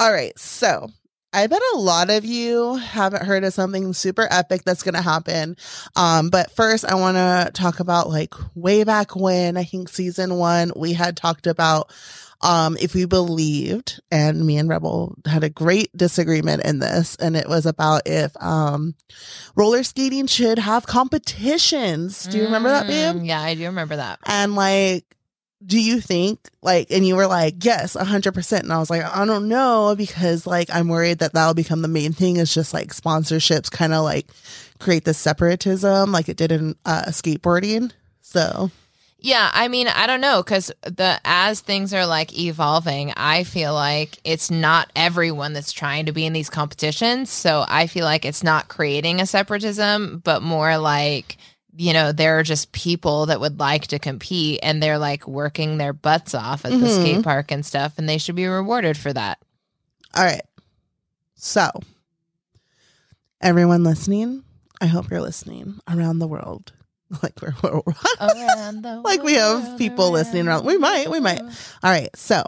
All 0.00 0.12
right. 0.12 0.36
So 0.36 0.88
I 1.32 1.46
bet 1.46 1.62
a 1.74 1.78
lot 1.78 2.10
of 2.10 2.24
you 2.24 2.74
haven't 2.74 3.24
heard 3.24 3.44
of 3.44 3.54
something 3.54 3.92
super 3.92 4.26
epic 4.28 4.62
that's 4.64 4.82
going 4.82 4.96
to 4.96 5.00
happen. 5.00 5.56
Um, 5.94 6.28
but 6.28 6.50
first, 6.50 6.84
I 6.84 6.96
want 6.96 7.16
to 7.18 7.52
talk 7.54 7.78
about 7.78 8.08
like 8.08 8.34
way 8.56 8.82
back 8.82 9.14
when 9.14 9.56
I 9.56 9.62
think 9.62 9.88
season 9.88 10.34
one, 10.34 10.72
we 10.74 10.92
had 10.92 11.16
talked 11.16 11.46
about 11.46 11.92
um, 12.42 12.76
if 12.80 12.94
we 12.94 13.04
believed, 13.04 14.00
and 14.10 14.44
me 14.44 14.58
and 14.58 14.68
Rebel 14.68 15.16
had 15.26 15.44
a 15.44 15.48
great 15.50 15.96
disagreement 15.96 16.64
in 16.64 16.78
this, 16.80 17.16
and 17.16 17.36
it 17.36 17.48
was 17.48 17.66
about 17.66 18.02
if 18.06 18.32
um, 18.42 18.94
roller 19.54 19.82
skating 19.82 20.26
should 20.26 20.58
have 20.58 20.86
competitions. 20.86 22.24
Do 22.26 22.38
you 22.38 22.44
remember 22.44 22.68
that, 22.70 22.86
babe? 22.86 23.16
Mm, 23.22 23.26
Yeah, 23.26 23.40
I 23.40 23.54
do 23.54 23.64
remember 23.66 23.96
that. 23.96 24.18
And 24.26 24.54
like, 24.54 25.04
do 25.64 25.80
you 25.80 26.00
think 26.00 26.40
like, 26.62 26.88
and 26.90 27.06
you 27.06 27.14
were 27.14 27.28
like, 27.28 27.64
yes, 27.64 27.94
a 27.94 28.04
hundred 28.04 28.34
percent. 28.34 28.64
And 28.64 28.72
I 28.72 28.78
was 28.78 28.90
like, 28.90 29.04
I 29.04 29.24
don't 29.24 29.48
know 29.48 29.94
because 29.96 30.44
like, 30.46 30.68
I'm 30.74 30.88
worried 30.88 31.20
that 31.20 31.34
that'll 31.34 31.54
become 31.54 31.82
the 31.82 31.88
main 31.88 32.12
thing 32.12 32.36
is 32.38 32.52
just 32.52 32.74
like 32.74 32.88
sponsorships 32.92 33.70
kind 33.70 33.92
of 33.92 34.02
like 34.02 34.26
create 34.80 35.04
this 35.04 35.18
separatism 35.18 36.10
like 36.10 36.28
it 36.28 36.36
did 36.36 36.50
in 36.50 36.74
uh, 36.84 37.04
skateboarding. 37.08 37.92
So 38.22 38.72
Yeah, 39.24 39.48
I 39.54 39.68
mean, 39.68 39.86
I 39.86 40.08
don't 40.08 40.20
know 40.20 40.42
because 40.42 40.72
the 40.82 41.20
as 41.24 41.60
things 41.60 41.94
are 41.94 42.06
like 42.06 42.36
evolving, 42.36 43.12
I 43.16 43.44
feel 43.44 43.72
like 43.72 44.18
it's 44.24 44.50
not 44.50 44.90
everyone 44.96 45.52
that's 45.52 45.70
trying 45.70 46.06
to 46.06 46.12
be 46.12 46.26
in 46.26 46.32
these 46.32 46.50
competitions. 46.50 47.30
So 47.30 47.64
I 47.68 47.86
feel 47.86 48.04
like 48.04 48.24
it's 48.24 48.42
not 48.42 48.66
creating 48.66 49.20
a 49.20 49.26
separatism, 49.26 50.22
but 50.24 50.42
more 50.42 50.76
like 50.76 51.36
you 51.76 51.92
know 51.92 52.10
there 52.10 52.38
are 52.40 52.42
just 52.42 52.72
people 52.72 53.26
that 53.26 53.40
would 53.40 53.60
like 53.60 53.86
to 53.88 54.00
compete 54.00 54.58
and 54.62 54.82
they're 54.82 54.98
like 54.98 55.28
working 55.28 55.78
their 55.78 55.92
butts 55.92 56.34
off 56.34 56.64
at 56.64 56.72
the 56.72 56.86
Mhm. 56.86 57.00
skate 57.00 57.22
park 57.22 57.52
and 57.52 57.64
stuff, 57.64 57.92
and 57.98 58.08
they 58.08 58.18
should 58.18 58.34
be 58.34 58.46
rewarded 58.48 58.96
for 58.98 59.12
that. 59.12 59.38
All 60.16 60.24
right. 60.24 60.42
So, 61.36 61.70
everyone 63.40 63.84
listening, 63.84 64.42
I 64.80 64.86
hope 64.86 65.10
you're 65.10 65.20
listening 65.20 65.78
around 65.88 66.18
the 66.18 66.26
world. 66.26 66.72
Like 67.22 67.34
we're, 67.42 67.54
we're 67.62 67.80
Around 68.20 68.82
the 68.82 69.00
Like 69.04 69.22
we 69.22 69.34
have 69.34 69.76
people 69.78 70.10
listening 70.10 70.48
around- 70.48 70.64
we 70.64 70.78
might, 70.78 71.10
we 71.10 71.20
might. 71.20 71.40
all 71.40 71.50
right. 71.82 72.08
So, 72.16 72.42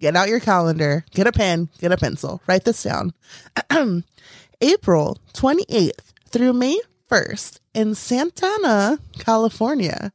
get 0.00 0.14
out 0.16 0.28
your 0.28 0.40
calendar, 0.40 1.04
get 1.12 1.26
a 1.26 1.32
pen, 1.32 1.68
get 1.80 1.90
a 1.92 1.96
pencil, 1.96 2.40
write 2.46 2.64
this 2.64 2.82
down. 2.82 3.12
April 4.60 5.18
28th 5.34 6.12
through 6.28 6.52
May 6.52 6.80
1st 7.10 7.58
in 7.74 7.94
Santa 7.94 8.46
Ana, 8.46 8.98
California, 9.18 10.12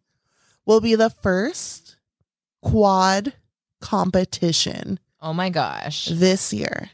will 0.65 0.79
be 0.81 0.95
the 0.95 1.09
first 1.09 1.97
quad 2.61 3.33
competition 3.81 4.99
Oh 5.21 5.33
my 5.33 5.49
gosh, 5.49 6.05
this 6.11 6.53
year. 6.53 6.91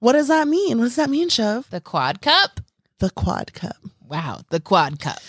What 0.00 0.12
does 0.12 0.28
that 0.28 0.46
mean? 0.48 0.78
What 0.78 0.84
does 0.84 0.96
that 0.96 1.08
mean, 1.10 1.28
Shove? 1.30 1.68
the 1.70 1.80
Quad 1.80 2.20
Cup. 2.20 2.60
The 2.98 3.08
Quad 3.10 3.54
Cup. 3.54 3.76
Wow, 4.06 4.40
the 4.50 4.60
Quad 4.60 5.00
Cup. 5.00 5.20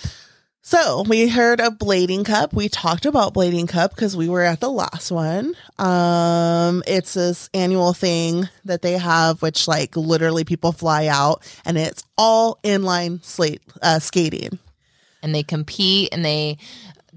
So 0.66 1.04
we 1.04 1.28
heard 1.28 1.60
of 1.60 1.74
Blading 1.78 2.26
Cup. 2.26 2.54
We 2.54 2.70
talked 2.70 3.06
about 3.06 3.34
Blading 3.34 3.68
Cup 3.68 3.94
because 3.94 4.16
we 4.16 4.30
were 4.30 4.44
at 4.44 4.62
the 4.62 4.70
last 4.72 5.12
one. 5.12 5.56
Um, 5.78 6.82
it's 6.88 7.16
this 7.16 7.50
annual 7.54 7.92
thing 7.92 8.48
that 8.64 8.82
they 8.82 8.94
have, 8.94 9.42
which 9.42 9.68
like 9.68 9.98
literally 9.98 10.46
people 10.46 10.72
fly 10.72 11.08
out, 11.08 11.44
and 11.66 11.78
it's 11.78 12.06
all 12.18 12.60
inline 12.64 13.22
slate 13.26 13.62
uh, 13.82 14.00
skating. 14.00 14.58
and 15.22 15.36
they 15.36 15.44
compete 15.44 16.10
and 16.14 16.24
they 16.24 16.58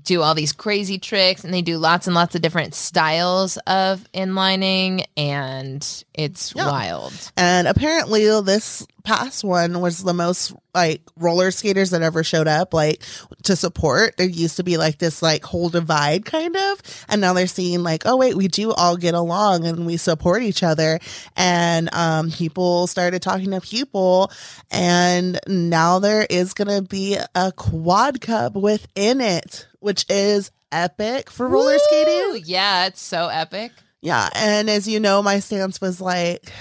do 0.07 0.23
all 0.23 0.35
these 0.35 0.53
crazy 0.53 0.99
tricks 0.99 1.45
and 1.45 1.53
they 1.53 1.63
do 1.63 1.77
lots 1.79 2.07
and 2.07 2.15
lots 2.15 2.35
of 2.35 2.43
different 2.43 2.75
styles 2.75 3.57
of 3.67 4.07
inlining 4.13 5.05
and 5.17 6.05
it's 6.15 6.53
Yeah. 6.57 6.67
wild. 6.67 7.13
And 7.37 7.69
apparently, 7.69 8.25
this 8.43 8.87
past 9.05 9.45
one 9.45 9.81
was 9.81 10.03
the 10.03 10.13
most 10.15 10.53
like 10.75 11.01
roller 11.17 11.51
skaters 11.53 11.91
that 11.91 12.03
ever 12.03 12.25
showed 12.25 12.49
up, 12.49 12.75
like 12.75 13.03
to 13.45 13.55
support. 13.55 14.17
There 14.17 14.27
used 14.27 14.57
to 14.57 14.65
be 14.65 14.77
like 14.79 14.99
this 14.99 15.23
like 15.23 15.45
whole 15.45 15.69
divide 15.69 16.25
kind 16.25 16.57
of, 16.57 16.81
and 17.09 17.21
now 17.21 17.33
they're 17.33 17.47
seeing 17.47 17.83
like, 17.83 18.03
oh 18.05 18.17
wait, 18.17 18.35
we 18.37 18.49
do 18.49 18.73
all 18.73 18.97
get 18.97 19.15
along 19.15 19.65
and 19.67 19.87
we 19.87 19.97
support 19.97 20.43
each 20.43 20.63
other. 20.63 20.99
And 21.37 21.89
um, 21.95 22.31
people 22.31 22.87
started 22.89 23.23
talking 23.23 23.51
to 23.53 23.61
people, 23.61 24.31
and 24.71 25.39
now 25.47 25.99
there 25.99 26.27
is 26.29 26.53
gonna 26.55 26.83
be 26.83 27.17
a 27.35 27.53
quad 27.53 28.21
cup 28.21 28.55
within 28.55 29.21
it, 29.21 29.66
which 29.81 30.05
is 30.09 30.51
epic 30.73 31.31
for 31.31 31.49
roller 31.49 31.79
skating. 31.79 32.43
Yeah, 32.45 32.87
it's 32.87 33.01
so 33.01 33.29
epic. 33.29 33.73
Yeah. 34.03 34.29
And 34.35 34.69
as 34.71 34.87
you 34.87 35.01
know, 35.01 35.23
my 35.23 35.41
stance 35.41 35.81
was 35.81 36.01
like, 36.01 36.53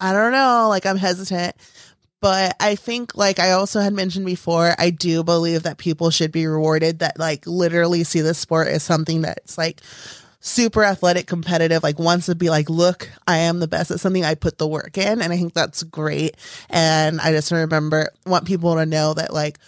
I 0.00 0.12
don't 0.12 0.32
know, 0.32 0.66
like 0.68 0.86
I'm 0.86 0.96
hesitant. 0.96 1.54
But 2.20 2.56
I 2.58 2.74
think, 2.74 3.14
like 3.14 3.38
I 3.38 3.50
also 3.50 3.80
had 3.80 3.92
mentioned 3.92 4.24
before, 4.24 4.74
I 4.78 4.88
do 4.88 5.22
believe 5.22 5.64
that 5.64 5.76
people 5.76 6.10
should 6.10 6.32
be 6.32 6.46
rewarded 6.46 7.00
that, 7.00 7.18
like, 7.18 7.46
literally 7.46 8.02
see 8.02 8.22
the 8.22 8.32
sport 8.32 8.66
as 8.68 8.82
something 8.82 9.20
that's 9.20 9.58
like 9.58 9.82
super 10.40 10.84
athletic, 10.84 11.26
competitive, 11.26 11.82
like 11.82 11.98
wants 11.98 12.26
to 12.26 12.34
be 12.34 12.48
like, 12.48 12.70
look, 12.70 13.10
I 13.26 13.38
am 13.38 13.60
the 13.60 13.68
best 13.68 13.90
at 13.90 14.00
something. 14.00 14.24
I 14.24 14.36
put 14.36 14.56
the 14.56 14.66
work 14.66 14.96
in. 14.96 15.20
And 15.20 15.34
I 15.34 15.36
think 15.36 15.52
that's 15.52 15.82
great. 15.82 16.38
And 16.70 17.20
I 17.20 17.30
just 17.30 17.52
remember, 17.52 18.08
want 18.24 18.46
people 18.46 18.74
to 18.76 18.86
know 18.86 19.12
that, 19.12 19.32
like, 19.32 19.58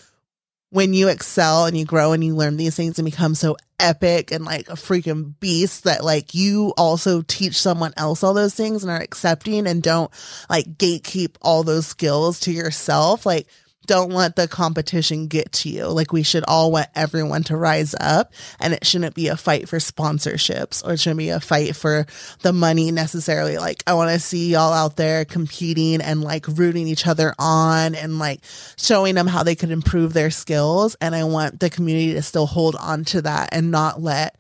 when 0.71 0.93
you 0.93 1.09
excel 1.09 1.67
and 1.67 1.77
you 1.77 1.85
grow 1.85 2.13
and 2.13 2.25
you 2.25 2.35
learn 2.35 2.57
these 2.57 2.77
things 2.77 2.99
and 2.99 3.07
become 3.07 3.35
so 3.35 3.57
epic 3.79 4.31
and 4.31 4.45
like 4.45 4.69
a 4.69 4.73
freaking 4.75 5.39
beast 5.39 5.85
that 5.85 6.03
like 6.05 6.35
you 6.35 6.73
also 6.77 7.23
teach 7.23 7.57
someone 7.57 7.93
else 7.97 8.23
all 8.23 8.35
those 8.35 8.55
things 8.55 8.83
and 8.83 8.91
are 8.91 9.01
accepting 9.01 9.67
and 9.67 9.83
don't 9.83 10.11
like 10.49 10.67
gatekeep 10.77 11.37
all 11.43 11.63
those 11.63 11.87
skills 11.87 12.41
to 12.41 12.53
yourself. 12.53 13.27
Like 13.27 13.47
don't 13.87 14.11
let 14.11 14.37
the 14.37 14.49
competition 14.49 15.27
get 15.27 15.53
to 15.53 15.69
you. 15.69 15.87
Like 15.87 16.13
we 16.13 16.23
should 16.23 16.45
all 16.47 16.73
want 16.73 16.89
everyone 16.95 17.43
to 17.45 17.57
rise 17.57 17.95
up 17.99 18.33
and 18.61 18.75
it 18.75 18.87
shouldn't 18.87 19.15
be 19.15 19.29
a 19.29 19.37
fight 19.37 19.69
for 19.69 19.79
sponsorships 19.79 20.85
or 20.85 20.95
it 20.95 21.01
shouldn't 21.01 21.19
be 21.19 21.31
a 21.31 21.41
fight 21.41 21.77
for 21.77 22.07
the 22.43 22.53
money 22.53 22.91
necessarily. 22.91 23.59
Like 23.59 23.83
I 23.87 23.95
want 23.95 24.11
to 24.11 24.19
see 24.19 24.51
y'all 24.51 24.73
out 24.73 24.97
there 24.97 25.25
competing 25.25 26.01
and 26.01 26.23
like 26.23 26.47
rooting 26.49 26.87
each 26.87 27.07
other 27.07 27.35
on 27.39 27.95
and 27.95 28.19
like 28.19 28.41
showing 28.77 29.15
them 29.15 29.27
how 29.27 29.43
they 29.43 29.55
could 29.55 29.71
improve 29.71 30.13
their 30.13 30.31
skills. 30.31 30.97
And 31.01 31.15
I 31.15 31.25
want 31.25 31.61
the 31.61 31.71
community 31.71 32.15
to 32.15 32.23
still 32.23 32.47
hold 32.47 32.77
on 32.77 33.05
to 33.07 33.23
that 33.23 33.51
and 33.53 33.71
not 33.71 34.01
let 34.01 34.37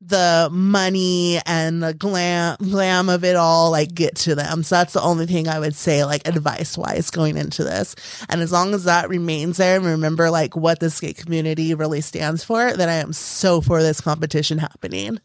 the 0.00 0.48
money 0.52 1.38
and 1.46 1.82
the 1.82 1.94
glam 1.94 2.56
glam 2.58 3.08
of 3.08 3.24
it 3.24 3.34
all 3.34 3.70
like 3.70 3.94
get 3.94 4.14
to 4.14 4.34
them. 4.34 4.62
So 4.62 4.74
that's 4.74 4.92
the 4.92 5.00
only 5.00 5.26
thing 5.26 5.48
I 5.48 5.58
would 5.58 5.74
say 5.74 6.04
like 6.04 6.28
advice 6.28 6.76
wise 6.76 7.10
going 7.10 7.36
into 7.36 7.64
this. 7.64 7.96
And 8.28 8.42
as 8.42 8.52
long 8.52 8.74
as 8.74 8.84
that 8.84 9.08
remains 9.08 9.56
there 9.56 9.76
and 9.76 9.86
remember 9.86 10.30
like 10.30 10.54
what 10.54 10.80
the 10.80 10.90
skate 10.90 11.16
community 11.16 11.74
really 11.74 12.02
stands 12.02 12.44
for, 12.44 12.74
then 12.74 12.88
I 12.88 12.96
am 12.96 13.12
so 13.12 13.60
for 13.60 13.82
this 13.82 14.00
competition 14.00 14.58
happening. 14.58 15.18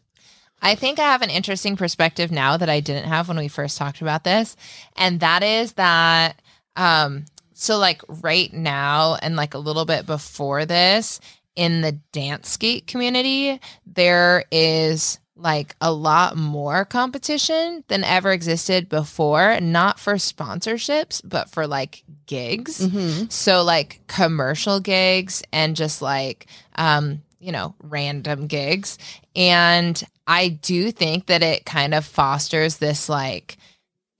I 0.62 0.74
think 0.74 0.98
I 0.98 1.04
have 1.04 1.22
an 1.22 1.30
interesting 1.30 1.76
perspective 1.76 2.30
now 2.30 2.56
that 2.56 2.70
I 2.70 2.80
didn't 2.80 3.08
have 3.08 3.28
when 3.28 3.36
we 3.36 3.48
first 3.48 3.76
talked 3.76 4.00
about 4.00 4.24
this. 4.24 4.56
And 4.96 5.20
that 5.20 5.42
is 5.42 5.74
that 5.74 6.40
um 6.76 7.26
so 7.52 7.78
like 7.78 8.00
right 8.08 8.52
now 8.52 9.16
and 9.20 9.36
like 9.36 9.52
a 9.52 9.58
little 9.58 9.84
bit 9.84 10.06
before 10.06 10.64
this, 10.64 11.20
in 11.56 11.80
the 11.82 11.92
dance 12.12 12.50
skate 12.50 12.86
community, 12.86 13.60
there 13.86 14.44
is 14.50 15.18
like 15.36 15.74
a 15.80 15.92
lot 15.92 16.36
more 16.36 16.84
competition 16.84 17.84
than 17.88 18.04
ever 18.04 18.32
existed 18.32 18.88
before, 18.88 19.58
not 19.60 19.98
for 19.98 20.14
sponsorships, 20.14 21.20
but 21.24 21.50
for 21.50 21.66
like 21.66 22.04
gigs. 22.26 22.86
Mm-hmm. 22.86 23.26
So, 23.28 23.62
like 23.62 24.00
commercial 24.06 24.80
gigs 24.80 25.42
and 25.52 25.74
just 25.74 26.00
like, 26.00 26.46
um, 26.76 27.22
you 27.40 27.50
know, 27.50 27.74
random 27.82 28.46
gigs. 28.46 28.98
And 29.34 30.02
I 30.26 30.48
do 30.48 30.92
think 30.92 31.26
that 31.26 31.42
it 31.42 31.64
kind 31.64 31.94
of 31.94 32.04
fosters 32.04 32.76
this 32.76 33.08
like 33.08 33.56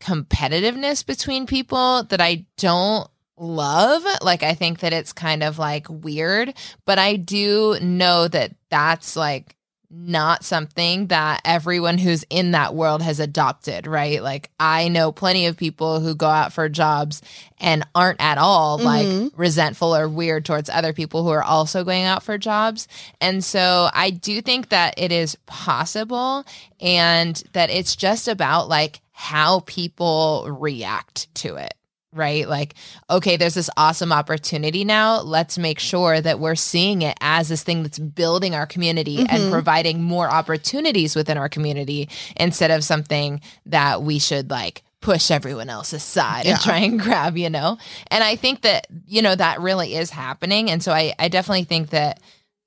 competitiveness 0.03 1.07
between 1.07 1.47
people 1.47 2.03
that 2.05 2.21
I 2.21 2.45
don't 2.57 3.09
love. 3.43 4.03
Like, 4.23 4.43
I 4.43 4.55
think 4.55 4.81
that 4.81 4.93
it's 4.93 5.13
kind 5.13 5.43
of 5.43 5.59
like 5.59 5.87
weird, 5.91 6.55
but 6.87 6.99
I 6.99 7.17
do 7.17 7.77
know 7.83 8.29
that 8.29 8.53
that's 8.71 9.17
like 9.17 9.57
not 9.95 10.43
something 10.43 11.09
that 11.09 11.43
everyone 11.45 11.99
who's 11.99 12.25
in 12.31 12.53
that 12.53 12.75
world 12.75 13.03
has 13.03 13.21
adopted, 13.21 13.87
right? 13.87 14.23
Like, 14.23 14.51
I 14.59 14.89
know 14.89 15.13
plenty 15.13 15.45
of 15.45 15.59
people 15.59 16.01
who 16.01 16.15
go 16.15 16.29
out 16.29 16.55
for 16.55 16.71
jobs 16.71 17.21
and 17.59 17.87
aren't 17.95 18.19
at 18.23 18.39
all 18.39 18.79
like 18.79 19.07
Mhm. 19.07 19.33
resentful 19.37 19.95
or 19.95 20.09
weird 20.09 20.47
towards 20.47 20.71
other 20.71 20.95
people 20.95 21.25
who 21.25 21.29
are 21.29 21.43
also 21.43 21.85
going 21.85 22.05
out 22.05 22.23
for 22.23 22.39
jobs. 22.39 22.89
And 23.21 23.45
so 23.45 23.91
I 23.93 24.09
do 24.09 24.41
think 24.41 24.71
that 24.71 24.95
it 24.97 25.13
is 25.13 25.37
possible 25.45 26.47
and 26.81 27.43
that 27.53 27.69
it's 27.69 27.95
just 27.95 28.29
about 28.29 28.71
like 28.71 29.03
how 29.11 29.61
people 29.67 30.47
react 30.59 31.33
to 31.35 31.57
it 31.57 31.75
right? 32.13 32.49
Like, 32.49 32.75
okay, 33.11 33.37
there's 33.37 33.55
this 33.55 33.71
awesome 33.77 34.13
opportunity 34.13 34.85
now. 34.85 35.21
Let's 35.23 35.57
make 35.59 35.79
sure 35.79 36.21
that 36.21 36.39
we're 36.39 36.55
seeing 36.55 37.03
it 37.03 37.17
as 37.21 37.49
this 37.49 37.63
thing 37.63 37.83
that's 37.83 37.99
building 37.99 38.55
our 38.55 38.67
community 38.67 39.19
and 39.21 39.29
Mhm. 39.45 39.51
providing 39.51 40.03
more 40.03 40.31
opportunities 40.31 41.17
within 41.17 41.39
our 41.39 41.49
community 41.49 42.09
instead 42.37 42.71
of 42.71 42.85
something 42.85 43.41
that 43.67 44.03
we 44.03 44.19
should 44.19 44.51
like 44.51 44.83
push 45.01 45.31
everyone 45.31 45.69
else 45.69 45.93
aside 45.93 46.45
Yeah. 46.45 46.53
and 46.53 46.61
try 46.61 46.77
and 46.79 47.01
grab, 47.01 47.37
you 47.37 47.51
know? 47.51 47.79
And 48.09 48.23
I 48.23 48.37
think 48.37 48.61
that, 48.63 48.87
you 49.07 49.21
know, 49.23 49.35
that 49.35 49.61
really 49.61 49.97
is 49.97 50.11
happening. 50.11 50.71
And 50.71 50.83
so 50.83 50.93
I, 50.93 51.15
I 51.19 51.29
definitely 51.29 51.65
think 51.65 51.91
that 51.91 52.21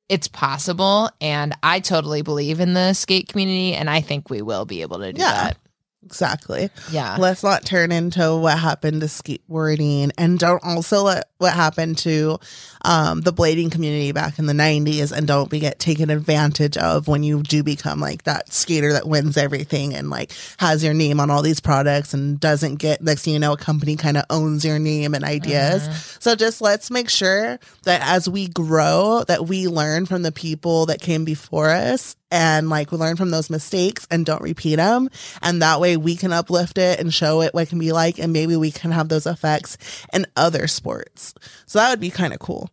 it's 0.09 0.27
possible. 0.27 1.09
And 1.21 1.55
I 1.63 1.79
totally 1.79 2.23
believe 2.23 2.59
in 2.59 2.73
the 2.73 2.93
skate 2.93 3.27
community. 3.29 3.73
And 3.73 3.89
I 3.89 4.01
think 4.01 4.29
we 4.29 4.41
will 4.41 4.65
be 4.65 4.81
able 4.81 4.99
to 4.99 5.13
do 5.13 5.21
Yeah. 5.21 5.31
that. 5.31 5.57
Exactly. 6.05 6.69
Yeah. 6.91 7.17
Let's 7.19 7.43
not 7.43 7.65
turn 7.65 7.91
into 7.91 8.35
what 8.37 8.59
happened 8.59 9.01
to 9.01 9.07
skateboarding 9.07 10.11
and 10.17 10.37
don't 10.37 10.63
also 10.63 11.03
let 11.03 11.29
what 11.39 11.53
happened 11.53 11.97
to 11.99 12.39
um, 12.83 13.21
the 13.21 13.33
blading 13.33 13.71
community 13.71 14.11
back 14.11 14.37
in 14.37 14.45
the 14.45 14.53
90s 14.53 15.11
and 15.11 15.27
don't 15.27 15.49
be 15.49 15.59
get 15.59 15.79
taken 15.79 16.09
advantage 16.11 16.77
of 16.77 17.07
when 17.07 17.23
you 17.23 17.41
do 17.41 17.63
become 17.63 17.99
like 17.99 18.23
that 18.23 18.53
skater 18.53 18.93
that 18.93 19.07
wins 19.07 19.35
everything 19.35 19.95
and 19.95 20.09
like 20.09 20.31
has 20.57 20.83
your 20.83 20.93
name 20.93 21.19
on 21.19 21.31
all 21.31 21.41
these 21.41 21.59
products 21.59 22.13
and 22.13 22.39
doesn't 22.39 22.75
get 22.75 23.01
next 23.01 23.23
thing 23.23 23.33
you 23.33 23.39
know 23.39 23.53
a 23.53 23.57
company 23.57 23.95
kind 23.95 24.17
of 24.17 24.23
owns 24.29 24.63
your 24.63 24.77
name 24.77 25.15
and 25.15 25.23
ideas 25.23 26.17
so 26.19 26.35
just 26.35 26.61
let's 26.61 26.91
make 26.91 27.09
sure 27.09 27.59
that 27.83 28.01
as 28.03 28.29
we 28.29 28.47
grow 28.47 29.23
that 29.27 29.47
we 29.47 29.67
learn 29.67 30.05
from 30.05 30.21
the 30.21 30.31
people 30.31 30.85
that 30.85 31.01
came 31.01 31.25
before 31.25 31.71
us 31.71 32.15
and 32.35 32.69
like 32.69 32.91
learn 32.91 33.15
from 33.15 33.31
those 33.31 33.49
mistakes 33.49 34.05
and 34.11 34.25
don't 34.25 34.41
repeat 34.41 34.75
them 34.75 35.09
and 35.41 35.61
that 35.61 35.79
way 35.79 35.95
we 35.95 36.15
can 36.15 36.33
uplift 36.33 36.77
it 36.77 36.99
and 36.99 37.13
show 37.13 37.41
it 37.41 37.53
what 37.53 37.63
it 37.63 37.69
can 37.69 37.79
be 37.79 37.91
like 37.91 38.19
and 38.19 38.33
maybe 38.33 38.55
we 38.55 38.71
can 38.71 38.91
have 38.91 39.07
those 39.09 39.25
effects 39.25 39.77
in 40.13 40.25
other 40.35 40.67
sports 40.67 41.33
so 41.65 41.79
that 41.79 41.89
would 41.89 41.99
be 41.99 42.09
kind 42.11 42.33
of 42.33 42.39
cool 42.39 42.69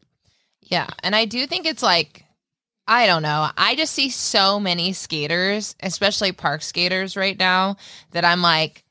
Yeah. 0.63 0.89
And 1.03 1.15
I 1.15 1.27
do 1.27 1.47
think 1.47 1.67
it's 1.67 1.83
like, 1.83 2.25
I 2.89 3.07
don't 3.07 3.23
know. 3.23 3.51
I 3.59 3.75
just 3.77 3.93
see 3.93 4.09
so 4.09 4.59
many 4.59 4.95
skaters, 4.95 5.77
especially 5.83 6.33
park 6.33 6.63
skaters 6.63 7.15
right 7.15 7.39
now, 7.39 7.77
that 8.13 8.25
I'm 8.25 8.41
like, 8.41 8.85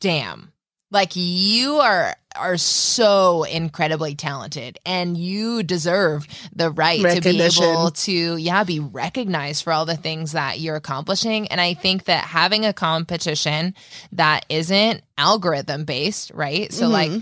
damn. 0.00 0.52
Like 0.92 1.16
you 1.16 1.76
are 1.76 2.14
are 2.36 2.56
so 2.56 3.44
incredibly 3.44 4.14
talented 4.14 4.78
and 4.84 5.16
you 5.16 5.62
deserve 5.62 6.26
the 6.54 6.70
right 6.70 7.00
to 7.00 7.20
be 7.20 7.40
able 7.40 7.90
to 7.92 8.36
yeah 8.36 8.64
be 8.64 8.80
recognized 8.80 9.64
for 9.64 9.72
all 9.72 9.84
the 9.86 9.96
things 9.96 10.32
that 10.32 10.60
you're 10.60 10.76
accomplishing. 10.76 11.46
And 11.48 11.60
i 11.60 11.74
think 11.74 12.04
that 12.04 12.24
having 12.24 12.64
a 12.64 12.72
competition 12.72 13.74
that 14.12 14.46
isn't 14.48 15.02
algorithm 15.18 15.84
based 15.84 16.30
right? 16.34 16.72
So 16.72 16.86
Mhm. 16.88 16.90
like 16.90 17.12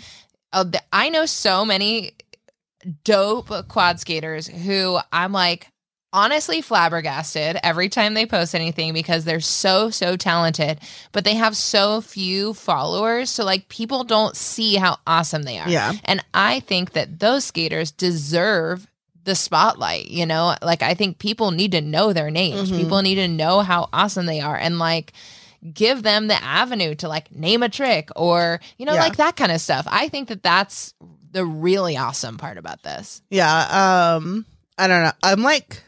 uh, 0.53 0.65
th- 0.65 0.85
i 0.93 1.09
know 1.09 1.27
so 1.27 1.65
many 1.65 2.13
dope 3.05 3.69
quad 3.69 4.01
skaters 4.01 4.47
who 4.49 4.99
I'm 5.13 5.33
like 5.33 5.69
honestly 6.13 6.61
flabbergasted 6.61 7.59
every 7.63 7.89
time 7.89 8.15
they 8.15 8.27
post 8.27 8.55
anything 8.55 8.93
because 8.93 9.25
they're 9.25 9.41
so 9.41 9.89
so 9.91 10.17
talented 10.17 10.79
but 11.13 11.25
they 11.25 11.35
have 11.35 11.57
so 11.57 12.01
few 12.01 12.53
followers 12.55 13.31
so 13.31 13.45
like 13.45 13.69
people 13.69 14.05
don't 14.05 14.37
see 14.37 14.75
how 14.77 14.97
awesome 15.07 15.43
they 15.45 15.59
are 15.59 15.69
yeah 15.69 15.93
and 16.05 16.23
I 16.35 16.61
think 16.61 16.93
that 16.93 17.19
those 17.19 17.45
skaters 17.45 17.91
deserve 17.91 18.87
the 19.25 19.37
spotlight, 19.37 20.09
you 20.09 20.27
know? 20.27 20.57
Like 20.63 20.83
I 20.83 20.95
think 20.95 21.21
people 21.21 21.53
need 21.53 21.71
to 21.73 21.81
know 21.81 22.13
their 22.13 22.29
names. 22.29 22.73
Mhm. 22.73 22.79
People 22.79 23.03
need 23.03 23.15
to 23.15 23.29
know 23.29 23.61
how 23.61 23.89
awesome 23.93 24.27
they 24.27 24.41
are 24.41 24.57
and 24.57 24.81
like 24.81 25.13
give 25.73 26.03
them 26.03 26.27
the 26.27 26.43
avenue 26.43 26.97
to 26.97 27.07
like 27.07 27.31
name 27.31 27.63
a 27.63 27.69
trick 27.69 28.09
or, 28.17 28.61
you 28.79 28.85
know, 28.85 28.95
Yeah. 28.95 29.01
like 29.01 29.17
that 29.19 29.37
kind 29.37 29.53
of 29.53 29.61
stuff. 29.61 29.87
I 29.89 30.09
think 30.09 30.27
that 30.27 30.43
that's 30.43 30.93
the 31.31 31.45
really 31.47 31.97
awesome 31.97 32.37
part 32.37 32.59
about 32.59 32.83
this. 32.83 33.23
Yeah. 33.31 34.15
Um, 34.17 34.45
I 34.77 34.89
don't 34.89 35.05
know. 35.05 35.13
I'm 35.23 35.43
like 35.43 35.81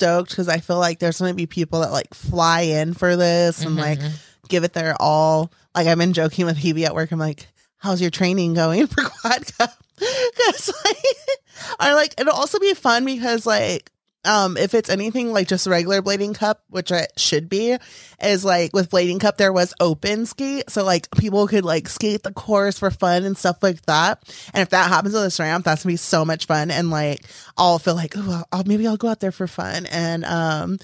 stoked 0.00 0.30
because 0.30 0.48
I 0.48 0.58
feel 0.60 0.78
like 0.78 0.98
there's 0.98 1.18
going 1.18 1.30
to 1.32 1.36
be 1.36 1.46
people 1.46 1.80
that 1.80 1.92
like 1.92 2.14
fly 2.14 2.62
in 2.62 2.94
for 2.94 3.16
this 3.16 3.62
and 3.64 3.76
like 3.76 3.98
Mhm. 4.00 4.12
give 4.48 4.64
it 4.64 4.72
their 4.72 4.96
all. 5.00 5.52
Like 5.74 5.86
I've 5.86 5.98
been 5.98 6.14
joking 6.14 6.46
with 6.46 6.56
Hebe 6.56 6.84
at 6.84 6.94
work. 6.94 7.12
I'm 7.12 7.18
like, 7.18 7.46
how's 7.76 8.00
your 8.00 8.10
training 8.10 8.54
going 8.54 8.86
for 8.86 9.02
Quad 9.20 9.44
Cup? 9.58 9.72
Because 10.00 10.72
like, 10.84 10.96
I 11.78 11.92
like 11.92 12.14
it'll 12.18 12.32
also 12.32 12.58
be 12.58 12.72
fun 12.72 13.04
because 13.04 13.44
like 13.44 13.92
um 14.24 14.56
if 14.56 14.74
it's 14.74 14.90
anything 14.90 15.32
like 15.32 15.48
just 15.48 15.66
regular 15.66 16.02
blading 16.02 16.34
cup 16.34 16.62
which 16.68 16.90
it 16.90 17.10
should 17.16 17.48
be 17.48 17.76
is 18.22 18.44
like 18.44 18.72
with 18.74 18.90
blading 18.90 19.18
cup 19.18 19.38
there 19.38 19.52
was 19.52 19.72
open 19.80 20.26
skate 20.26 20.68
so 20.68 20.84
like 20.84 21.10
people 21.12 21.46
could 21.46 21.64
like 21.64 21.88
skate 21.88 22.22
the 22.22 22.32
course 22.32 22.78
for 22.78 22.90
fun 22.90 23.24
and 23.24 23.36
stuff 23.36 23.62
like 23.62 23.80
that. 23.86 24.22
And 24.52 24.62
if 24.62 24.70
that 24.70 24.88
happens 24.88 25.14
on 25.14 25.22
this 25.22 25.38
ramp 25.40 25.64
that's 25.64 25.84
gonna 25.84 25.92
be 25.92 25.96
so 25.96 26.24
much 26.24 26.46
fun 26.46 26.70
and 26.70 26.90
like 26.90 27.20
i'll 27.56 27.78
feel 27.78 27.94
like 27.94 28.14
oh 28.16 28.44
maybe 28.66 28.86
i'll 28.86 28.96
go 28.96 29.08
out 29.08 29.20
there 29.20 29.32
for 29.32 29.46
fun. 29.46 29.86
And 29.86 30.24
um 30.24 30.78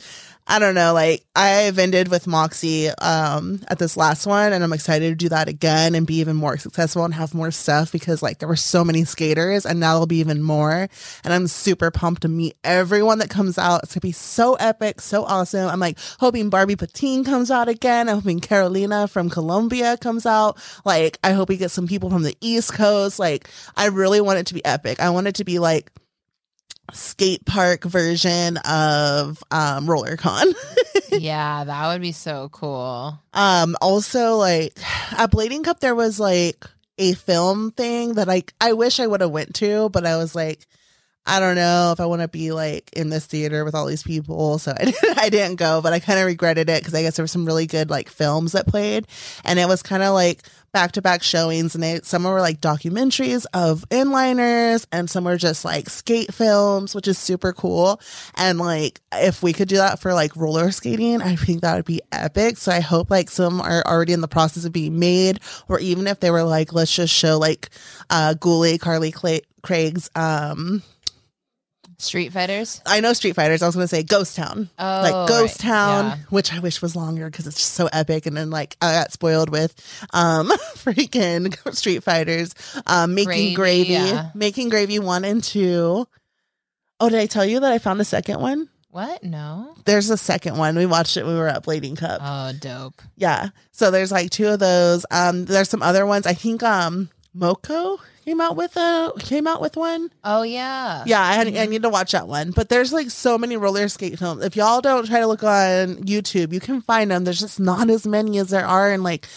I 0.49 0.61
don't 0.61 0.77
know, 0.77 0.93
like 0.93 1.25
I've 1.35 1.77
ended 1.79 2.07
with 2.09 2.29
Moxie 2.29 2.89
um 2.89 3.61
at 3.67 3.81
this 3.81 3.97
last 3.97 4.27
one 4.27 4.53
and 4.53 4.63
I'm 4.63 4.73
excited 4.73 5.09
to 5.11 5.17
do 5.17 5.29
that 5.31 5.49
again 5.49 5.97
and 5.97 6.07
be 6.07 6.21
even 6.21 6.37
more 6.37 6.57
successful 6.57 7.05
and 7.05 7.13
have 7.15 7.35
more 7.35 7.51
stuff 7.51 7.91
because 7.91 8.23
like 8.23 8.39
there 8.39 8.49
were 8.49 8.55
so 8.55 8.85
many 8.85 9.05
skaters 9.05 9.67
and 9.67 9.81
now 9.81 9.95
there'll 9.95 10.07
be 10.07 10.19
even 10.19 10.43
more. 10.43 10.89
And 11.25 11.35
I'm 11.35 11.49
super 11.49 11.91
pumped 11.91 12.23
to 12.23 12.29
meet 12.29 12.55
everyone 12.63 13.19
that 13.19 13.29
comes 13.29 13.59
out. 13.59 13.83
It's 13.83 13.95
gonna 13.95 14.03
be 14.03 14.13
so 14.13 14.55
epic, 14.55 15.01
so 15.01 15.25
awesome. 15.25 15.69
I'm 15.69 15.81
like 15.81 15.99
hoping 16.21 16.49
Barbie 16.49 16.77
Patine 16.77 17.25
comes 17.25 17.51
out 17.51 17.69
again. 17.69 18.09
I'm 18.09 18.17
hoping 18.17 18.39
Carolina 18.39 19.09
from 19.09 19.29
Colombia 19.29 19.97
comes 19.97 20.27
out. 20.27 20.59
Like 20.85 21.19
I 21.25 21.33
hope 21.33 21.49
we 21.49 21.57
get 21.57 21.73
some 21.73 21.89
people 21.89 22.09
from 22.09 22.23
the 22.23 22.37
East 22.41 22.73
Coast. 22.73 23.19
Like 23.19 23.51
I 23.77 23.87
really 23.87 24.21
want 24.21 24.39
it 24.39 24.47
to 24.47 24.55
be 24.55 24.65
epic. 24.65 25.01
I 25.01 25.11
want 25.11 25.27
it 25.27 25.35
to 25.37 25.45
be 25.45 25.59
like 25.59 25.91
skate 26.93 27.45
park 27.45 27.85
version 27.85 28.57
of 28.59 29.43
um 29.51 29.87
RollerCon. 29.87 30.55
yeah, 31.11 31.65
that 31.65 31.89
would 31.89 32.01
be 32.01 32.13
so 32.13 32.49
cool. 32.51 33.19
um 33.35 33.77
also 33.81 34.37
like 34.37 34.79
at 35.13 35.31
Blading 35.31 35.65
Cup 35.65 35.81
there 35.81 35.95
was 35.95 36.21
like 36.21 36.65
a 36.99 37.13
film 37.15 37.73
thing 37.73 38.15
that 38.15 38.27
like 38.27 38.55
I 38.61 38.73
wish 38.73 39.01
I 39.01 39.07
would 39.07 39.21
have 39.21 39.31
went 39.31 39.55
to, 39.57 39.89
but 39.91 40.07
I 40.07 40.17
was 40.17 40.35
like 40.35 40.67
I 41.27 41.41
don't 41.41 41.57
know 41.57 41.91
if 41.93 42.01
I 42.01 42.07
want 42.07 42.23
to 42.23 42.29
be 42.29 42.53
like 42.53 42.91
in 42.93 43.11
this 43.11 43.27
theater 43.27 43.65
with 43.65 43.75
all 43.75 43.87
these 43.87 44.05
people. 44.05 44.59
So 44.59 44.73
I 44.79 44.85
didn't, 44.85 45.19
I 45.19 45.29
didn't 45.29 45.57
go, 45.57 45.81
but 45.83 45.93
I 45.93 45.99
kind 45.99 46.21
of 46.21 46.27
regretted 46.27 46.71
it 46.71 46.81
because 46.81 46.95
I 46.95 47.03
guess 47.03 47.17
there 47.17 47.25
were 47.25 47.29
some 47.29 47.45
really 47.45 47.67
good 47.67 47.91
like 47.91 48.09
films 48.09 48.53
that 48.53 48.67
played 48.67 49.07
and 49.45 49.59
it 49.59 49.67
was 49.67 49.83
kind 49.83 50.03
of 50.03 50.15
like 50.15 50.43
back 50.73 50.93
to 50.93 51.03
back 51.03 51.23
showings. 51.23 51.75
And 51.75 51.83
they, 51.83 52.01
some 52.03 52.25
were 52.25 52.41
like 52.41 52.61
documentaries 52.61 53.47
of 53.55 53.85
inliners 53.89 54.87
and 54.93 55.09
some 55.09 55.25
were 55.25 55.39
just 55.39 55.65
like 55.65 55.89
skate 55.89 56.33
films, 56.33 56.95
which 56.95 57.09
is 57.09 57.19
super 57.19 57.53
cool. 57.53 58.01
And 58.35 58.59
like, 58.59 59.01
if 59.13 59.43
we 59.43 59.53
could 59.53 59.69
do 59.69 59.77
that 59.77 59.99
for 60.01 60.15
like 60.15 60.37
roller 60.37 60.71
skating, 60.71 61.23
I 61.23 61.35
think 61.35 61.63
that 61.63 61.77
would 61.77 61.87
be 61.87 62.03
epic. 62.13 62.59
So 62.59 62.71
I 62.71 62.81
hope 62.81 63.11
like 63.11 63.31
some 63.31 63.61
are 63.61 63.83
already 63.87 64.13
in 64.13 64.21
the 64.21 64.29
process 64.29 64.65
of 64.65 64.73
being 64.73 64.99
made, 64.99 65.41
or 65.67 65.81
even 65.81 66.07
if 66.07 66.21
they 66.21 66.31
were 66.31 66.45
like, 66.45 66.73
let's 66.73 66.95
just 66.95 67.13
show 67.13 67.39
like, 67.39 67.71
uh, 68.11 68.35
Ghoulie, 68.35 68.79
Carly 68.79 69.11
Clay, 69.11 69.41
Craig's, 69.63 70.11
um, 70.15 70.83
Street 71.99 72.33
Fighters. 72.33 72.81
I 72.87 73.01
know 73.01 73.13
Street 73.13 73.35
Fighters. 73.37 73.63
I 73.63 73.67
was 73.67 73.75
gonna 73.75 73.89
say 73.89 74.03
Ghost 74.03 74.37
Town, 74.37 74.69
Oh, 74.79 74.85
like 75.03 75.29
Ghost 75.29 75.63
right. 75.63 75.71
Town, 75.71 76.05
Yeah. 76.07 76.17
which 76.31 76.53
I 76.53 76.59
wish 76.59 76.83
was 76.83 76.95
longer 76.97 77.27
because 77.27 77.47
it's 77.47 77.57
just 77.57 77.73
so 77.73 77.89
epic. 77.93 78.27
And 78.27 78.37
then 78.37 78.51
like 78.51 78.77
I 78.83 78.93
got 78.93 79.13
spoiled 79.13 79.51
with 79.51 79.75
um 80.13 80.49
freaking 80.77 81.55
Street 81.75 82.03
Fighters, 82.03 82.55
um 82.87 83.15
making 83.15 83.55
Gravy, 83.55 83.55
gravy, 83.55 83.93
yeah. 83.93 84.31
making 84.35 84.69
gravy 84.69 84.99
one 84.99 85.25
and 85.25 85.43
two. 85.43 86.07
Oh, 87.01 87.09
did 87.09 87.19
I 87.19 87.27
tell 87.27 87.45
you 87.45 87.61
that 87.61 87.73
I 87.73 87.79
found 87.79 88.01
a 88.01 88.05
second 88.05 88.41
one? 88.41 88.69
What? 88.91 89.23
No. 89.23 89.75
There's 89.85 90.09
a 90.09 90.17
second 90.17 90.57
one. 90.57 90.75
We 90.77 90.87
watched 90.87 91.19
it 91.19 91.25
when 91.27 91.35
we 91.35 91.39
were 91.41 91.49
at 91.49 91.65
Blading 91.65 91.99
Cup. 91.99 92.21
Oh, 92.25 92.53
dope. 92.59 93.03
Yeah. 93.17 93.51
So 93.73 93.91
there's 93.91 94.11
like 94.11 94.31
two 94.31 94.49
of 94.49 94.59
those. 94.59 95.05
Um, 95.11 95.45
there's 95.45 95.69
some 95.69 95.83
other 95.83 96.07
ones. 96.07 96.27
I 96.27 96.33
think 96.33 96.63
um 96.63 97.11
Moko 97.37 97.99
came 98.27 98.41
out 98.41 98.57
with 98.57 98.77
a 98.77 99.13
came 99.21 99.47
out 99.47 99.61
with 99.61 99.77
one. 99.77 100.11
Oh 100.25 100.43
yeah. 100.43 101.05
Yeah, 101.07 101.23
I, 101.23 101.35
had, 101.35 101.47
I 101.47 101.51
mm-hmm. 101.51 101.71
need 101.71 101.83
to 101.83 101.89
watch 101.89 102.13
that 102.13 102.27
one. 102.27 102.51
But 102.51 102.69
there's 102.69 102.93
like 102.93 103.11
so 103.11 103.39
many 103.39 103.57
roller 103.57 103.89
skate 103.89 104.19
films. 104.19 104.45
If 104.45 104.57
y'all 104.57 104.81
don't 104.81 105.07
try 105.07 105.21
to 105.21 105.27
look 105.27 105.45
on 105.45 105.97
YouTube, 106.05 106.53
you 106.53 106.61
can 106.61 106.83
find 106.83 107.11
them. 107.11 107.25
There's 107.25 107.41
just 107.41 107.61
not 107.61 107.89
as 107.89 108.07
many 108.07 108.39
as 108.39 108.51
there 108.51 108.67
are 108.67 108.93
in 108.93 109.05
like 109.05 109.29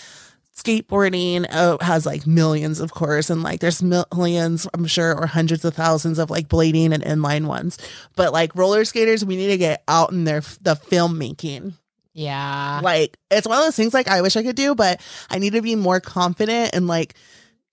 skateboarding. 0.56 1.46
Oh, 1.54 1.78
has 1.82 2.08
like 2.08 2.26
millions, 2.26 2.80
of 2.80 2.92
course, 2.92 3.30
and 3.30 3.44
like 3.44 3.60
there's 3.60 3.84
millions, 3.84 4.68
I'm 4.74 4.88
sure, 4.88 5.16
or 5.16 5.28
hundreds 5.28 5.64
of 5.64 5.76
thousands 5.76 6.18
of 6.18 6.32
like 6.32 6.48
blading 6.48 6.92
and 6.92 7.04
inline 7.04 7.46
ones. 7.46 7.78
But 8.16 8.34
like 8.34 8.56
roller 8.56 8.86
skaters, 8.86 9.24
we 9.24 9.36
need 9.36 9.50
to 9.50 9.58
get 9.58 9.84
out 9.88 10.12
in 10.12 10.24
their 10.24 10.42
the 10.62 10.76
filmmaking. 10.76 11.74
Yeah. 12.14 12.82
Like 12.84 13.18
it's 13.30 13.48
one 13.48 13.60
of 13.60 13.66
those 13.66 13.76
things 13.76 13.94
like 13.94 14.08
I 14.08 14.22
wish 14.22 14.36
I 14.36 14.42
could 14.42 14.56
do, 14.56 14.74
but 14.74 15.00
I 15.30 15.38
need 15.38 15.54
to 15.54 15.62
be 15.62 15.76
more 15.76 16.00
confident 16.00 16.72
and 16.74 16.88
like 16.88 17.14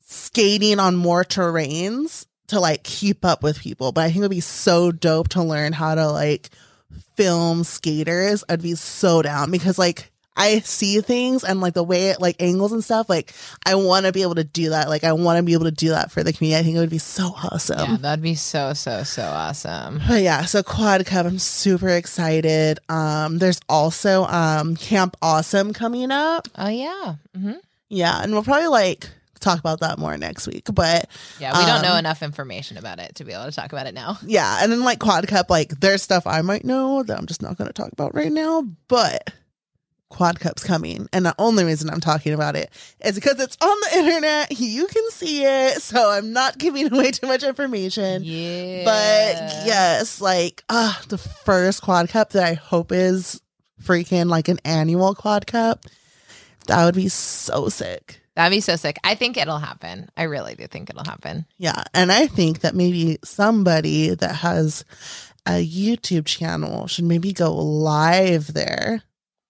skating 0.09 0.79
on 0.79 0.95
more 0.97 1.25
terrains 1.25 2.27
to 2.47 2.61
like 2.61 2.85
keep 2.85 3.25
up 3.25 3.43
with 3.43 3.59
people. 3.59 3.91
But 3.93 4.03
I 4.03 4.07
think 4.07 4.19
it 4.19 4.23
would 4.23 4.31
be 4.31 4.41
so 4.41 4.93
dope 4.93 5.29
to 5.31 5.43
learn 5.43 5.73
how 5.73 5.95
to 5.97 6.09
like 6.09 6.51
film 7.17 7.65
skaters. 7.65 8.45
I'd 8.49 8.63
be 8.63 8.77
so 8.77 9.21
down 9.21 9.51
because 9.51 9.79
like 9.79 10.13
I 10.37 10.61
see 10.61 11.01
things 11.01 11.45
and 11.45 11.61
like 11.61 11.75
the 11.75 11.83
way 11.83 12.11
it 12.11 12.21
like 12.21 12.37
angles 12.41 12.71
and 12.71 12.85
stuff, 12.85 13.09
like 13.09 13.33
I 13.65 13.75
want 13.75 14.07
to 14.07 14.13
be 14.13 14.23
able 14.23 14.37
to 14.37 14.45
do 14.45 14.71
that. 14.71 14.89
Like 14.89 15.03
I 15.03 15.13
want 15.13 15.39
to 15.39 15.43
be 15.43 15.55
able 15.55 15.65
to 15.65 15.71
do 15.73 15.89
that 15.89 16.13
for 16.13 16.23
the 16.23 16.33
community. 16.33 16.61
I 16.61 16.63
think 16.63 16.77
it 16.77 16.81
would 16.81 16.91
be 16.91 16.99
so 16.99 17.35
awesome. 17.43 17.91
yeah, 17.91 17.97
that'd 17.97 18.23
be 18.23 18.35
so 18.37 18.75
so 18.75 19.03
so 19.03 19.25
awesome. 19.25 20.01
But 20.07 20.23
yeah, 20.23 20.45
so 20.45 20.63
Quad 20.63 21.05
Cup, 21.05 21.27
I'm 21.27 21.39
super 21.41 21.89
excited. 21.89 22.79
Um, 22.89 23.39
there's 23.39 23.61
also 23.69 24.25
um 24.27 24.77
Camp 24.77 25.17
Awesome 25.21 25.73
coming 25.73 26.13
up. 26.13 26.47
Oh 26.57 26.69
yeah. 26.69 27.17
Mm-hmm. 27.37 27.55
Yeah, 27.89 28.23
and 28.23 28.33
we'll 28.33 28.45
probably 28.45 28.69
like 28.69 29.09
talk 29.41 29.59
about 29.59 29.81
that 29.81 29.99
more 29.99 30.17
next 30.17 30.47
week. 30.47 30.65
But 30.73 31.09
Yeah, 31.39 31.59
we 31.59 31.65
don't 31.67 31.83
know 31.83 31.93
Um, 31.93 31.99
enough 31.99 32.23
information 32.23 32.77
about 32.77 32.99
it 32.99 33.15
to 33.17 33.25
be 33.25 33.33
able 33.33 33.45
to 33.45 33.53
talk 33.53 33.73
about 33.73 33.87
it 33.87 33.95
now. 33.95 34.19
yeah, 34.27 34.59
and 34.63 34.71
then 34.73 34.83
like 34.85 34.99
Quad 34.99 35.27
Cup, 35.29 35.51
like 35.51 35.79
there's 35.81 36.03
stuff 36.03 36.27
I 36.27 36.43
might 36.43 36.65
know 36.65 37.03
that 37.03 37.19
I'm 37.19 37.27
just 37.27 37.43
not 37.43 37.57
going 37.57 37.69
to 37.69 37.73
talk 37.75 37.93
about 37.93 38.15
right 38.15 38.33
now. 38.33 38.65
But 38.89 39.33
Quad 40.09 40.39
Cup's 40.39 40.63
coming, 40.63 41.09
and 41.13 41.27
the 41.27 41.35
only 41.39 41.65
reason 41.65 41.91
I'm 41.91 42.01
talking 42.01 42.33
about 42.33 42.55
it 42.55 42.71
is 43.05 43.17
because 43.17 43.41
it's 43.41 43.57
on 43.61 43.77
the 43.81 43.99
internet. 43.99 44.59
You 44.59 44.87
can 44.87 45.11
see 45.11 45.45
it, 45.45 45.83
so 45.83 46.11
I'm 46.11 46.33
not 46.33 46.59
giving 46.59 46.93
away 46.93 47.11
too 47.11 47.27
much 47.27 47.43
information. 47.43 48.23
Yeah. 48.25 48.85
But 48.85 49.67
yes, 49.67 50.21
like 50.21 50.63
uh 50.69 50.95
the 51.09 51.19
first 51.19 51.83
quad 51.83 52.09
cup 52.09 52.31
that 52.31 52.45
I 52.45 52.55
hope 52.55 52.93
is 52.93 53.41
freaking 53.83 54.27
like 54.31 54.49
an 54.49 54.59
annual 54.65 55.15
quad 55.15 55.47
cup. 55.47 55.85
That 56.69 56.85
would 56.85 56.95
be 56.95 57.09
so 57.09 57.69
sick. 57.69 58.21
That'd 58.37 58.55
be 58.55 58.61
so 58.61 58.77
sick. 58.77 58.99
I 59.03 59.15
think 59.17 59.37
it'll 59.37 59.59
happen. 59.59 60.09
I 60.17 60.25
really 60.25 60.55
do 60.55 60.67
think 60.67 60.91
it'll 60.91 61.05
happen. 61.05 61.47
Yeah. 61.59 61.83
And 61.95 62.13
I 62.13 62.27
think 62.29 62.61
that 62.61 62.75
maybe 62.75 63.19
somebody 63.25 64.15
that 64.15 64.37
has 64.37 64.85
a 65.49 65.67
YouTube 65.67 66.27
channel 66.27 66.87
should 66.87 67.05
maybe 67.07 67.33
go 67.33 67.55
live 67.55 68.53
there. 68.53 69.03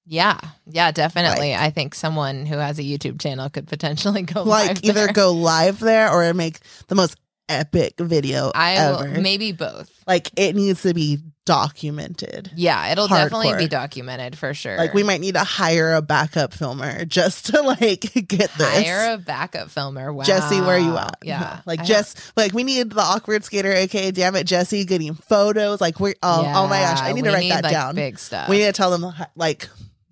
Yeah. 0.07 0.39
Yeah, 0.67 0.93
definitely. 0.93 1.55
I 1.57 1.71
think 1.71 1.95
someone 1.97 2.47
who 2.47 2.59
has 2.59 2.79
a 2.79 2.83
YouTube 2.83 3.21
channel 3.21 3.51
could 3.51 3.67
potentially 3.67 4.23
go 4.35 4.45
Like 4.45 4.69
live 4.69 4.85
either 4.85 5.05
there. 5.07 5.13
go 5.13 5.33
live 5.33 5.81
there 5.81 6.11
or 6.13 6.33
make 6.33 6.61
the 6.87 6.95
most 6.95 7.17
epic 7.49 7.95
video 7.99 8.51
I 8.55 8.75
ever. 8.75 9.11
will 9.11 9.21
maybe 9.21 9.53
both. 9.53 9.91
like 10.07 10.31
it 10.37 10.55
needs 10.57 10.83
to 10.83 10.95
be 10.95 11.19
documented. 11.45 12.51
Yeah, 12.57 12.91
it'll 12.91 13.09
definitely 13.09 13.57
be 13.57 13.69
documented 13.69 14.37
for 14.37 14.53
sure. 14.53 14.77
Like 14.77 14.93
we 14.93 15.03
might 15.03 15.21
need 15.21 15.35
to 15.35 15.45
hire 15.45 15.95
a 15.95 16.03
backup 16.03 16.53
filmer 16.53 17.05
just 17.07 17.47
to 17.47 17.63
like 17.63 18.01
get 18.29 18.51
this. 18.53 18.87
hire 18.87 19.15
a 19.15 19.19
backup 19.19 19.71
filmer. 19.71 20.13
Wow. 20.13 20.25
Jesse, 20.25 20.61
where 20.61 20.77
are 20.77 20.79
you 20.79 20.97
at? 20.99 21.19
Yeah. 21.23 21.61
Like 21.67 21.81
I 21.81 21.85
Jess, 21.85 22.33
like 22.37 22.53
we 22.53 22.65
need 22.65 22.91
the 22.91 23.01
awkward 23.01 23.43
skater, 23.45 23.73
aka 23.73 24.11
damn 24.11 24.37
it, 24.37 24.45
Jesse, 24.45 24.85
getting 24.85 25.15
photos. 25.15 25.81
Like 25.81 25.99
we're 25.99 26.15
oh, 26.23 26.53
oh 26.55 26.69
my 26.69 26.81
gosh, 26.81 27.01
I 27.01 27.13
need 27.13 27.25
to 27.25 27.31
write 27.31 27.41
need, 27.41 27.53
that 27.53 27.65
like, 27.65 27.73
down. 27.73 27.95
Big 27.95 28.19
stuff. 28.19 28.49
We 28.49 28.59
need 28.59 28.67
to 28.67 28.73
tell 28.73 28.97
them 28.97 29.13
like 29.35 29.69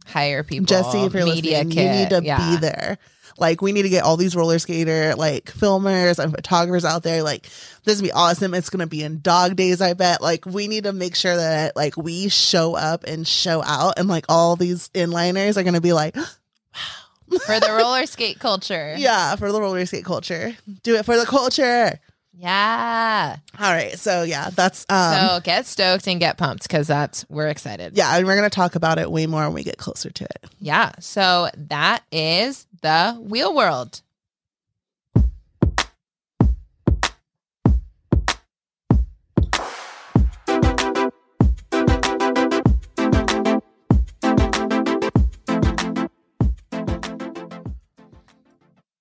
hire 0.07 0.43
people. 0.43 0.66
Jesse, 0.66 0.99
if 0.99 1.14
you're 1.14 1.24
media 1.24 1.59
listening, 1.59 1.72
kit. 1.72 1.85
you 1.85 1.91
need 1.91 2.11
to 2.11 2.24
yeah. 2.24 2.51
be 2.51 2.57
there. 2.57 2.99
Like 3.39 3.61
we 3.62 3.72
need 3.72 3.82
to 3.82 3.89
get 3.89 4.05
all 4.05 4.16
these 4.16 4.37
roller 4.37 4.59
skater 4.59 5.14
like 5.16 5.47
filmers 5.47 6.18
and 6.18 6.32
photographers 6.35 6.85
out 6.85 7.03
there. 7.03 7.22
Like 7.22 7.49
this 7.85 8.01
would 8.01 8.07
be 8.07 8.12
awesome. 8.12 8.55
It's 8.55 8.70
gonna 8.70 8.87
be 8.87 9.03
in 9.03 9.20
dog 9.20 9.57
days, 9.57 9.80
I 9.80 9.95
bet. 9.95 10.20
Like 10.22 10.47
we 10.47 10.68
need 10.68 10.85
to 10.85 10.93
make 10.93 11.16
sure 11.16 11.37
that 11.37 11.74
like 11.76 11.97
we 11.97 12.28
show 12.28 12.74
up 12.76 13.05
and 13.05 13.26
show 13.26 13.62
out 13.64 13.99
and 13.99 14.09
like 14.09 14.24
all 14.28 14.57
these 14.57 14.89
inliners 14.91 15.57
are 15.57 15.62
gonna 15.64 15.80
be 15.80 15.93
like 15.93 16.14
for 17.47 17.59
the 17.61 17.74
roller 17.76 18.07
skate 18.07 18.39
culture. 18.39 18.95
Yeah, 18.99 19.35
for 19.37 19.51
the 19.51 19.61
roller 19.61 19.85
skate 19.87 20.05
culture. 20.05 20.57
Do 20.82 20.95
it 20.97 21.05
for 21.05 21.16
the 21.16 21.26
culture. 21.26 21.99
Yeah. 22.37 23.37
All 23.61 23.72
right. 23.72 23.97
So 23.99 24.22
yeah, 24.24 24.51
that's 24.51 24.85
um 24.89 25.14
so 25.14 25.41
get 25.45 25.66
stoked 25.66 26.07
and 26.09 26.18
get 26.18 26.37
pumped 26.37 26.64
because 26.64 26.87
that's 26.87 27.24
we're 27.28 27.49
excited. 27.49 27.97
yeah, 27.97 28.16
and 28.16 28.26
we're 28.26 28.35
gonna 28.37 28.51
talk 28.51 28.74
about 28.74 28.99
it 28.99 29.11
way 29.11 29.26
more 29.26 29.45
when 29.45 29.55
we 29.55 29.62
get 29.64 29.78
closer 29.78 30.11
to 30.11 30.24
it. 30.24 30.45
Yeah. 30.59 30.93
So 31.01 31.49
that 31.57 32.03
is 32.11 32.66
the 32.85 33.18
wheel 33.18 33.57
world. 33.57 34.03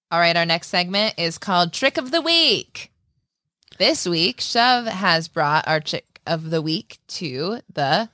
All 0.10 0.20
right, 0.20 0.38
our 0.38 0.46
next 0.46 0.70
segment 0.70 1.16
is 1.18 1.38
called 1.38 1.74
Trick 1.74 1.98
of 1.98 2.12
the 2.12 2.22
Week. 2.22 2.90
This 3.80 4.08
week, 4.08 4.40
Shove 4.40 4.86
has 4.86 5.28
brought 5.28 5.68
our 5.68 5.82
Trick 5.82 6.22
of 6.26 6.52
the 6.52 6.62
Week 6.62 7.00
to 7.08 7.60
the 7.74 8.08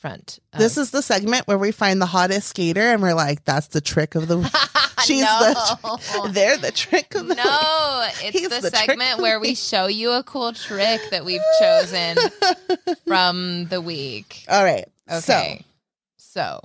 front. 0.00 0.38
of- 0.52 0.58
This 0.58 0.76
is 0.78 0.90
the 0.90 1.02
segment 1.02 1.46
where 1.46 1.58
we 1.58 1.70
find 1.72 2.00
the 2.00 2.06
hottest 2.06 2.48
skater 2.48 2.80
and 2.80 3.02
we're 3.02 3.14
like, 3.14 3.44
that's 3.44 3.68
the 3.68 3.80
trick 3.80 4.14
of 4.14 4.28
the 4.28 4.42
she's 5.04 5.22
no. 5.22 5.52
the 5.52 6.30
they're 6.32 6.56
the 6.56 6.70
trick 6.72 7.14
of 7.14 7.28
the 7.28 7.34
week. 7.34 7.44
No, 7.44 8.08
it's 8.22 8.38
He's 8.38 8.48
the, 8.48 8.60
the 8.60 8.70
segment 8.70 9.20
where 9.20 9.38
we 9.40 9.54
show 9.54 9.86
you 9.86 10.12
a 10.12 10.22
cool 10.22 10.52
trick 10.52 11.00
that 11.10 11.24
we've 11.24 11.40
chosen 11.60 12.16
from 13.06 13.66
the 13.66 13.80
week. 13.80 14.44
All 14.48 14.64
right. 14.64 14.86
Okay. 15.10 15.64
So, 16.16 16.60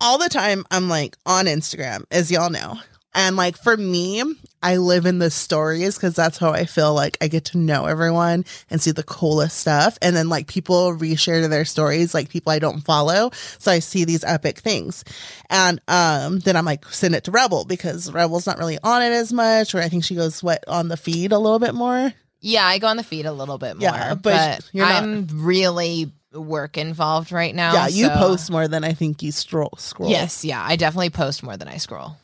all 0.00 0.18
the 0.18 0.28
time 0.28 0.64
I'm 0.70 0.88
like 0.88 1.16
on 1.26 1.46
Instagram, 1.46 2.04
as 2.10 2.30
y'all 2.30 2.50
know. 2.50 2.78
And 3.14 3.36
like 3.36 3.56
for 3.56 3.76
me, 3.76 4.22
I 4.62 4.76
live 4.76 5.06
in 5.06 5.18
the 5.18 5.30
stories 5.30 5.96
because 5.96 6.14
that's 6.14 6.38
how 6.38 6.50
I 6.50 6.64
feel 6.66 6.94
like 6.94 7.18
I 7.20 7.28
get 7.28 7.46
to 7.46 7.58
know 7.58 7.86
everyone 7.86 8.44
and 8.70 8.80
see 8.80 8.92
the 8.92 9.02
coolest 9.02 9.58
stuff. 9.58 9.98
And 10.00 10.14
then 10.14 10.28
like 10.28 10.46
people 10.46 10.92
reshare 10.96 11.42
to 11.42 11.48
their 11.48 11.64
stories, 11.64 12.14
like 12.14 12.28
people 12.28 12.52
I 12.52 12.58
don't 12.60 12.80
follow. 12.80 13.30
So 13.58 13.72
I 13.72 13.80
see 13.80 14.04
these 14.04 14.22
epic 14.24 14.58
things. 14.58 15.04
And 15.50 15.80
um 15.88 16.38
then 16.40 16.56
I'm 16.56 16.64
like, 16.64 16.84
send 16.86 17.14
it 17.14 17.24
to 17.24 17.30
Rebel 17.32 17.64
because 17.64 18.12
Rebel's 18.12 18.46
not 18.46 18.58
really 18.58 18.78
on 18.84 19.02
it 19.02 19.12
as 19.12 19.32
much, 19.32 19.74
or 19.74 19.80
I 19.80 19.88
think 19.88 20.04
she 20.04 20.14
goes 20.14 20.42
what 20.42 20.62
on 20.68 20.88
the 20.88 20.96
feed 20.96 21.32
a 21.32 21.38
little 21.38 21.58
bit 21.58 21.74
more. 21.74 22.12
yeah, 22.40 22.64
I 22.66 22.78
go 22.78 22.86
on 22.86 22.96
the 22.96 23.02
feed 23.04 23.26
a 23.26 23.32
little 23.32 23.58
bit 23.58 23.76
more, 23.76 23.82
Yeah, 23.82 24.14
but 24.14 24.22
but, 24.22 24.70
you're 24.72 24.86
not- 24.86 25.02
I'm 25.02 25.26
really 25.32 26.12
work 26.32 26.78
involved 26.78 27.30
right 27.30 27.54
now. 27.54 27.72
yeah, 27.74 27.88
you 27.88 28.06
so- 28.06 28.14
post 28.16 28.50
more 28.50 28.66
than 28.68 28.84
I 28.84 28.94
think 28.94 29.22
you 29.22 29.32
scroll 29.32 29.74
scroll. 29.76 30.08
Yes, 30.10 30.44
yeah, 30.44 30.64
I 30.64 30.76
definitely 30.76 31.10
post 31.10 31.42
more 31.42 31.56
than 31.56 31.68
I 31.68 31.76
scroll. 31.78 32.16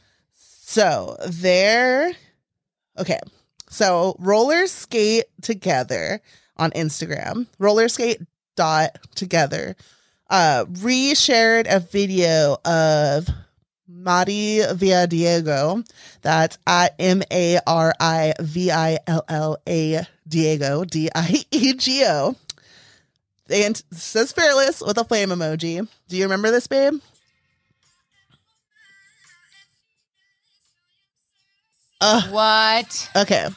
So 0.63 1.17
there, 1.27 2.13
okay. 2.99 3.21
So 3.71 4.17
roller 4.19 4.67
skate 4.67 5.27
together 5.43 6.21
on 6.57 6.71
Instagram, 6.73 7.47
roller 7.59 7.89
skate 7.89 8.21
dot 8.57 8.99
together, 9.15 9.77
uh, 10.31 10.65
reshared 10.67 11.67
a 11.69 11.81
video 11.81 12.57
of 12.65 13.29
Mari 13.87 14.61
Villa 14.73 15.07
Diego. 15.07 15.83
That's 16.23 16.59
at 16.67 16.95
M 16.99 17.23
A 17.31 17.59
R 17.67 17.95
I 18.01 18.35
V 18.41 18.71
I 18.71 18.99
L 19.07 19.25
L 19.29 19.59
A 19.69 20.07
Diego, 20.27 20.85
D 20.85 21.09
I 21.15 21.45
E 21.51 21.75
G 21.75 22.05
O. 22.07 22.37
And 23.51 23.83
says 23.93 24.33
fearless 24.33 24.83
with 24.83 24.99
a 24.99 25.05
flame 25.05 25.31
emoji. 25.31 25.89
Do 26.09 26.17
you 26.17 26.25
remember 26.25 26.51
this, 26.51 26.67
babe? 26.67 27.01
Uh, 32.01 32.23
What? 32.31 33.11
okay. 33.17 33.49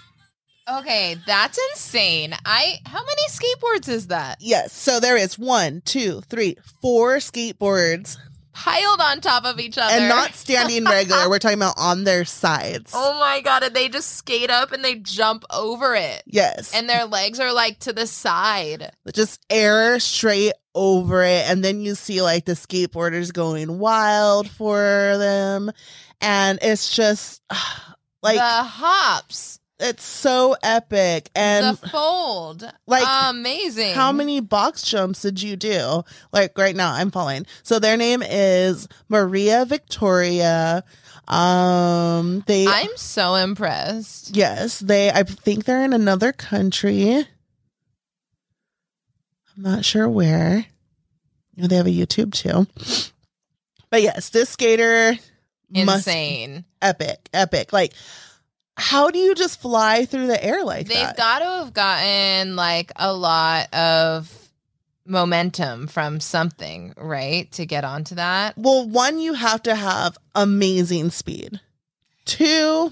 Okay, 0.69 1.17
that's 1.27 1.59
insane. 1.71 2.33
I 2.45 2.79
how 2.85 2.99
many 3.03 3.21
skateboards 3.29 3.89
is 3.89 4.07
that? 4.07 4.37
Yes. 4.39 4.71
So 4.73 4.99
there 4.99 5.17
is 5.17 5.37
one, 5.37 5.81
two, 5.85 6.21
three, 6.21 6.55
four 6.81 7.17
skateboards 7.17 8.17
Piled 8.53 8.99
on 8.99 9.21
top 9.21 9.45
of 9.45 9.59
each 9.59 9.77
other. 9.77 9.93
and 9.93 10.09
not 10.09 10.35
standing 10.35 10.83
regular. 10.83 11.29
We're 11.29 11.39
talking 11.39 11.57
about 11.57 11.75
on 11.77 12.03
their 12.03 12.25
sides. 12.25 12.91
Oh 12.93 13.17
my 13.19 13.41
god, 13.41 13.63
and 13.63 13.73
they 13.75 13.87
just 13.89 14.17
skate 14.17 14.49
up 14.51 14.71
and 14.73 14.83
they 14.83 14.95
jump 14.95 15.45
over 15.51 15.95
it. 15.95 16.21
Yes. 16.25 16.73
And 16.75 16.87
their 16.87 17.05
legs 17.05 17.39
are 17.39 17.53
like 17.53 17.79
to 17.79 17.93
the 17.93 18.05
side. 18.05 18.91
just 19.13 19.39
air 19.49 19.99
straight 19.99 20.51
over 20.75 21.23
it. 21.23 21.49
And 21.49 21.63
then 21.63 21.81
you 21.81 21.95
see 21.95 22.21
like 22.21 22.45
the 22.45 22.53
skateboarders 22.53 23.33
going 23.33 23.79
wild 23.79 24.49
for 24.49 25.15
them. 25.17 25.71
And 26.19 26.59
it's 26.61 26.93
just 26.95 27.41
like, 28.22 28.38
the 28.38 28.63
hops, 28.63 29.59
it's 29.80 30.03
so 30.03 30.55
epic. 30.61 31.30
And 31.36 31.78
the 31.78 31.88
fold. 31.89 32.72
like, 32.86 33.03
amazing. 33.30 33.93
How 33.95 34.11
many 34.11 34.39
box 34.39 34.84
jumps 34.84 35.22
did 35.24 35.41
you 35.41 35.55
do? 35.55 36.03
Like 36.32 36.57
right 36.57 36.76
now, 36.76 36.93
I'm 36.93 37.09
falling. 37.11 37.45
So 37.63 37.80
their 37.80 37.97
name 37.97 38.22
is 38.22 38.88
Maria 39.09 39.65
Victoria. 39.65 40.84
Um, 41.28 42.43
they 42.45 42.67
I'm 42.67 42.95
so 42.95 43.36
impressed. 43.36 44.36
yes, 44.36 44.80
they. 44.80 45.09
I 45.11 45.24
think 45.24 45.63
they're 45.65 45.84
in 45.84 45.93
another 45.93 46.32
country. 46.34 47.26
I'm 49.55 49.63
not 49.63 49.86
sure 49.86 50.09
where. 50.09 50.65
Oh, 51.61 51.67
They 51.67 51.76
have 51.76 51.88
a 51.88 51.89
YouTube 51.89 52.34
too. 52.34 52.67
But 53.89 54.01
yes, 54.01 54.30
this 54.30 54.49
skater 54.49 55.17
Insane. 55.74 56.65
epic, 56.82 57.30
epic. 57.34 57.74
Like, 57.74 57.93
how 58.78 59.11
do 59.11 59.19
you 59.19 59.36
just 59.36 59.61
fly 59.61 60.05
through 60.05 60.28
the 60.28 60.43
air 60.43 60.63
like 60.63 60.88
that? 60.88 60.93
They've 60.93 61.07
that? 61.07 61.17
got 61.17 61.39
to 61.39 61.45
have 61.45 61.74
gotten 61.74 62.55
like 62.55 62.91
a 62.95 63.13
lot 63.13 63.74
of 63.74 64.38
momentum 65.05 65.88
from 65.88 66.19
something, 66.19 66.93
right? 66.97 67.51
To 67.53 67.65
get 67.65 67.84
onto 67.84 68.15
that. 68.15 68.57
Well, 68.57 68.88
one, 68.88 69.19
you 69.19 69.34
have 69.34 69.63
to 69.63 69.76
have 69.76 70.17
amazing 70.36 71.11
speed. 71.11 71.59
Two, 72.26 72.91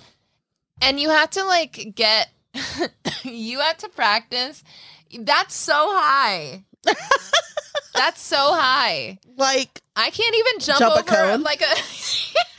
And 0.82 1.00
you 1.00 1.10
have 1.10 1.30
to 1.32 1.44
like 1.44 1.94
get 1.96 2.30
you 3.24 3.60
have 3.60 3.78
to 3.78 3.90
practice. 3.90 4.64
That's 5.18 5.56
so 5.56 5.74
high. 5.76 6.64
That's 7.94 8.22
so 8.22 8.38
high. 8.38 9.20
like, 9.38 9.82
I 9.96 10.10
can't 10.10 10.36
even 10.36 10.60
jump, 10.60 10.80
Jump 10.80 11.12
over 11.12 11.38
like 11.40 11.62
a 11.62 11.66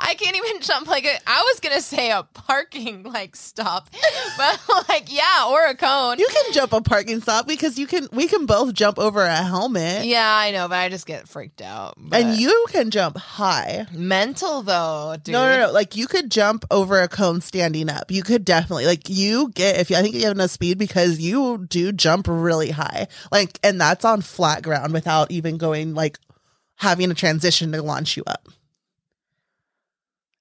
I 0.00 0.14
can't 0.14 0.36
even 0.36 0.62
jump 0.62 0.86
like 0.88 1.04
a 1.04 1.18
I 1.26 1.42
was 1.42 1.60
gonna 1.60 1.82
say 1.82 2.10
a 2.10 2.22
parking 2.22 3.02
like 3.02 3.36
stop. 3.36 3.90
But 4.38 4.60
like 4.88 5.12
yeah, 5.12 5.46
or 5.48 5.66
a 5.66 5.74
cone. 5.74 6.18
you 6.18 6.28
can 6.32 6.52
jump 6.52 6.72
a 6.72 6.80
parking 6.80 7.20
stop 7.20 7.46
because 7.46 7.78
you 7.78 7.86
can, 7.86 8.08
we 8.12 8.26
can 8.28 8.46
both 8.46 8.72
jump 8.72 8.98
over 8.98 9.22
a 9.22 9.34
helmet. 9.36 10.06
yeah, 10.06 10.32
I 10.34 10.52
know, 10.52 10.68
but 10.68 10.76
I 10.76 10.88
just 10.88 11.06
get 11.06 11.28
freaked 11.28 11.60
out. 11.60 11.94
But 11.98 12.22
And 12.22 12.36
you 12.38 12.66
can 12.70 12.90
jump 12.90 13.18
high. 13.18 13.86
mental 13.92 14.62
though, 14.62 15.16
dude. 15.22 15.32
No, 15.32 15.44
no, 15.50 15.66
no. 15.66 15.72
Like 15.72 15.96
you 15.96 16.06
could 16.06 16.30
jump 16.30 16.64
over 16.70 17.00
a 17.02 17.08
cone 17.08 17.40
standing 17.40 17.90
up. 17.90 18.10
You 18.10 18.22
could 18.22 18.44
definitely 18.44 18.86
like 18.86 19.08
you 19.08 19.50
get 19.50 19.78
if 19.78 19.90
you, 19.90 19.96
I 19.96 20.02
think 20.02 20.14
you 20.14 20.22
have 20.22 20.32
enough 20.32 20.50
speed 20.50 20.78
because 20.78 21.18
you 21.18 21.66
do 21.68 21.92
jump 21.92 22.26
really 22.28 22.70
high. 22.70 23.08
Like 23.30 23.58
and 23.62 23.80
that's 23.80 24.04
on 24.04 24.22
flat 24.22 24.62
ground 24.62 24.92
without 24.94 25.30
even 25.30 25.58
going 25.58 25.94
like 25.94 26.18
having 26.78 27.10
a 27.10 27.14
transition 27.14 27.70
to 27.72 27.82
launch 27.82 28.16
you 28.16 28.24
up. 28.26 28.48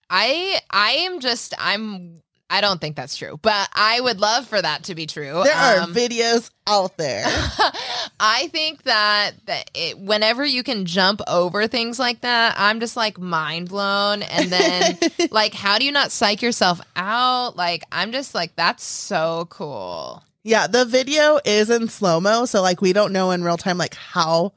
I 0.09 0.59
I 0.69 0.91
am 0.91 1.19
just 1.19 1.53
I'm 1.59 2.21
I 2.49 2.61
don't 2.61 2.79
think 2.79 2.95
that's 2.95 3.17
true, 3.17 3.37
but 3.41 3.67
I 3.73 3.99
would 3.99 4.21
love 4.21 4.47
for 4.47 4.61
that 4.61 4.83
to 4.85 4.95
be 4.95 5.05
true. 5.05 5.41
There 5.43 5.53
are 5.53 5.79
Um, 5.81 5.93
videos 5.93 6.49
out 6.65 6.95
there. 6.97 7.25
I 8.21 8.47
think 8.53 8.83
that 8.83 9.31
that 9.47 9.69
it, 9.73 9.99
whenever 9.99 10.45
you 10.45 10.63
can 10.63 10.85
jump 10.85 11.19
over 11.27 11.67
things 11.67 11.99
like 11.99 12.21
that, 12.21 12.55
I'm 12.57 12.79
just 12.79 12.95
like 12.95 13.19
mind 13.19 13.67
blown. 13.67 14.21
And 14.23 14.49
then 14.49 14.97
like, 15.31 15.53
how 15.53 15.77
do 15.77 15.83
you 15.83 15.91
not 15.91 16.13
psych 16.13 16.41
yourself 16.41 16.79
out? 16.95 17.57
Like, 17.57 17.83
I'm 17.91 18.13
just 18.13 18.33
like, 18.33 18.55
that's 18.55 18.83
so 18.83 19.47
cool. 19.49 20.23
Yeah, 20.43 20.67
the 20.67 20.85
video 20.85 21.41
is 21.43 21.69
in 21.69 21.89
slow 21.89 22.21
mo, 22.21 22.45
so 22.45 22.61
like 22.61 22.79
we 22.79 22.93
don't 22.93 23.11
know 23.11 23.31
in 23.31 23.43
real 23.43 23.57
time 23.57 23.77
like 23.77 23.95
how 23.95 24.53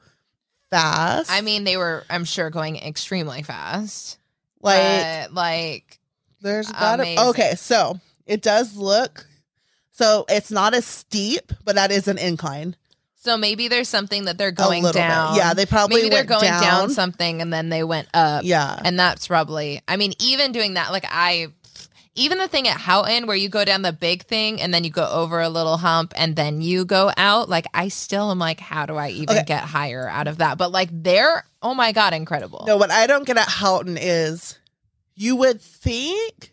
fast. 0.71 1.31
I 1.31 1.41
mean, 1.41 1.63
they 1.63 1.77
were, 1.77 2.03
I'm 2.09 2.25
sure, 2.25 2.49
going 2.49 2.77
extremely 2.77 3.43
fast. 3.43 4.17
like 4.61 5.27
but, 5.27 5.33
like, 5.33 5.99
there's 6.41 6.71
gotta 6.71 7.29
okay, 7.29 7.53
so 7.55 7.99
it 8.25 8.41
does 8.41 8.75
look 8.75 9.27
so 9.91 10.25
it's 10.29 10.49
not 10.49 10.73
as 10.73 10.85
steep, 10.85 11.51
but 11.63 11.75
that 11.75 11.91
is 11.91 12.07
an 12.07 12.17
incline. 12.17 12.75
so 13.17 13.37
maybe 13.37 13.67
there's 13.67 13.87
something 13.87 14.25
that 14.25 14.37
they're 14.37 14.51
going 14.51 14.81
down. 14.81 15.33
bit. 15.33 15.37
Yeah, 15.37 15.53
they 15.53 15.67
probably 15.67 15.97
maybe 15.97 16.09
they're 16.09 16.23
going 16.23 16.41
down. 16.41 16.61
down. 16.61 16.89
something 16.89 17.39
and 17.39 17.53
then 17.53 17.69
they 17.69 17.83
went 17.83 18.07
up. 18.13 18.43
Yeah. 18.43 18.81
And 18.83 18.97
that's 18.97 19.27
probably, 19.27 19.79
I 19.87 19.97
mean, 19.97 20.13
even 20.19 20.53
doing 20.53 20.73
that, 20.73 20.91
like 20.91 21.05
I, 21.07 21.49
even 22.15 22.37
the 22.39 22.47
thing 22.47 22.67
at 22.67 22.77
Houghton 22.77 23.25
where 23.25 23.35
you 23.37 23.47
go 23.47 23.63
down 23.63 23.83
the 23.83 23.93
big 23.93 24.23
thing 24.23 24.61
and 24.61 24.73
then 24.73 24.83
you 24.83 24.89
go 24.89 25.07
over 25.09 25.39
a 25.39 25.49
little 25.49 25.77
hump 25.77 26.13
and 26.17 26.35
then 26.35 26.61
you 26.61 26.83
go 26.83 27.11
out, 27.15 27.47
like 27.49 27.65
I 27.73 27.87
still 27.87 28.31
am 28.31 28.39
like, 28.39 28.59
how 28.59 28.85
do 28.85 28.95
I 28.95 29.09
even 29.09 29.37
Okay. 29.37 29.45
get 29.45 29.63
higher 29.63 30.09
out 30.09 30.27
of 30.27 30.39
that? 30.39 30.57
But 30.57 30.71
like 30.71 30.89
they're, 30.91 31.45
oh 31.61 31.73
my 31.73 31.91
God, 31.93 32.13
incredible. 32.13 32.65
No, 32.67 32.75
what 32.77 32.91
I 32.91 33.07
don't 33.07 33.25
get 33.25 33.37
at 33.37 33.47
Houghton 33.47 33.97
is 33.97 34.59
you 35.15 35.37
would 35.37 35.61
think, 35.61 36.51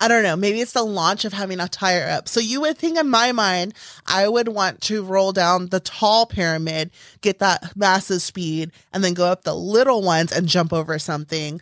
I 0.00 0.06
don't 0.06 0.22
know, 0.22 0.36
maybe 0.36 0.60
it's 0.60 0.72
the 0.72 0.84
launch 0.84 1.24
of 1.24 1.32
having 1.32 1.58
a 1.60 1.68
tire 1.68 2.08
up. 2.08 2.28
So 2.28 2.38
you 2.38 2.60
would 2.60 2.78
think 2.78 2.98
in 2.98 3.08
my 3.08 3.32
mind, 3.32 3.74
I 4.06 4.28
would 4.28 4.48
want 4.48 4.82
to 4.82 5.02
roll 5.02 5.32
down 5.32 5.68
the 5.68 5.80
tall 5.80 6.26
pyramid, 6.26 6.90
get 7.22 7.38
that 7.40 7.76
massive 7.76 8.22
speed, 8.22 8.70
and 8.92 9.02
then 9.02 9.14
go 9.14 9.26
up 9.26 9.42
the 9.42 9.54
little 9.54 10.02
ones 10.02 10.30
and 10.30 10.46
jump 10.46 10.72
over 10.72 10.98
something. 10.98 11.60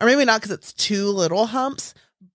Or 0.00 0.06
maybe 0.06 0.24
not 0.24 0.40
because 0.40 0.56
it's 0.56 0.72
two 0.72 1.06
little 1.08 1.46
humps, 1.46 1.94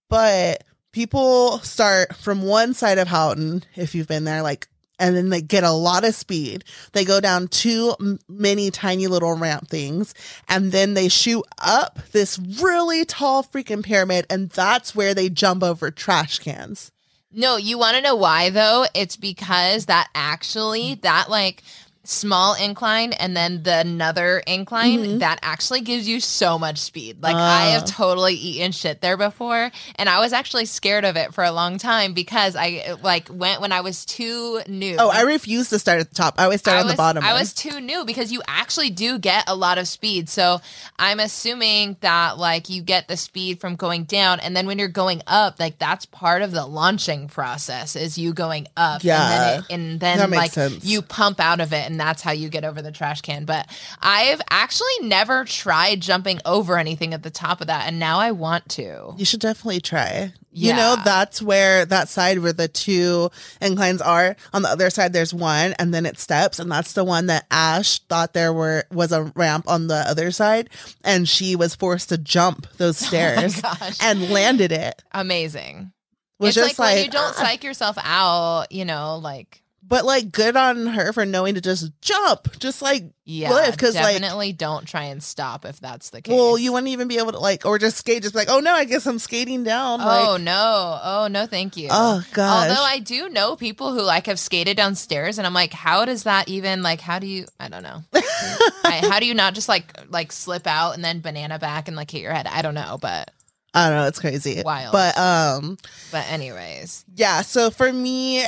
but 0.09 0.63
people 0.91 1.59
start 1.59 2.15
from 2.15 2.41
one 2.41 2.73
side 2.73 2.97
of 2.97 3.07
Houghton, 3.07 3.63
if 3.75 3.93
you've 3.93 4.07
been 4.07 4.23
there, 4.23 4.41
like, 4.41 4.67
and 4.99 5.15
then 5.15 5.29
they 5.29 5.41
get 5.41 5.63
a 5.63 5.71
lot 5.71 6.03
of 6.03 6.15
speed. 6.15 6.63
They 6.93 7.05
go 7.05 7.19
down 7.19 7.49
two 7.49 7.95
m- 7.99 8.19
mini 8.27 8.71
tiny 8.71 9.05
little 9.07 9.33
ramp 9.33 9.67
things, 9.67 10.15
and 10.49 10.71
then 10.71 10.95
they 10.95 11.07
shoot 11.07 11.45
up 11.59 11.99
this 12.13 12.39
really 12.39 13.05
tall 13.05 13.43
freaking 13.43 13.83
pyramid, 13.83 14.25
and 14.29 14.49
that's 14.49 14.95
where 14.95 15.13
they 15.13 15.29
jump 15.29 15.61
over 15.61 15.91
trash 15.91 16.39
cans. 16.39 16.91
No, 17.31 17.57
you 17.57 17.77
want 17.77 17.95
to 17.95 18.01
know 18.01 18.15
why 18.15 18.49
though? 18.49 18.85
It's 18.95 19.17
because 19.17 19.85
that 19.85 20.07
actually, 20.15 20.95
that 20.95 21.29
like, 21.29 21.61
small 22.09 22.53
incline 22.53 23.11
and 23.11 23.35
then 23.35 23.63
the 23.63 23.79
another 23.79 24.39
incline 24.47 24.99
Mhm. 25.03 25.19
that 25.19 25.39
actually 25.41 25.81
gives 25.81 26.07
you 26.07 26.21
so 26.21 26.57
much 26.57 26.77
speed. 26.77 27.17
Like 27.21 27.35
I 27.35 27.71
have 27.71 27.83
Ah. 27.83 27.85
totally 27.85 28.33
eaten 28.35 28.71
shit 28.71 29.01
there 29.01 29.17
before 29.17 29.71
and 29.95 30.07
I 30.07 30.21
was 30.21 30.31
actually 30.31 30.67
scared 30.67 31.03
of 31.03 31.17
it 31.17 31.33
for 31.33 31.43
a 31.43 31.51
long 31.51 31.77
time 31.77 32.13
because 32.13 32.55
I 32.55 32.95
like 33.03 33.27
went 33.29 33.59
when 33.59 33.73
I 33.73 33.81
was 33.81 34.05
too 34.05 34.61
new. 34.69 34.95
Oh, 34.97 35.09
I 35.09 35.21
refuse 35.23 35.67
to 35.69 35.79
start 35.79 35.99
at 35.99 36.07
the 36.09 36.15
top. 36.15 36.35
I 36.37 36.45
always 36.45 36.61
start 36.61 36.77
I 36.77 36.79
on 36.79 36.85
was, 36.85 36.93
the 36.93 36.97
bottom. 36.97 37.23
I 37.25 37.31
one. 37.33 37.41
was 37.41 37.53
too 37.53 37.81
new 37.81 38.05
because 38.05 38.31
you 38.31 38.41
actually 38.47 38.89
do 38.89 39.19
get 39.19 39.43
a 39.47 39.55
lot 39.55 39.77
of 39.77 39.85
speed. 39.87 40.29
So 40.29 40.61
I'm 40.97 41.19
assuming 41.19 41.97
that 41.99 42.37
like 42.37 42.69
you 42.69 42.81
get 42.83 43.09
the 43.09 43.17
speed 43.17 43.59
from 43.59 43.75
going 43.75 44.05
down, 44.05 44.39
and 44.39 44.55
then 44.55 44.65
when 44.65 44.79
you're 44.79 44.87
going 44.87 45.21
up, 45.27 45.59
like 45.59 45.77
that's 45.77 46.05
part 46.05 46.41
of 46.41 46.51
the 46.51 46.65
launching 46.65 47.27
process 47.27 47.97
is 47.97 48.17
you 48.17 48.31
going 48.33 48.67
up. 48.77 49.03
Yeah. 49.03 49.17
and 49.17 49.31
then, 49.31 49.59
it, 49.59 49.65
and 49.73 49.99
then 49.99 50.31
like 50.31 50.51
sense. 50.53 50.85
you 50.85 51.01
pump 51.01 51.41
out 51.41 51.59
of 51.59 51.73
it, 51.73 51.85
and 51.85 51.96
that's 51.99 52.21
how 52.21 52.31
you 52.31 52.49
get 52.49 52.63
over 52.63 52.81
the 52.81 52.91
trash 52.91 53.21
can. 53.21 53.45
But 53.45 53.67
I've 54.01 54.41
actually 54.49 54.99
never 55.01 55.45
tried 55.45 56.01
jumping 56.01 56.39
over 56.45 56.77
anything 56.77 57.13
at 57.13 57.23
the 57.23 57.29
top 57.29 57.61
of 57.61 57.67
that, 57.67 57.87
and 57.87 57.99
now 57.99 58.19
I 58.19 58.31
want 58.31 58.69
to. 58.69 59.13
You 59.17 59.25
should 59.25 59.39
definitely 59.39 59.81
try. 59.81 60.33
You 60.59 60.73
know, 60.73 60.95
that's 61.03 61.39
where 61.39 61.85
that 61.85 62.09
side 62.09 62.39
where 62.39 62.53
the 62.53 62.67
two 62.67 63.29
inclines 63.61 64.01
are. 64.01 64.35
On 64.53 64.63
the 64.63 64.69
other 64.69 64.89
side, 64.89 65.13
there's 65.13 65.33
one, 65.33 65.75
and 65.77 65.93
then 65.93 66.07
it 66.07 66.17
steps, 66.17 66.57
and 66.57 66.71
that's 66.71 66.93
the 66.93 67.03
one 67.03 67.27
that 67.27 67.45
Ash 67.51 67.99
thought 67.99 68.33
there 68.33 68.51
were 68.51 68.85
was 68.91 69.11
a 69.11 69.31
ramp 69.35 69.65
on 69.67 69.85
the 69.85 70.03
other 70.09 70.31
side, 70.31 70.71
and 71.03 71.29
she 71.29 71.55
was 71.55 71.75
forced 71.75 72.09
to 72.09 72.17
jump 72.17 72.65
those 72.77 72.97
stairs 73.07 73.61
Oh 73.63 73.91
and 74.01 74.31
landed 74.31 74.71
it. 74.71 75.03
Amazing. 75.11 75.91
Was 76.39 76.49
it's 76.49 76.67
just 76.67 76.79
like, 76.79 76.87
like, 76.87 76.95
when 76.95 77.05
you 77.05 77.11
don't 77.11 77.35
ah. 77.37 77.43
psych 77.43 77.63
yourself 77.63 77.97
out, 78.01 78.71
you 78.71 78.85
know, 78.85 79.17
like 79.17 79.63
but 79.87 80.05
like 80.05 80.31
good 80.31 80.55
on 80.57 80.87
her 80.87 81.13
for 81.13 81.25
knowing 81.25 81.55
to 81.55 81.61
just 81.61 81.91
jump, 82.01 82.59
just 82.59 82.81
like 82.81 83.05
Yeah, 83.23 83.51
live 83.51 83.71
because 83.71 83.95
like. 83.95 84.19
definitely 84.19 84.51
don't 84.53 84.85
try 84.85 85.05
and 85.05 85.23
stop 85.23 85.63
if 85.65 85.79
that's 85.79 86.09
the 86.09 86.21
case. 86.21 86.33
Well, 86.35 86.57
you 86.57 86.73
wouldn't 86.73 86.89
even 86.89 87.07
be 87.07 87.17
able 87.17 87.31
to 87.31 87.39
like, 87.39 87.65
or 87.65 87.79
just 87.79 87.97
skate, 87.97 88.23
just 88.23 88.35
like, 88.35 88.49
oh 88.49 88.59
no, 88.59 88.73
I 88.73 88.85
guess 88.85 89.05
I'm 89.05 89.19
skating 89.19 89.63
down. 89.63 90.01
Oh 90.01 90.05
like, 90.05 90.41
no! 90.41 90.99
Oh 91.03 91.27
no! 91.29 91.45
Thank 91.45 91.77
you. 91.77 91.87
oh 91.91 92.23
gosh. 92.33 92.69
Although 92.69 92.83
I 92.83 92.99
do 92.99 93.29
know 93.29 93.55
people 93.55 93.93
who 93.93 94.01
like 94.01 94.25
have 94.25 94.39
skated 94.39 94.75
downstairs, 94.77 95.37
and 95.37 95.47
I'm 95.47 95.53
like, 95.53 95.73
how 95.73 96.05
does 96.05 96.23
that 96.23 96.49
even 96.49 96.83
like? 96.83 96.99
How 97.01 97.19
do 97.19 97.27
you? 97.27 97.45
I 97.59 97.69
don't 97.69 97.83
know. 97.83 98.03
I, 98.13 99.01
how 99.09 99.19
do 99.19 99.25
you 99.25 99.33
not 99.33 99.53
just 99.53 99.69
like 99.69 99.97
like 100.09 100.31
slip 100.31 100.67
out 100.67 100.93
and 100.93 101.03
then 101.03 101.21
banana 101.21 101.59
back 101.59 101.87
and 101.87 101.95
like 101.95 102.11
hit 102.11 102.21
your 102.21 102.33
head? 102.33 102.47
I 102.47 102.61
don't 102.61 102.75
know, 102.75 102.97
but 103.01 103.31
I 103.77 103.89
don't 103.89 103.97
know, 103.97 104.07
it's 104.07 104.19
crazy. 104.19 104.61
Wild. 104.65 104.91
But 104.91 105.17
um, 105.17 105.77
but 106.11 106.25
anyways, 106.31 107.05
yeah. 107.15 107.41
So 107.41 107.69
for 107.69 107.91
me, 107.91 108.43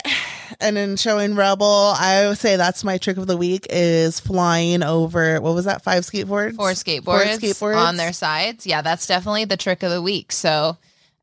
and 0.60 0.78
in 0.78 0.96
showing 0.98 1.36
Rebel, 1.36 1.94
I 1.98 2.28
would 2.28 2.38
say 2.38 2.56
that's 2.56 2.84
my 2.84 2.98
trick 2.98 3.18
of 3.18 3.28
the 3.28 3.38
week 3.38 3.68
is 3.70 4.20
flying 4.20 4.82
over. 4.84 5.40
What 5.42 5.54
was 5.56 5.66
that? 5.66 5.84
Five 5.84 6.04
skateboards. 6.04 6.56
four 6.56 6.72
skateboards, 6.72 7.04
Four 7.04 7.74
skateboards. 7.74 7.78
on 7.78 7.98
their 7.98 8.14
sides. 8.14 8.66
Yeah, 8.66 8.82
that's 8.82 9.06
definitely 9.08 9.46
the 9.46 9.58
trick 9.58 9.84
of 9.84 9.92
the 9.92 10.02
week. 10.02 10.32
So 10.32 10.78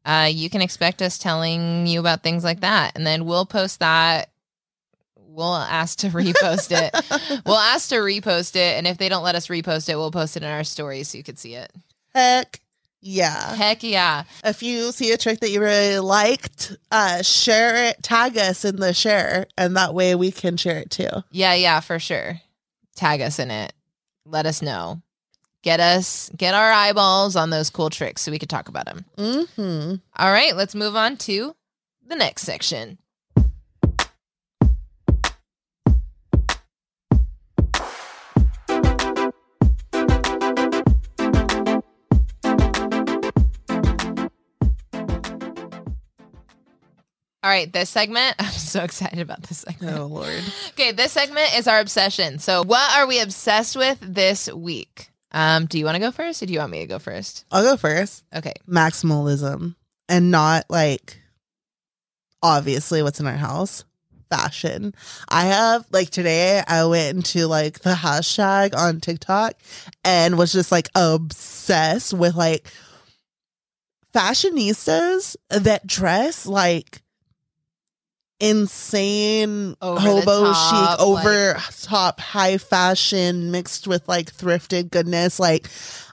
uh, 0.04 0.28
you 0.32 0.48
can 0.50 0.62
expect 0.62 1.02
us 1.02 1.18
telling 1.18 1.86
you 1.86 1.98
about 2.00 2.22
things 2.22 2.44
like 2.44 2.61
that, 2.61 2.92
and 2.94 3.07
then 3.07 3.24
we'll 3.24 3.46
post 3.46 3.80
that. 3.80 4.30
We'll 5.16 5.54
ask 5.54 5.98
to 5.98 6.09
repost 6.11 6.70
it. 6.70 7.42
we'll 7.46 7.57
ask 7.57 7.88
to 7.90 7.96
repost 7.96 8.57
it, 8.57 8.78
and 8.78 8.86
if 8.86 8.98
they 8.98 9.09
don't 9.09 9.24
let 9.24 9.34
us 9.34 9.48
repost 9.48 9.88
it, 9.88 9.96
we'll 9.96 10.11
post 10.12 10.36
it 10.36 10.42
in 10.42 10.48
our 10.48 10.64
stories 10.64 11.09
so 11.09 11.18
you 11.18 11.24
could 11.24 11.38
see 11.38 11.54
it. 11.54 11.72
Heck 12.14 12.61
yeah. 13.07 13.54
Heck 13.54 13.82
yeah! 13.82 14.24
If 14.44 14.62
you 14.62 14.92
see 14.92 15.12
a 15.12 15.16
trick 15.16 15.40
that 15.40 15.50
you 15.50 15.61
really 15.61 15.98
liked, 16.00 16.76
uh, 16.90 17.22
share 17.22 17.88
it. 17.88 18.02
Tag 18.02 18.36
us 18.36 18.64
in 18.64 18.76
the 18.76 18.92
share, 18.92 19.46
and 19.57 19.76
that 19.76 19.94
way 19.94 20.14
we 20.14 20.32
can 20.32 20.57
share 20.57 20.78
it 20.78 20.90
too. 20.90 21.09
Yeah, 21.30 21.54
yeah, 21.54 21.80
for 21.80 21.98
sure. 21.98 22.40
Tag 22.96 23.20
us 23.20 23.38
in 23.38 23.50
it. 23.50 23.72
Let 24.24 24.46
us 24.46 24.61
know. 24.61 25.02
Get 25.62 25.80
us, 25.80 26.30
get 26.36 26.54
our 26.54 26.70
eyeballs 26.70 27.34
on 27.34 27.50
those 27.50 27.70
cool 27.70 27.90
tricks 27.90 28.22
so 28.22 28.30
we 28.30 28.38
could 28.38 28.50
talk 28.50 28.68
about 28.68 28.86
them. 28.86 29.04
Mm-hmm. 29.16 29.94
All 30.16 30.32
right, 30.32 30.54
let's 30.54 30.74
move 30.76 30.94
on 30.94 31.16
to 31.18 31.57
the 32.07 32.14
next 32.14 32.42
section. 32.42 32.98
All 47.47 47.53
right, 47.53 47.72
this 47.72 47.88
segment, 47.90 48.34
I'm 48.40 48.51
so 48.51 48.82
excited 48.82 49.20
about 49.20 49.44
this 49.44 49.59
segment. 49.59 49.97
Oh 49.97 50.07
Lord. 50.07 50.42
Okay, 50.70 50.90
this 50.90 51.12
segment 51.12 51.57
is 51.57 51.68
our 51.68 51.78
obsession. 51.78 52.40
So, 52.40 52.64
what 52.64 52.99
are 52.99 53.07
we 53.07 53.20
obsessed 53.20 53.76
with 53.76 53.99
this 54.01 54.53
week? 54.53 55.11
Um, 55.30 55.66
do 55.66 55.78
you 55.78 55.84
want 55.84 55.94
to 55.94 56.01
go 56.01 56.11
first 56.11 56.42
or 56.42 56.47
do 56.47 56.53
you 56.53 56.59
want 56.59 56.72
me 56.72 56.80
to 56.80 56.86
go 56.86 56.99
first? 56.99 57.44
I'll 57.53 57.62
go 57.62 57.76
first. 57.76 58.24
Okay. 58.34 58.55
maximalism 58.68 59.76
and 60.09 60.32
not 60.32 60.64
like 60.68 61.22
obviously 62.42 63.01
what's 63.05 63.20
in 63.20 63.28
our 63.28 63.36
house 63.36 63.84
fashion 64.28 64.92
i 65.28 65.44
have 65.44 65.86
like 65.92 66.11
today 66.11 66.61
i 66.66 66.84
went 66.84 67.16
into 67.16 67.47
like 67.47 67.78
the 67.80 67.94
hashtag 67.94 68.76
on 68.76 69.01
tiktok 69.01 69.55
and 70.05 70.36
was 70.36 70.53
just 70.53 70.72
like 70.72 70.88
obsessed 70.97 72.12
with 72.12 72.34
like 72.34 72.68
fashionistas 74.12 75.36
that 75.49 75.86
dress 75.86 76.44
like 76.44 77.03
insane 78.39 79.76
Over 79.80 80.01
hobo 80.01 80.45
top, 80.53 80.99
chic 80.99 81.07
over 81.07 81.55
top 81.82 82.20
high 82.20 82.59
fashion 82.59 83.51
mixed 83.51 83.87
with 83.87 84.07
like 84.09 84.30
thrifted 84.30 84.91
goodness 84.91 85.41
like 85.41 85.68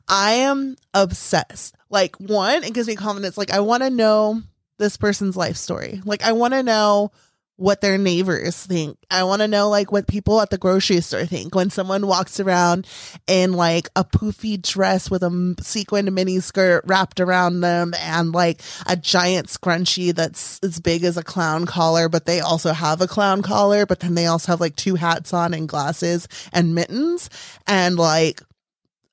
I 0.08 0.32
am 0.34 0.76
obsessed. 0.94 1.76
Like, 1.90 2.16
one, 2.18 2.64
it 2.64 2.74
gives 2.74 2.88
me 2.88 2.96
confidence. 2.96 3.38
Like, 3.38 3.52
I 3.52 3.60
want 3.60 3.84
to 3.84 3.90
know 3.90 4.42
this 4.78 4.98
person's 4.98 5.38
life 5.38 5.56
story. 5.58 6.02
Like, 6.06 6.24
I 6.24 6.34
want 6.34 6.54
to 6.54 6.64
know 6.64 7.12
what 7.56 7.82
their 7.82 7.98
neighbors 7.98 8.66
think. 8.66 8.98
I 9.12 9.24
want 9.24 9.42
to 9.42 9.48
know, 9.48 9.70
like, 9.70 9.92
what 9.92 10.08
people 10.08 10.42
at 10.42 10.50
the 10.50 10.58
grocery 10.58 11.02
store 11.02 11.26
think 11.26 11.54
when 11.54 11.70
someone 11.70 12.08
walks 12.08 12.40
around 12.40 12.88
in, 13.28 13.54
like, 13.54 13.90
a 13.96 14.04
poofy 14.04 14.60
dress 14.60 15.12
with 15.12 15.22
a 15.22 15.56
sequined 15.62 16.12
mini 16.14 16.40
skirt 16.40 16.84
wrapped 16.88 17.20
around 17.20 17.62
them 17.62 17.94
and, 18.00 18.32
like, 18.32 18.62
a 18.88 18.96
giant 18.96 19.48
scrunchie 19.48 20.16
that's 20.16 20.60
as 20.64 20.80
big 20.80 21.04
as 21.04 21.16
a 21.16 21.24
clown 21.24 21.66
collar, 21.66 22.10
but 22.10 22.26
they 22.26 22.40
also 22.40 22.74
have 22.74 23.02
a 23.02 23.08
clown 23.08 23.44
collar, 23.44 23.86
but 23.86 24.00
then 24.00 24.16
they 24.16 24.26
also 24.26 24.52
have, 24.52 24.62
like, 24.62 24.76
two 24.76 24.96
hats 24.96 25.32
on 25.32 25.54
and 25.54 25.70
glasses 25.70 26.28
and 26.52 26.74
mittens. 26.74 27.30
And, 27.68 27.98
like, 27.98 28.42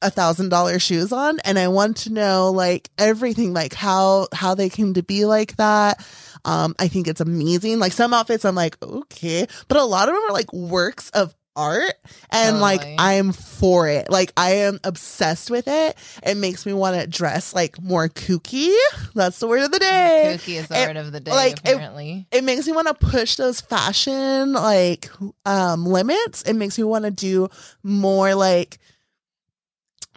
a 0.03 0.11
thousand 0.11 0.49
dollar 0.49 0.78
shoes 0.78 1.12
on 1.12 1.38
and 1.41 1.59
I 1.59 1.68
want 1.68 1.99
to 1.99 2.11
know 2.11 2.51
like 2.51 2.88
everything 2.97 3.53
like 3.53 3.74
how 3.74 4.28
how 4.32 4.55
they 4.55 4.70
came 4.70 4.95
to 4.95 5.03
be 5.03 5.26
like 5.26 5.57
that. 5.57 6.03
Um 6.45 6.74
I 6.78 6.88
think 6.88 7.09
it's 7.09 7.20
amazing. 7.20 7.78
Like 7.78 7.93
some 7.93 8.12
outfits 8.14 8.45
I'm 8.45 8.55
like, 8.55 8.76
okay. 8.82 9.47
But 9.68 9.76
a 9.78 9.84
lot 9.84 10.09
of 10.09 10.14
them 10.14 10.24
are 10.24 10.32
like 10.32 10.53
works 10.53 11.11
of 11.11 11.34
art 11.57 11.95
and 12.30 12.61
like 12.61 12.80
I'm 12.99 13.32
for 13.32 13.88
it. 13.88 14.09
Like 14.09 14.32
I 14.36 14.51
am 14.53 14.78
obsessed 14.84 15.51
with 15.51 15.66
it. 15.66 15.97
It 16.22 16.36
makes 16.36 16.64
me 16.64 16.72
want 16.72 16.99
to 16.99 17.07
dress 17.09 17.53
like 17.53 17.80
more 17.82 18.09
kooky. 18.09 18.72
That's 19.14 19.41
the 19.41 19.49
word 19.49 19.62
of 19.62 19.72
the 19.72 19.80
day 19.80 20.36
Kooky 20.38 20.55
is 20.55 20.68
the 20.68 20.80
it- 20.80 20.86
word 20.86 20.97
of 20.97 21.11
the 21.12 21.20
day, 21.20 21.32
like, 21.32 21.59
it- 21.64 21.74
apparently. 21.74 22.26
it 22.30 22.45
makes 22.45 22.66
me 22.66 22.72
want 22.72 22.86
to 22.86 22.95
push 22.95 23.34
those 23.36 23.61
fashion 23.61 24.53
like 24.53 25.11
um 25.45 25.84
limits 25.84 26.43
it 26.43 26.55
makes 26.55 26.78
me 26.78 26.84
want 26.84 27.05
to 27.05 27.11
do 27.11 27.49
more 27.82 28.34
like 28.34 28.78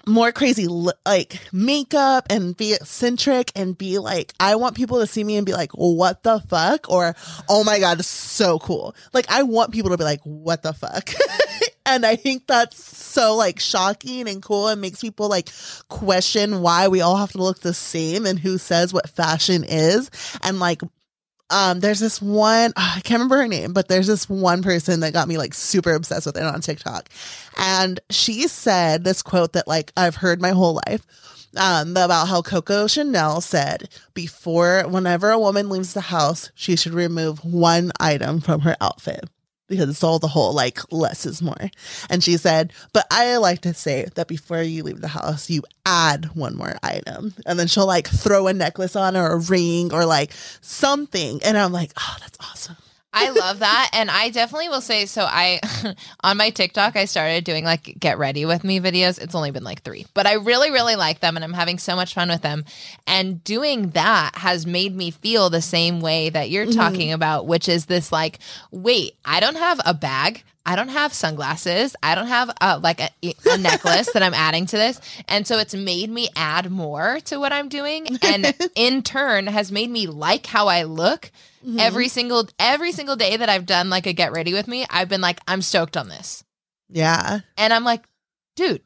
more 0.05 0.31
crazy 0.31 0.67
like 0.67 1.39
makeup 1.53 2.25
and 2.29 2.57
be 2.57 2.73
eccentric 2.73 3.51
and 3.55 3.77
be 3.77 3.99
like 3.99 4.33
i 4.39 4.55
want 4.55 4.75
people 4.75 4.99
to 4.99 5.07
see 5.07 5.23
me 5.23 5.37
and 5.37 5.45
be 5.45 5.53
like 5.53 5.71
what 5.71 6.23
the 6.23 6.39
fuck? 6.41 6.89
or 6.89 7.15
oh 7.47 7.63
my 7.63 7.79
god 7.79 8.03
so 8.03 8.59
cool. 8.59 8.95
Like 9.13 9.25
i 9.29 9.43
want 9.43 9.71
people 9.71 9.91
to 9.91 9.97
be 9.97 10.03
like 10.03 10.21
what 10.23 10.63
the 10.63 10.73
fuck? 10.73 11.09
And 11.85 12.05
i 12.05 12.15
think 12.15 12.47
that's 12.47 12.81
so 12.81 13.35
like 13.35 13.59
shocking 13.59 14.29
and 14.29 14.41
cool 14.41 14.69
and 14.69 14.79
makes 14.79 15.01
people 15.01 15.27
like 15.27 15.49
question 15.89 16.61
why 16.61 16.87
we 16.87 17.01
all 17.01 17.17
have 17.17 17.33
to 17.33 17.43
look 17.43 17.59
the 17.59 17.73
same 17.73 18.25
and 18.25 18.39
who 18.39 18.57
says 18.57 18.93
what 18.93 19.09
fashion 19.09 19.65
is. 19.65 20.09
And 20.41 20.59
like 20.59 20.81
um 21.49 21.79
there's 21.79 21.99
this 21.99 22.21
one 22.21 22.73
I 22.77 23.01
can't 23.03 23.19
remember 23.19 23.37
her 23.37 23.47
name, 23.47 23.73
but 23.73 23.87
there's 23.87 24.07
this 24.07 24.29
one 24.29 24.63
person 24.63 25.01
that 25.01 25.13
got 25.13 25.27
me 25.27 25.37
like 25.37 25.53
super 25.53 25.93
obsessed 25.93 26.25
with 26.25 26.37
it 26.37 26.43
on 26.43 26.61
TikTok. 26.61 27.09
And 27.57 27.99
she 28.09 28.47
said 28.47 29.03
this 29.03 29.21
quote 29.21 29.53
that 29.53 29.67
like 29.67 29.91
I've 29.97 30.17
heard 30.17 30.41
my 30.41 30.51
whole 30.51 30.79
life. 30.87 31.05
Um, 31.55 31.91
about 31.91 32.29
how 32.29 32.41
Coco 32.41 32.87
Chanel 32.87 33.39
said 33.39 33.87
before 34.15 34.85
whenever 34.87 35.29
a 35.29 35.37
woman 35.37 35.69
leaves 35.69 35.93
the 35.93 36.01
house, 36.01 36.51
she 36.55 36.75
should 36.75 36.95
remove 36.95 37.45
one 37.45 37.91
item 37.99 38.41
from 38.41 38.61
her 38.61 38.75
outfit 38.81 39.29
because 39.73 39.89
it's 39.89 40.03
all 40.03 40.19
the 40.19 40.27
whole 40.27 40.53
like 40.53 40.79
less 40.91 41.25
is 41.25 41.41
more. 41.41 41.69
And 42.09 42.23
she 42.23 42.37
said, 42.37 42.73
but 42.93 43.05
I 43.11 43.37
like 43.37 43.61
to 43.61 43.73
say 43.73 44.07
that 44.15 44.27
before 44.27 44.61
you 44.61 44.83
leave 44.83 45.01
the 45.01 45.07
house, 45.07 45.49
you 45.49 45.63
add 45.85 46.35
one 46.35 46.55
more 46.55 46.75
item. 46.83 47.33
And 47.45 47.59
then 47.59 47.67
she'll 47.67 47.87
like 47.87 48.07
throw 48.07 48.47
a 48.47 48.53
necklace 48.53 48.95
on 48.95 49.17
or 49.17 49.27
a 49.31 49.37
ring 49.39 49.93
or 49.93 50.05
like 50.05 50.33
something. 50.61 51.41
And 51.43 51.57
I'm 51.57 51.71
like, 51.71 51.91
oh, 51.97 52.17
that's 52.19 52.37
awesome. 52.39 52.77
I 53.13 53.29
love 53.29 53.59
that. 53.59 53.91
And 53.93 54.09
I 54.09 54.29
definitely 54.29 54.69
will 54.69 54.81
say 54.81 55.05
so 55.05 55.23
I 55.23 55.59
on 56.23 56.37
my 56.37 56.49
TikTok 56.49 56.95
I 56.95 57.05
started 57.05 57.43
doing 57.43 57.63
like 57.63 57.95
get 57.99 58.17
ready 58.17 58.45
with 58.45 58.63
me 58.63 58.79
videos. 58.79 59.21
It's 59.21 59.35
only 59.35 59.51
been 59.51 59.63
like 59.63 59.83
3. 59.83 60.05
But 60.13 60.25
I 60.25 60.33
really 60.33 60.71
really 60.71 60.95
like 60.95 61.19
them 61.19 61.35
and 61.37 61.43
I'm 61.43 61.53
having 61.53 61.77
so 61.77 61.95
much 61.95 62.13
fun 62.13 62.29
with 62.29 62.41
them. 62.41 62.65
And 63.05 63.43
doing 63.43 63.91
that 63.91 64.31
has 64.35 64.65
made 64.65 64.95
me 64.95 65.11
feel 65.11 65.49
the 65.49 65.61
same 65.61 66.01
way 66.01 66.29
that 66.29 66.49
you're 66.49 66.65
Mm-hmm. 66.65 66.79
talking 66.79 67.11
about, 67.11 67.45
which 67.45 67.69
is 67.69 67.85
this 67.85 68.11
like 68.11 68.39
wait, 68.71 69.13
I 69.23 69.39
don't 69.39 69.57
have 69.57 69.79
a 69.85 69.93
bag. 69.93 70.43
I 70.65 70.75
don't 70.75 70.89
have 70.89 71.13
sunglasses. 71.13 71.95
I 72.01 72.15
don't 72.15 72.27
have 72.27 72.49
uh, 72.61 72.79
like 72.81 73.01
a, 73.01 73.09
a 73.51 73.57
necklace 73.57 74.11
that 74.13 74.23
I'm 74.23 74.33
adding 74.33 74.65
to 74.67 74.77
this. 74.77 75.01
And 75.27 75.45
so 75.45 75.57
it's 75.57 75.73
made 75.73 76.09
me 76.09 76.29
add 76.35 76.71
more 76.71 77.19
to 77.25 77.37
what 77.37 77.51
I'm 77.51 77.67
doing. 77.67 78.17
And 78.23 78.55
in 78.75 79.01
turn 79.03 79.47
has 79.47 79.71
made 79.71 79.89
me 79.89 80.07
like 80.07 80.45
how 80.45 80.67
I 80.67 80.83
look 80.83 81.31
Mm-hmm. 81.65 81.79
every 81.79 82.09
single 82.09 82.45
every 82.59 82.91
single 82.91 83.15
day 83.15 83.37
that 83.37 83.47
I've 83.47 83.65
done 83.65 83.89
like 83.89 84.05
a 84.05 84.11
get 84.11 84.33
ready 84.33 84.51
with 84.51 84.67
me. 84.67 84.85
I've 84.89 85.07
been 85.07 85.21
like, 85.21 85.39
I'm 85.47 85.61
stoked 85.61 85.95
on 85.95 86.09
this. 86.09 86.43
Yeah. 86.89 87.39
And 87.57 87.71
I'm 87.71 87.85
like, 87.85 88.03
dude, 88.57 88.81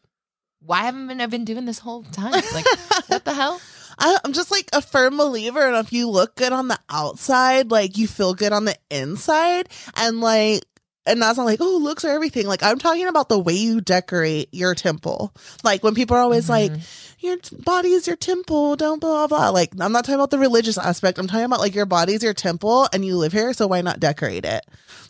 why 0.62 0.84
haven't 0.84 1.08
been, 1.08 1.20
I 1.20 1.26
been 1.26 1.44
doing 1.44 1.66
this 1.66 1.80
whole 1.80 2.04
time? 2.04 2.34
Like, 2.34 2.66
what 3.08 3.26
the 3.26 3.34
hell? 3.34 3.60
I, 4.00 4.20
I'm 4.24 4.34
just 4.34 4.52
like 4.52 4.70
a 4.74 4.82
firm 4.84 5.18
believer, 5.18 5.66
and 5.68 5.76
if 5.78 5.92
you 5.92 6.08
look 6.08 6.36
good 6.36 6.54
on 6.54 6.68
the 6.68 6.78
outside, 6.88 7.72
like 7.72 7.98
you 7.98 8.08
feel 8.08 8.36
good 8.36 8.54
on 8.54 8.66
the 8.66 8.78
inside, 8.92 9.70
and 9.96 10.22
like, 10.22 10.62
and 11.08 11.22
that's 11.22 11.38
not 11.38 11.46
like, 11.46 11.62
oh, 11.62 11.78
looks 11.78 12.06
are 12.06 12.10
everything. 12.10 12.48
Like 12.48 12.64
I'm 12.64 12.78
talking 12.80 13.08
about 13.08 13.30
the 13.30 13.40
way 13.40 13.54
you 13.54 13.82
decorate 13.82 14.50
your 14.52 14.76
temple. 14.76 15.34
Like 15.64 15.84
when 15.84 15.96
people 15.96 16.18
are 16.18 16.22
always 16.22 16.50
mm-hmm. 16.50 16.74
like, 16.74 16.82
your 17.20 17.38
t- 17.38 17.56
body 17.56 17.90
is 17.90 18.06
your 18.06 18.16
temple, 18.16 18.76
don't 18.76 19.00
blah 19.00 19.28
blah. 19.28 19.40
blah. 19.40 19.50
Like 19.50 19.72
I'm 19.80 19.92
not 19.92 20.06
talking 20.06 20.16
about 20.16 20.32
the 20.32 20.40
religious 20.40 20.78
aspect. 20.78 21.18
I'm 21.18 21.28
talking 21.28 21.46
about 21.46 21.60
like 21.60 21.74
your 21.74 21.86
body 21.86 22.14
is 22.14 22.24
your 22.24 22.34
temple, 22.34 22.88
and 22.94 23.04
you 23.04 23.18
live 23.18 23.32
here, 23.34 23.54
so 23.54 23.68
why 23.68 23.82
not 23.82 24.00
decorate 24.00 24.46
it? 24.46 24.66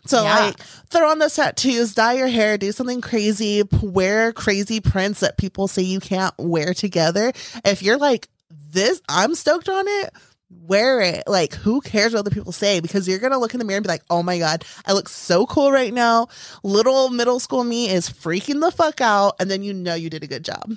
So 0.06 0.22
Yeah. 0.22 0.38
like 0.46 0.58
throw 0.88 1.10
on 1.10 1.18
the 1.18 1.28
tattoos, 1.28 1.94
dye 1.94 2.14
your 2.14 2.28
hair, 2.28 2.56
do 2.56 2.72
something 2.72 3.00
crazy, 3.00 3.62
wear 3.82 4.32
crazy 4.32 4.80
prints 4.80 5.20
that 5.20 5.36
people 5.36 5.68
say 5.68 5.82
you 5.82 6.00
can't 6.00 6.34
wear 6.38 6.72
together. 6.72 7.32
If 7.64 7.82
you're 7.82 7.98
like 7.98 8.28
this, 8.72 9.02
I'm 9.08 9.34
stoked 9.34 9.68
on 9.68 9.84
it. 9.86 10.10
Wear 10.50 11.00
it. 11.00 11.24
Like, 11.26 11.52
who 11.54 11.80
cares 11.82 12.12
what 12.14 12.20
other 12.20 12.30
people 12.30 12.52
say? 12.52 12.80
Because 12.80 13.06
you're 13.06 13.18
gonna 13.18 13.38
look 13.38 13.52
in 13.52 13.58
the 13.58 13.66
mirror 13.66 13.76
and 13.76 13.84
be 13.84 13.88
like, 13.88 14.04
"Oh 14.08 14.22
my 14.22 14.38
god, 14.38 14.64
I 14.86 14.92
look 14.92 15.08
so 15.08 15.44
cool 15.46 15.70
right 15.70 15.92
now." 15.92 16.28
Little 16.62 17.10
middle 17.10 17.38
school 17.38 17.64
me 17.64 17.90
is 17.90 18.08
freaking 18.08 18.60
the 18.60 18.70
fuck 18.70 19.00
out, 19.00 19.34
and 19.38 19.50
then 19.50 19.62
you 19.62 19.74
know 19.74 19.94
you 19.94 20.08
did 20.08 20.22
a 20.22 20.26
good 20.26 20.44
job. 20.44 20.76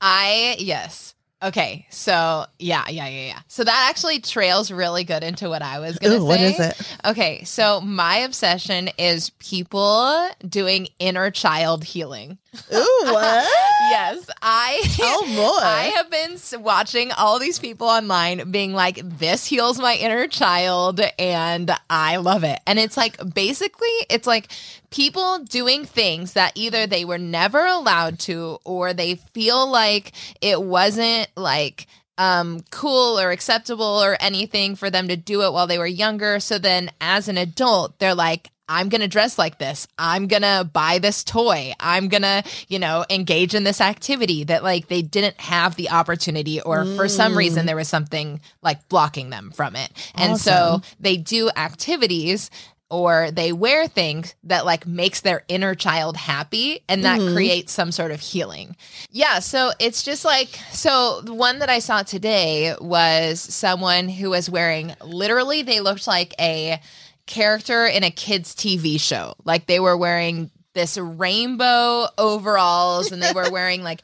I 0.00 0.56
yes. 0.58 1.14
Okay, 1.42 1.86
so 1.88 2.44
yeah, 2.58 2.84
yeah, 2.88 3.06
yeah, 3.08 3.26
yeah. 3.28 3.38
So 3.48 3.64
that 3.64 3.86
actually 3.88 4.20
trails 4.20 4.70
really 4.70 5.04
good 5.04 5.24
into 5.24 5.48
what 5.48 5.62
I 5.62 5.78
was 5.78 5.98
gonna 5.98 6.16
Ooh, 6.16 6.20
say. 6.20 6.24
what 6.24 6.40
is 6.40 6.60
it? 6.60 6.96
Okay, 7.06 7.44
so 7.44 7.80
my 7.80 8.16
obsession 8.18 8.90
is 8.98 9.30
people 9.38 10.28
doing 10.46 10.88
inner 10.98 11.30
child 11.30 11.82
healing. 11.82 12.36
Ooh, 12.74 12.98
what? 13.04 13.48
Yes, 13.90 14.28
I 14.42 14.82
Tell 14.96 15.26
more. 15.28 15.62
I 15.62 15.92
have 15.96 16.10
been 16.10 16.36
watching 16.62 17.10
all 17.12 17.38
these 17.38 17.58
people 17.58 17.86
online 17.86 18.50
being 18.50 18.74
like, 18.74 19.00
this 19.02 19.46
heals 19.46 19.78
my 19.80 19.94
inner 19.94 20.26
child, 20.26 21.00
and 21.18 21.70
I 21.88 22.16
love 22.16 22.44
it. 22.44 22.60
And 22.66 22.78
it's 22.78 22.96
like, 22.98 23.16
basically, 23.34 23.88
it's 24.10 24.26
like 24.26 24.50
people 24.90 25.38
doing 25.44 25.84
things 25.84 26.34
that 26.34 26.52
either 26.54 26.86
they 26.86 27.04
were 27.04 27.18
never 27.18 27.64
allowed 27.64 28.18
to, 28.20 28.58
or 28.64 28.92
they 28.92 29.14
feel 29.14 29.70
like 29.70 30.12
it 30.40 30.62
wasn't 30.62 31.28
like, 31.36 31.86
um, 32.18 32.60
cool 32.70 33.18
or 33.18 33.30
acceptable 33.30 34.02
or 34.02 34.16
anything 34.20 34.76
for 34.76 34.90
them 34.90 35.08
to 35.08 35.16
do 35.16 35.42
it 35.42 35.54
while 35.54 35.66
they 35.66 35.78
were 35.78 35.86
younger. 35.86 36.38
So 36.38 36.58
then 36.58 36.90
as 37.00 37.28
an 37.28 37.38
adult, 37.38 37.98
they're 37.98 38.14
like, 38.14 38.50
I'm 38.68 38.88
going 38.88 39.00
to 39.00 39.08
dress 39.08 39.36
like 39.36 39.58
this. 39.58 39.88
I'm 39.98 40.28
going 40.28 40.42
to 40.42 40.68
buy 40.70 41.00
this 41.00 41.24
toy. 41.24 41.72
I'm 41.80 42.06
going 42.06 42.22
to, 42.22 42.44
you 42.68 42.78
know, 42.78 43.04
engage 43.10 43.52
in 43.54 43.64
this 43.64 43.80
activity 43.80 44.44
that 44.44 44.62
like 44.62 44.86
they 44.86 45.02
didn't 45.02 45.40
have 45.40 45.74
the 45.74 45.90
opportunity 45.90 46.60
or 46.60 46.84
for 46.94 47.08
some 47.08 47.36
reason 47.36 47.66
there 47.66 47.74
was 47.74 47.88
something 47.88 48.40
like 48.62 48.88
blocking 48.88 49.30
them 49.30 49.50
from 49.50 49.74
it. 49.74 49.90
And 50.14 50.38
so 50.38 50.82
they 51.00 51.16
do 51.16 51.50
activities 51.56 52.48
or 52.90 53.30
they 53.30 53.52
wear 53.52 53.86
things 53.86 54.34
that 54.44 54.66
like 54.66 54.86
makes 54.86 55.20
their 55.20 55.44
inner 55.48 55.74
child 55.74 56.16
happy 56.16 56.80
and 56.88 57.04
that 57.04 57.20
mm-hmm. 57.20 57.34
creates 57.34 57.72
some 57.72 57.92
sort 57.92 58.10
of 58.10 58.20
healing. 58.20 58.76
Yeah, 59.10 59.38
so 59.38 59.70
it's 59.78 60.02
just 60.02 60.24
like 60.24 60.48
so 60.72 61.20
the 61.22 61.34
one 61.34 61.60
that 61.60 61.70
I 61.70 61.78
saw 61.78 62.02
today 62.02 62.74
was 62.80 63.40
someone 63.40 64.08
who 64.08 64.30
was 64.30 64.50
wearing 64.50 64.94
literally 65.02 65.62
they 65.62 65.80
looked 65.80 66.06
like 66.06 66.34
a 66.40 66.80
character 67.26 67.86
in 67.86 68.02
a 68.02 68.10
kids 68.10 68.54
TV 68.54 69.00
show. 69.00 69.34
Like 69.44 69.66
they 69.66 69.80
were 69.80 69.96
wearing 69.96 70.50
this 70.74 70.96
rainbow 70.96 72.06
overalls 72.18 73.12
and 73.12 73.22
they 73.22 73.32
were 73.32 73.50
wearing 73.52 73.82
like 73.82 74.02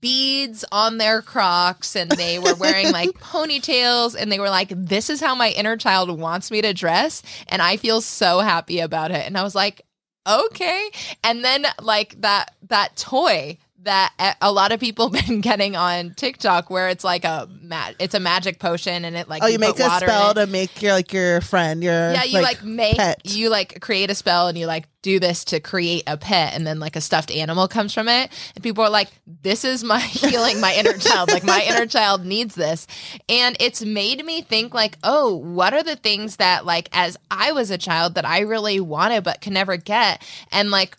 beads 0.00 0.64
on 0.72 0.98
their 0.98 1.22
crocs 1.22 1.94
and 1.94 2.10
they 2.10 2.38
were 2.38 2.54
wearing 2.54 2.90
like 2.90 3.10
ponytails 3.20 4.16
and 4.18 4.30
they 4.30 4.40
were 4.40 4.50
like 4.50 4.70
this 4.74 5.10
is 5.10 5.20
how 5.20 5.34
my 5.34 5.50
inner 5.50 5.76
child 5.76 6.18
wants 6.18 6.50
me 6.50 6.60
to 6.60 6.74
dress 6.74 7.22
and 7.48 7.62
I 7.62 7.76
feel 7.76 8.00
so 8.00 8.40
happy 8.40 8.80
about 8.80 9.10
it. 9.10 9.26
And 9.26 9.36
I 9.36 9.42
was 9.42 9.54
like 9.54 9.82
okay. 10.26 10.90
And 11.24 11.44
then 11.44 11.66
like 11.80 12.20
that 12.20 12.54
that 12.68 12.96
toy 12.96 13.58
that 13.82 14.36
a- 14.42 14.52
lot 14.52 14.72
of 14.72 14.80
people 14.80 15.08
been 15.26 15.40
getting 15.40 15.76
on 15.76 16.12
TikTok 16.14 16.68
where 16.68 16.88
it's 16.88 17.04
like 17.04 17.24
a 17.24 17.48
ma- 17.62 17.92
it's 17.98 18.14
a 18.14 18.20
magic 18.20 18.58
potion 18.58 19.04
and 19.04 19.16
it 19.16 19.28
like 19.28 19.42
Oh, 19.42 19.46
you 19.46 19.58
make 19.58 19.76
put 19.76 19.84
a 19.84 19.88
water 19.88 20.06
spell 20.06 20.34
to 20.34 20.46
make 20.46 20.82
your 20.82 20.92
like 20.92 21.12
your 21.12 21.40
friend, 21.40 21.82
your 21.82 21.92
Yeah, 22.12 22.24
you 22.24 22.40
like, 22.40 22.64
make 22.64 22.96
pet. 22.96 23.20
you 23.24 23.48
like 23.50 23.80
create 23.80 24.10
a 24.10 24.14
spell 24.16 24.48
and 24.48 24.58
you 24.58 24.66
like 24.66 24.88
do 25.02 25.20
this 25.20 25.44
to 25.44 25.60
create 25.60 26.02
a 26.08 26.16
pet 26.16 26.54
and 26.54 26.66
then 26.66 26.80
like 26.80 26.96
a 26.96 27.00
stuffed 27.00 27.30
animal 27.30 27.68
comes 27.68 27.94
from 27.94 28.08
it. 28.08 28.30
And 28.56 28.64
people 28.64 28.82
are 28.82 28.90
like 28.90 29.08
this 29.26 29.64
is 29.64 29.84
my 29.84 30.00
healing 30.00 30.60
my 30.60 30.74
inner 30.74 30.94
child. 30.94 31.30
Like 31.30 31.44
my 31.44 31.62
inner 31.68 31.86
child 31.98 32.24
needs 32.26 32.56
this. 32.56 32.86
And 33.28 33.56
it's 33.60 33.84
made 33.84 34.24
me 34.24 34.42
think 34.42 34.74
like 34.74 34.98
oh 35.04 35.36
what 35.36 35.72
are 35.72 35.84
the 35.84 35.96
things 35.96 36.36
that 36.36 36.66
like 36.66 36.88
as 36.92 37.16
I 37.30 37.52
was 37.52 37.70
a 37.70 37.78
child 37.78 38.16
that 38.16 38.24
I 38.24 38.40
really 38.40 38.80
wanted 38.80 39.22
but 39.22 39.40
can 39.40 39.52
never 39.54 39.76
get? 39.76 40.20
And 40.50 40.70
like 40.72 40.96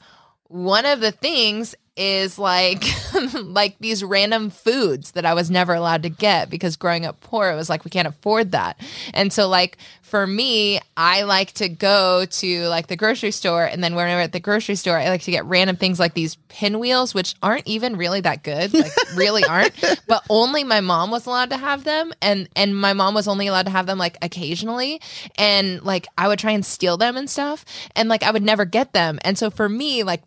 one 0.47 0.85
of 0.85 0.99
the 1.01 1.11
things 1.11 1.75
is 1.99 2.39
like 2.39 2.85
like 3.33 3.75
these 3.79 4.03
random 4.03 4.49
foods 4.49 5.11
that 5.11 5.25
I 5.25 5.33
was 5.33 5.51
never 5.51 5.73
allowed 5.73 6.03
to 6.03 6.09
get 6.09 6.49
because 6.49 6.77
growing 6.77 7.05
up 7.05 7.19
poor 7.19 7.51
it 7.51 7.55
was 7.55 7.69
like 7.69 7.83
we 7.83 7.91
can't 7.91 8.07
afford 8.07 8.53
that. 8.53 8.79
And 9.13 9.33
so 9.33 9.49
like 9.49 9.77
for 10.01 10.25
me, 10.25 10.79
I 10.97 11.21
like 11.23 11.51
to 11.53 11.69
go 11.69 12.25
to 12.25 12.67
like 12.67 12.87
the 12.87 12.95
grocery 12.95 13.29
store 13.31 13.65
and 13.65 13.83
then 13.83 13.95
when 13.95 14.07
we're 14.07 14.21
at 14.21 14.31
the 14.31 14.39
grocery 14.39 14.75
store, 14.75 14.97
I 14.97 15.09
like 15.09 15.21
to 15.23 15.31
get 15.31 15.45
random 15.45 15.75
things 15.75 15.99
like 15.99 16.13
these 16.13 16.35
pinwheels 16.47 17.13
which 17.13 17.35
aren't 17.43 17.67
even 17.67 17.97
really 17.97 18.21
that 18.21 18.43
good, 18.43 18.73
like 18.73 18.91
really 19.15 19.43
aren't, 19.43 19.73
but 20.07 20.23
only 20.29 20.63
my 20.63 20.79
mom 20.79 21.11
was 21.11 21.25
allowed 21.25 21.49
to 21.49 21.57
have 21.57 21.83
them 21.83 22.13
and 22.21 22.47
and 22.55 22.75
my 22.75 22.93
mom 22.93 23.13
was 23.13 23.27
only 23.27 23.47
allowed 23.47 23.65
to 23.65 23.71
have 23.71 23.85
them 23.85 23.97
like 23.97 24.17
occasionally 24.21 25.01
and 25.37 25.83
like 25.83 26.07
I 26.17 26.29
would 26.29 26.39
try 26.39 26.51
and 26.51 26.65
steal 26.65 26.95
them 26.95 27.17
and 27.17 27.29
stuff 27.29 27.65
and 27.93 28.07
like 28.07 28.23
I 28.23 28.31
would 28.31 28.43
never 28.43 28.63
get 28.63 28.93
them. 28.93 29.19
And 29.23 29.37
so 29.37 29.49
for 29.49 29.67
me 29.67 30.03
like 30.03 30.23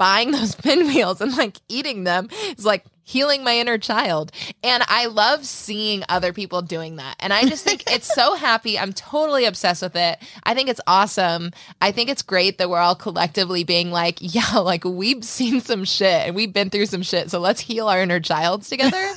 buying 0.00 0.30
those 0.32 0.54
pinwheels 0.54 1.20
and 1.20 1.36
like 1.36 1.58
eating 1.68 2.04
them 2.04 2.28
is 2.56 2.64
like 2.64 2.84
healing 3.04 3.44
my 3.44 3.58
inner 3.58 3.76
child. 3.76 4.32
And 4.64 4.82
I 4.88 5.06
love 5.06 5.44
seeing 5.44 6.04
other 6.08 6.32
people 6.32 6.62
doing 6.62 6.96
that. 6.96 7.16
And 7.20 7.32
I 7.32 7.44
just 7.44 7.64
think 7.64 7.82
it's 7.90 8.06
so 8.06 8.34
happy. 8.36 8.78
I'm 8.78 8.92
totally 8.92 9.44
obsessed 9.44 9.82
with 9.82 9.96
it. 9.96 10.18
I 10.44 10.54
think 10.54 10.68
it's 10.68 10.80
awesome. 10.86 11.50
I 11.82 11.92
think 11.92 12.08
it's 12.08 12.22
great 12.22 12.58
that 12.58 12.70
we're 12.70 12.78
all 12.78 12.94
collectively 12.94 13.62
being 13.62 13.90
like, 13.90 14.18
yeah, 14.20 14.58
like 14.58 14.84
we've 14.84 15.22
seen 15.22 15.60
some 15.60 15.84
shit 15.84 16.26
and 16.26 16.34
we've 16.34 16.52
been 16.52 16.70
through 16.70 16.86
some 16.86 17.02
shit. 17.02 17.30
So 17.30 17.38
let's 17.38 17.60
heal 17.60 17.88
our 17.88 18.00
inner 18.00 18.20
childs 18.20 18.70
together. 18.70 19.12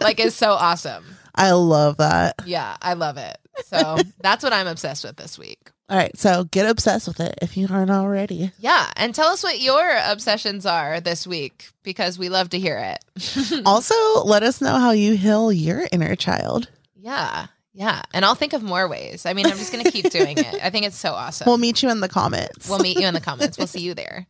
like 0.00 0.18
it's 0.18 0.34
so 0.36 0.50
awesome. 0.50 1.04
I 1.36 1.52
love 1.52 1.98
that. 1.98 2.34
Yeah, 2.44 2.76
I 2.82 2.94
love 2.94 3.18
it. 3.18 3.38
So 3.66 3.98
that's 4.20 4.42
what 4.42 4.52
I'm 4.52 4.66
obsessed 4.66 5.04
with 5.04 5.16
this 5.16 5.38
week. 5.38 5.70
All 5.88 5.98
right, 5.98 6.16
so 6.18 6.44
get 6.44 6.68
obsessed 6.68 7.06
with 7.06 7.20
it 7.20 7.38
if 7.42 7.58
you 7.58 7.66
aren't 7.70 7.90
already. 7.90 8.52
Yeah. 8.58 8.90
And 8.96 9.14
tell 9.14 9.28
us 9.28 9.42
what 9.42 9.60
your 9.60 9.98
obsessions 10.06 10.64
are 10.64 10.98
this 11.00 11.26
week 11.26 11.68
because 11.82 12.18
we 12.18 12.30
love 12.30 12.50
to 12.50 12.58
hear 12.58 12.78
it. 12.78 13.62
also, 13.66 13.94
let 14.24 14.42
us 14.42 14.62
know 14.62 14.78
how 14.78 14.92
you 14.92 15.14
heal 15.16 15.52
your 15.52 15.86
inner 15.92 16.16
child. 16.16 16.70
Yeah. 16.96 17.48
Yeah. 17.74 18.00
And 18.14 18.24
I'll 18.24 18.34
think 18.34 18.54
of 18.54 18.62
more 18.62 18.88
ways. 18.88 19.26
I 19.26 19.34
mean, 19.34 19.44
I'm 19.46 19.58
just 19.58 19.72
going 19.72 19.84
to 19.84 19.90
keep 19.90 20.08
doing 20.10 20.38
it. 20.38 20.54
I 20.62 20.70
think 20.70 20.86
it's 20.86 20.98
so 20.98 21.12
awesome. 21.14 21.44
We'll 21.46 21.58
meet 21.58 21.82
you 21.82 21.90
in 21.90 22.00
the 22.00 22.08
comments. 22.08 22.66
We'll 22.68 22.78
meet 22.78 22.98
you 22.98 23.06
in 23.06 23.12
the 23.12 23.20
comments. 23.20 23.58
We'll 23.58 23.66
see 23.66 23.80
you 23.80 23.92
there. 23.92 24.26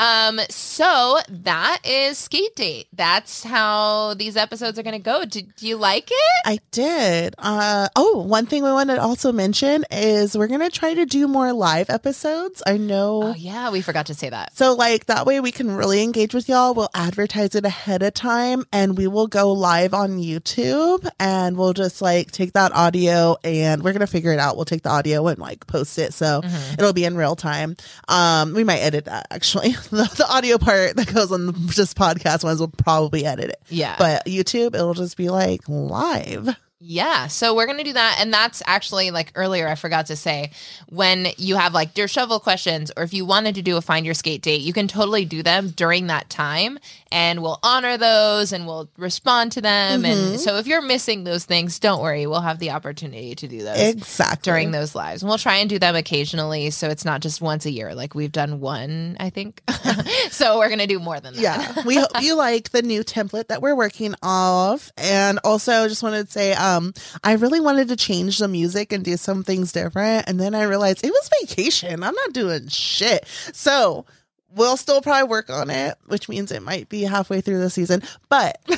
Um, 0.00 0.40
so 0.48 1.18
that 1.28 1.80
is 1.84 2.16
skate 2.16 2.56
date. 2.56 2.86
That's 2.94 3.44
how 3.44 4.14
these 4.14 4.34
episodes 4.36 4.78
are 4.78 4.82
going 4.82 4.96
to 4.96 4.98
go. 4.98 5.26
Did 5.26 5.52
you 5.60 5.76
like 5.76 6.08
it? 6.10 6.42
I 6.46 6.58
did. 6.70 7.34
Uh, 7.38 7.88
oh, 7.96 8.22
one 8.26 8.46
thing 8.46 8.62
we 8.64 8.72
want 8.72 8.88
to 8.88 8.98
also 9.00 9.30
mention 9.30 9.84
is 9.90 10.38
we're 10.38 10.46
going 10.46 10.60
to 10.60 10.70
try 10.70 10.94
to 10.94 11.04
do 11.04 11.28
more 11.28 11.52
live 11.52 11.90
episodes. 11.90 12.62
I 12.66 12.78
know. 12.78 13.22
Oh 13.24 13.34
yeah, 13.34 13.70
we 13.70 13.82
forgot 13.82 14.06
to 14.06 14.14
say 14.14 14.30
that. 14.30 14.56
So, 14.56 14.74
like, 14.74 15.04
that 15.06 15.26
way 15.26 15.38
we 15.40 15.52
can 15.52 15.70
really 15.70 16.02
engage 16.02 16.32
with 16.32 16.48
y'all. 16.48 16.72
We'll 16.72 16.88
advertise 16.94 17.54
it 17.54 17.66
ahead 17.66 18.02
of 18.02 18.14
time 18.14 18.64
and 18.72 18.96
we 18.96 19.06
will 19.06 19.26
go 19.26 19.52
live 19.52 19.92
on 19.92 20.12
YouTube 20.18 21.06
and 21.18 21.58
we'll 21.58 21.74
just 21.74 22.00
like 22.00 22.30
take 22.32 22.54
that 22.54 22.72
audio 22.74 23.36
and 23.44 23.82
we're 23.82 23.92
going 23.92 24.00
to 24.00 24.06
figure 24.06 24.32
it 24.32 24.38
out. 24.38 24.56
We'll 24.56 24.64
take 24.64 24.82
the 24.82 24.88
audio 24.90 25.26
and 25.26 25.38
like 25.38 25.66
post 25.66 25.98
it. 25.98 26.14
So 26.14 26.40
Mhm. 26.40 26.72
it'll 26.78 26.94
be 26.94 27.04
in 27.04 27.16
real 27.18 27.36
time. 27.36 27.76
Um, 28.08 28.54
we 28.54 28.64
might 28.64 28.78
edit 28.78 29.04
that 29.04 29.26
actually. 29.30 29.74
The, 30.00 30.08
the 30.16 30.26
audio 30.30 30.56
part 30.56 30.96
that 30.96 31.12
goes 31.12 31.32
on 31.32 31.52
just 31.68 31.96
podcast 31.96 32.44
ones 32.44 32.60
will 32.60 32.68
probably 32.68 33.26
edit 33.26 33.50
it. 33.50 33.60
Yeah. 33.68 33.96
But 33.98 34.26
YouTube, 34.26 34.74
it'll 34.74 34.94
just 34.94 35.16
be 35.16 35.28
like 35.28 35.68
live. 35.68 36.48
Yeah, 36.82 37.26
so 37.26 37.54
we're 37.54 37.66
gonna 37.66 37.84
do 37.84 37.92
that, 37.92 38.16
and 38.20 38.32
that's 38.32 38.62
actually 38.64 39.10
like 39.10 39.32
earlier 39.34 39.68
I 39.68 39.74
forgot 39.74 40.06
to 40.06 40.16
say 40.16 40.52
when 40.88 41.26
you 41.36 41.56
have 41.56 41.74
like 41.74 41.92
dear 41.92 42.08
shovel 42.08 42.40
questions, 42.40 42.90
or 42.96 43.02
if 43.02 43.12
you 43.12 43.26
wanted 43.26 43.56
to 43.56 43.62
do 43.62 43.76
a 43.76 43.82
find 43.82 44.06
your 44.06 44.14
skate 44.14 44.40
date, 44.40 44.62
you 44.62 44.72
can 44.72 44.88
totally 44.88 45.26
do 45.26 45.42
them 45.42 45.68
during 45.76 46.06
that 46.06 46.30
time, 46.30 46.78
and 47.12 47.42
we'll 47.42 47.58
honor 47.62 47.98
those 47.98 48.54
and 48.54 48.66
we'll 48.66 48.88
respond 48.96 49.52
to 49.52 49.60
them. 49.60 50.04
Mhm. 50.04 50.10
And 50.32 50.40
so 50.40 50.56
if 50.56 50.66
you're 50.66 50.80
missing 50.80 51.24
those 51.24 51.44
things, 51.44 51.78
don't 51.78 52.00
worry, 52.00 52.26
we'll 52.26 52.40
have 52.40 52.58
the 52.60 52.70
opportunity 52.70 53.34
to 53.34 53.46
do 53.46 53.62
those 53.62 53.78
Exactly. 53.78 54.50
during 54.50 54.70
those 54.70 54.94
lives, 54.94 55.20
and 55.22 55.28
we'll 55.28 55.36
try 55.36 55.56
and 55.56 55.68
do 55.68 55.78
them 55.78 55.94
occasionally, 55.96 56.70
so 56.70 56.88
it's 56.88 57.04
not 57.04 57.20
just 57.20 57.42
once 57.42 57.66
a 57.66 57.70
year. 57.70 57.94
Like 57.94 58.14
we've 58.14 58.32
done 58.32 58.58
one, 58.58 59.18
I 59.20 59.28
think. 59.28 59.60
so 60.30 60.58
we're 60.58 60.70
gonna 60.70 60.86
do 60.86 60.98
more 60.98 61.20
than 61.20 61.34
that. 61.34 61.42
yeah 61.42 61.82
we 61.84 61.96
hope 61.96 62.08
you 62.22 62.36
like 62.36 62.70
the 62.70 62.80
new 62.80 63.04
template 63.04 63.48
that 63.48 63.60
we're 63.60 63.74
working 63.74 64.14
off 64.22 64.90
and 64.96 65.38
also 65.44 65.86
just 65.86 66.02
wanted 66.02 66.24
to 66.24 66.32
say 66.32 66.52
um 66.54 66.69
Um, 66.76 66.94
i 67.24 67.32
really 67.32 67.60
wanted 67.60 67.88
to 67.88 67.96
change 67.96 68.38
the 68.38 68.48
music 68.48 68.92
and 68.92 69.04
do 69.04 69.16
some 69.16 69.42
things 69.44 69.72
different 69.72 70.28
and 70.28 70.38
then 70.38 70.54
i 70.54 70.62
realized 70.62 71.04
it 71.04 71.10
was 71.10 71.30
vacation 71.40 72.02
i'm 72.02 72.14
not 72.14 72.32
doing 72.32 72.68
shit 72.68 73.26
so 73.52 74.06
we'll 74.54 74.76
still 74.76 75.00
probably 75.00 75.28
work 75.28 75.48
on 75.50 75.70
it 75.70 75.96
which 76.06 76.28
means 76.28 76.50
it 76.52 76.62
might 76.62 76.88
be 76.88 77.02
halfway 77.02 77.40
through 77.40 77.60
the 77.60 77.70
season 77.70 78.02
but 78.28 78.58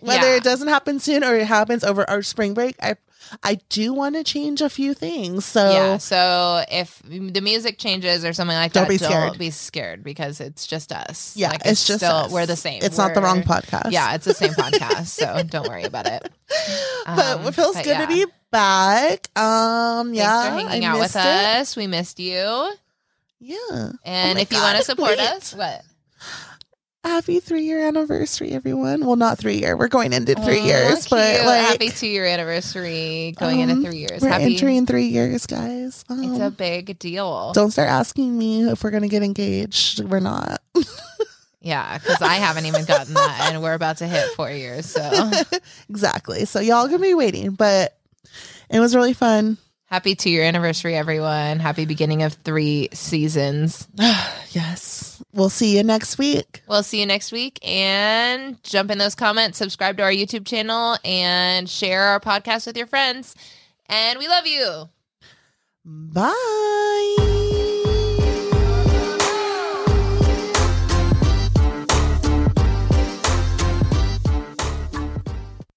whether 0.00 0.28
Yeah. 0.30 0.36
it 0.36 0.42
doesn't 0.44 0.68
happen 0.68 1.00
soon 1.00 1.24
or 1.24 1.34
it 1.34 1.46
happens 1.46 1.84
over 1.84 2.08
our 2.08 2.22
spring 2.22 2.54
break 2.54 2.76
i 2.82 2.94
i 3.42 3.54
do 3.68 3.92
want 3.92 4.14
to 4.14 4.24
change 4.24 4.60
a 4.60 4.68
few 4.68 4.94
things 4.94 5.44
so 5.44 5.70
Yeah. 5.70 5.96
So 5.98 6.64
if 6.70 7.00
the 7.04 7.40
music 7.40 7.78
changes 7.78 8.24
or 8.24 8.32
something 8.32 8.56
like 8.56 8.72
Don't 8.72 8.84
that, 8.84 8.88
be 8.88 8.96
don't 8.98 9.10
scared. 9.10 9.38
be 9.38 9.50
scared 9.50 10.04
because 10.04 10.40
it's 10.40 10.66
just 10.66 10.92
us. 10.92 11.36
yeah 11.36 11.50
Like, 11.50 11.62
it's, 11.64 11.86
just 11.86 12.00
still 12.00 12.16
us. 12.16 12.32
we're 12.32 12.46
the 12.46 12.56
same. 12.56 12.80
it's 12.82 12.98
not 12.98 13.14
the 13.14 13.20
wrong 13.22 13.42
podcast 13.42 13.90
Yeah, 13.92 14.14
it's 14.14 14.24
the 14.24 14.34
same 14.34 14.52
podcast. 14.64 15.06
So 15.06 15.42
don't 15.42 15.68
worry 15.68 15.84
about 15.84 16.06
it. 16.06 16.28
but 17.06 17.18
Um, 17.40 17.46
it 17.46 17.54
feels 17.54 17.74
but 17.74 17.84
good 17.84 17.90
yeah. 17.98 18.06
to 18.06 18.06
be 18.06 18.26
back 18.50 19.28
um 19.36 20.14
yeah 20.14 20.42
Thanks 20.42 20.62
for 20.64 20.68
hanging 20.70 20.84
I 20.88 20.90
out 20.92 21.00
with 21.00 21.16
it. 21.16 21.18
us. 21.18 21.76
We 21.76 21.86
missed 21.88 22.20
you. 22.20 22.72
Yeah. 23.40 23.90
And 24.04 24.36
my 24.36 24.40
if 24.42 24.52
you 24.52 24.58
want 24.58 24.78
to 24.78 24.84
support 24.84 25.18
wait. 25.18 25.20
us, 25.20 25.54
what? 25.54 25.82
Happy 27.04 27.38
three 27.38 27.64
year 27.64 27.86
anniversary, 27.86 28.52
everyone. 28.52 29.04
Well, 29.04 29.16
not 29.16 29.36
three 29.38 29.58
year. 29.58 29.76
We're 29.76 29.88
going 29.88 30.14
into 30.14 30.34
three 30.34 30.60
Aw, 30.60 30.64
years, 30.64 31.06
but 31.06 31.44
like 31.44 31.60
happy 31.60 31.90
two 31.90 32.06
year 32.06 32.24
anniversary 32.24 33.34
going 33.38 33.62
um, 33.62 33.68
into 33.68 33.90
three 33.90 33.98
years. 33.98 34.22
we're 34.22 34.28
Happy. 34.28 34.54
entering 34.54 34.86
three 34.86 35.06
years, 35.08 35.44
guys. 35.46 36.04
Um, 36.08 36.22
it's 36.24 36.40
a 36.40 36.50
big 36.50 36.98
deal. 36.98 37.52
don't 37.52 37.70
start 37.72 37.90
asking 37.90 38.36
me 38.38 38.68
if 38.70 38.82
we're 38.82 38.90
gonna 38.90 39.08
get 39.08 39.22
engaged. 39.22 40.00
We're 40.00 40.20
not. 40.20 40.60
Yeah, 41.60 41.96
because 41.96 42.20
I 42.20 42.34
haven't 42.34 42.66
even 42.66 42.84
gotten 42.84 43.14
that, 43.14 43.48
and 43.50 43.62
we're 43.62 43.72
about 43.72 43.96
to 43.98 44.06
hit 44.06 44.28
four 44.32 44.50
years. 44.50 44.84
So 44.84 45.30
exactly. 45.88 46.44
So 46.44 46.60
y'all 46.60 46.84
gonna 46.88 46.98
be 46.98 47.14
waiting, 47.14 47.52
but 47.52 47.96
it 48.68 48.80
was 48.80 48.94
really 48.94 49.14
fun. 49.14 49.56
Happy 49.94 50.16
two 50.16 50.28
year 50.28 50.42
anniversary, 50.42 50.96
everyone. 50.96 51.60
Happy 51.60 51.84
beginning 51.84 52.24
of 52.24 52.32
three 52.32 52.88
seasons. 52.92 53.86
yes. 54.50 55.22
We'll 55.32 55.48
see 55.48 55.76
you 55.76 55.84
next 55.84 56.18
week. 56.18 56.64
We'll 56.66 56.82
see 56.82 56.98
you 56.98 57.06
next 57.06 57.30
week 57.30 57.60
and 57.62 58.60
jump 58.64 58.90
in 58.90 58.98
those 58.98 59.14
comments, 59.14 59.56
subscribe 59.56 59.96
to 59.98 60.02
our 60.02 60.10
YouTube 60.10 60.46
channel, 60.46 60.98
and 61.04 61.70
share 61.70 62.02
our 62.02 62.18
podcast 62.18 62.66
with 62.66 62.76
your 62.76 62.88
friends. 62.88 63.36
And 63.86 64.18
we 64.18 64.26
love 64.26 64.48
you. 64.48 64.88
Bye. 65.84 67.42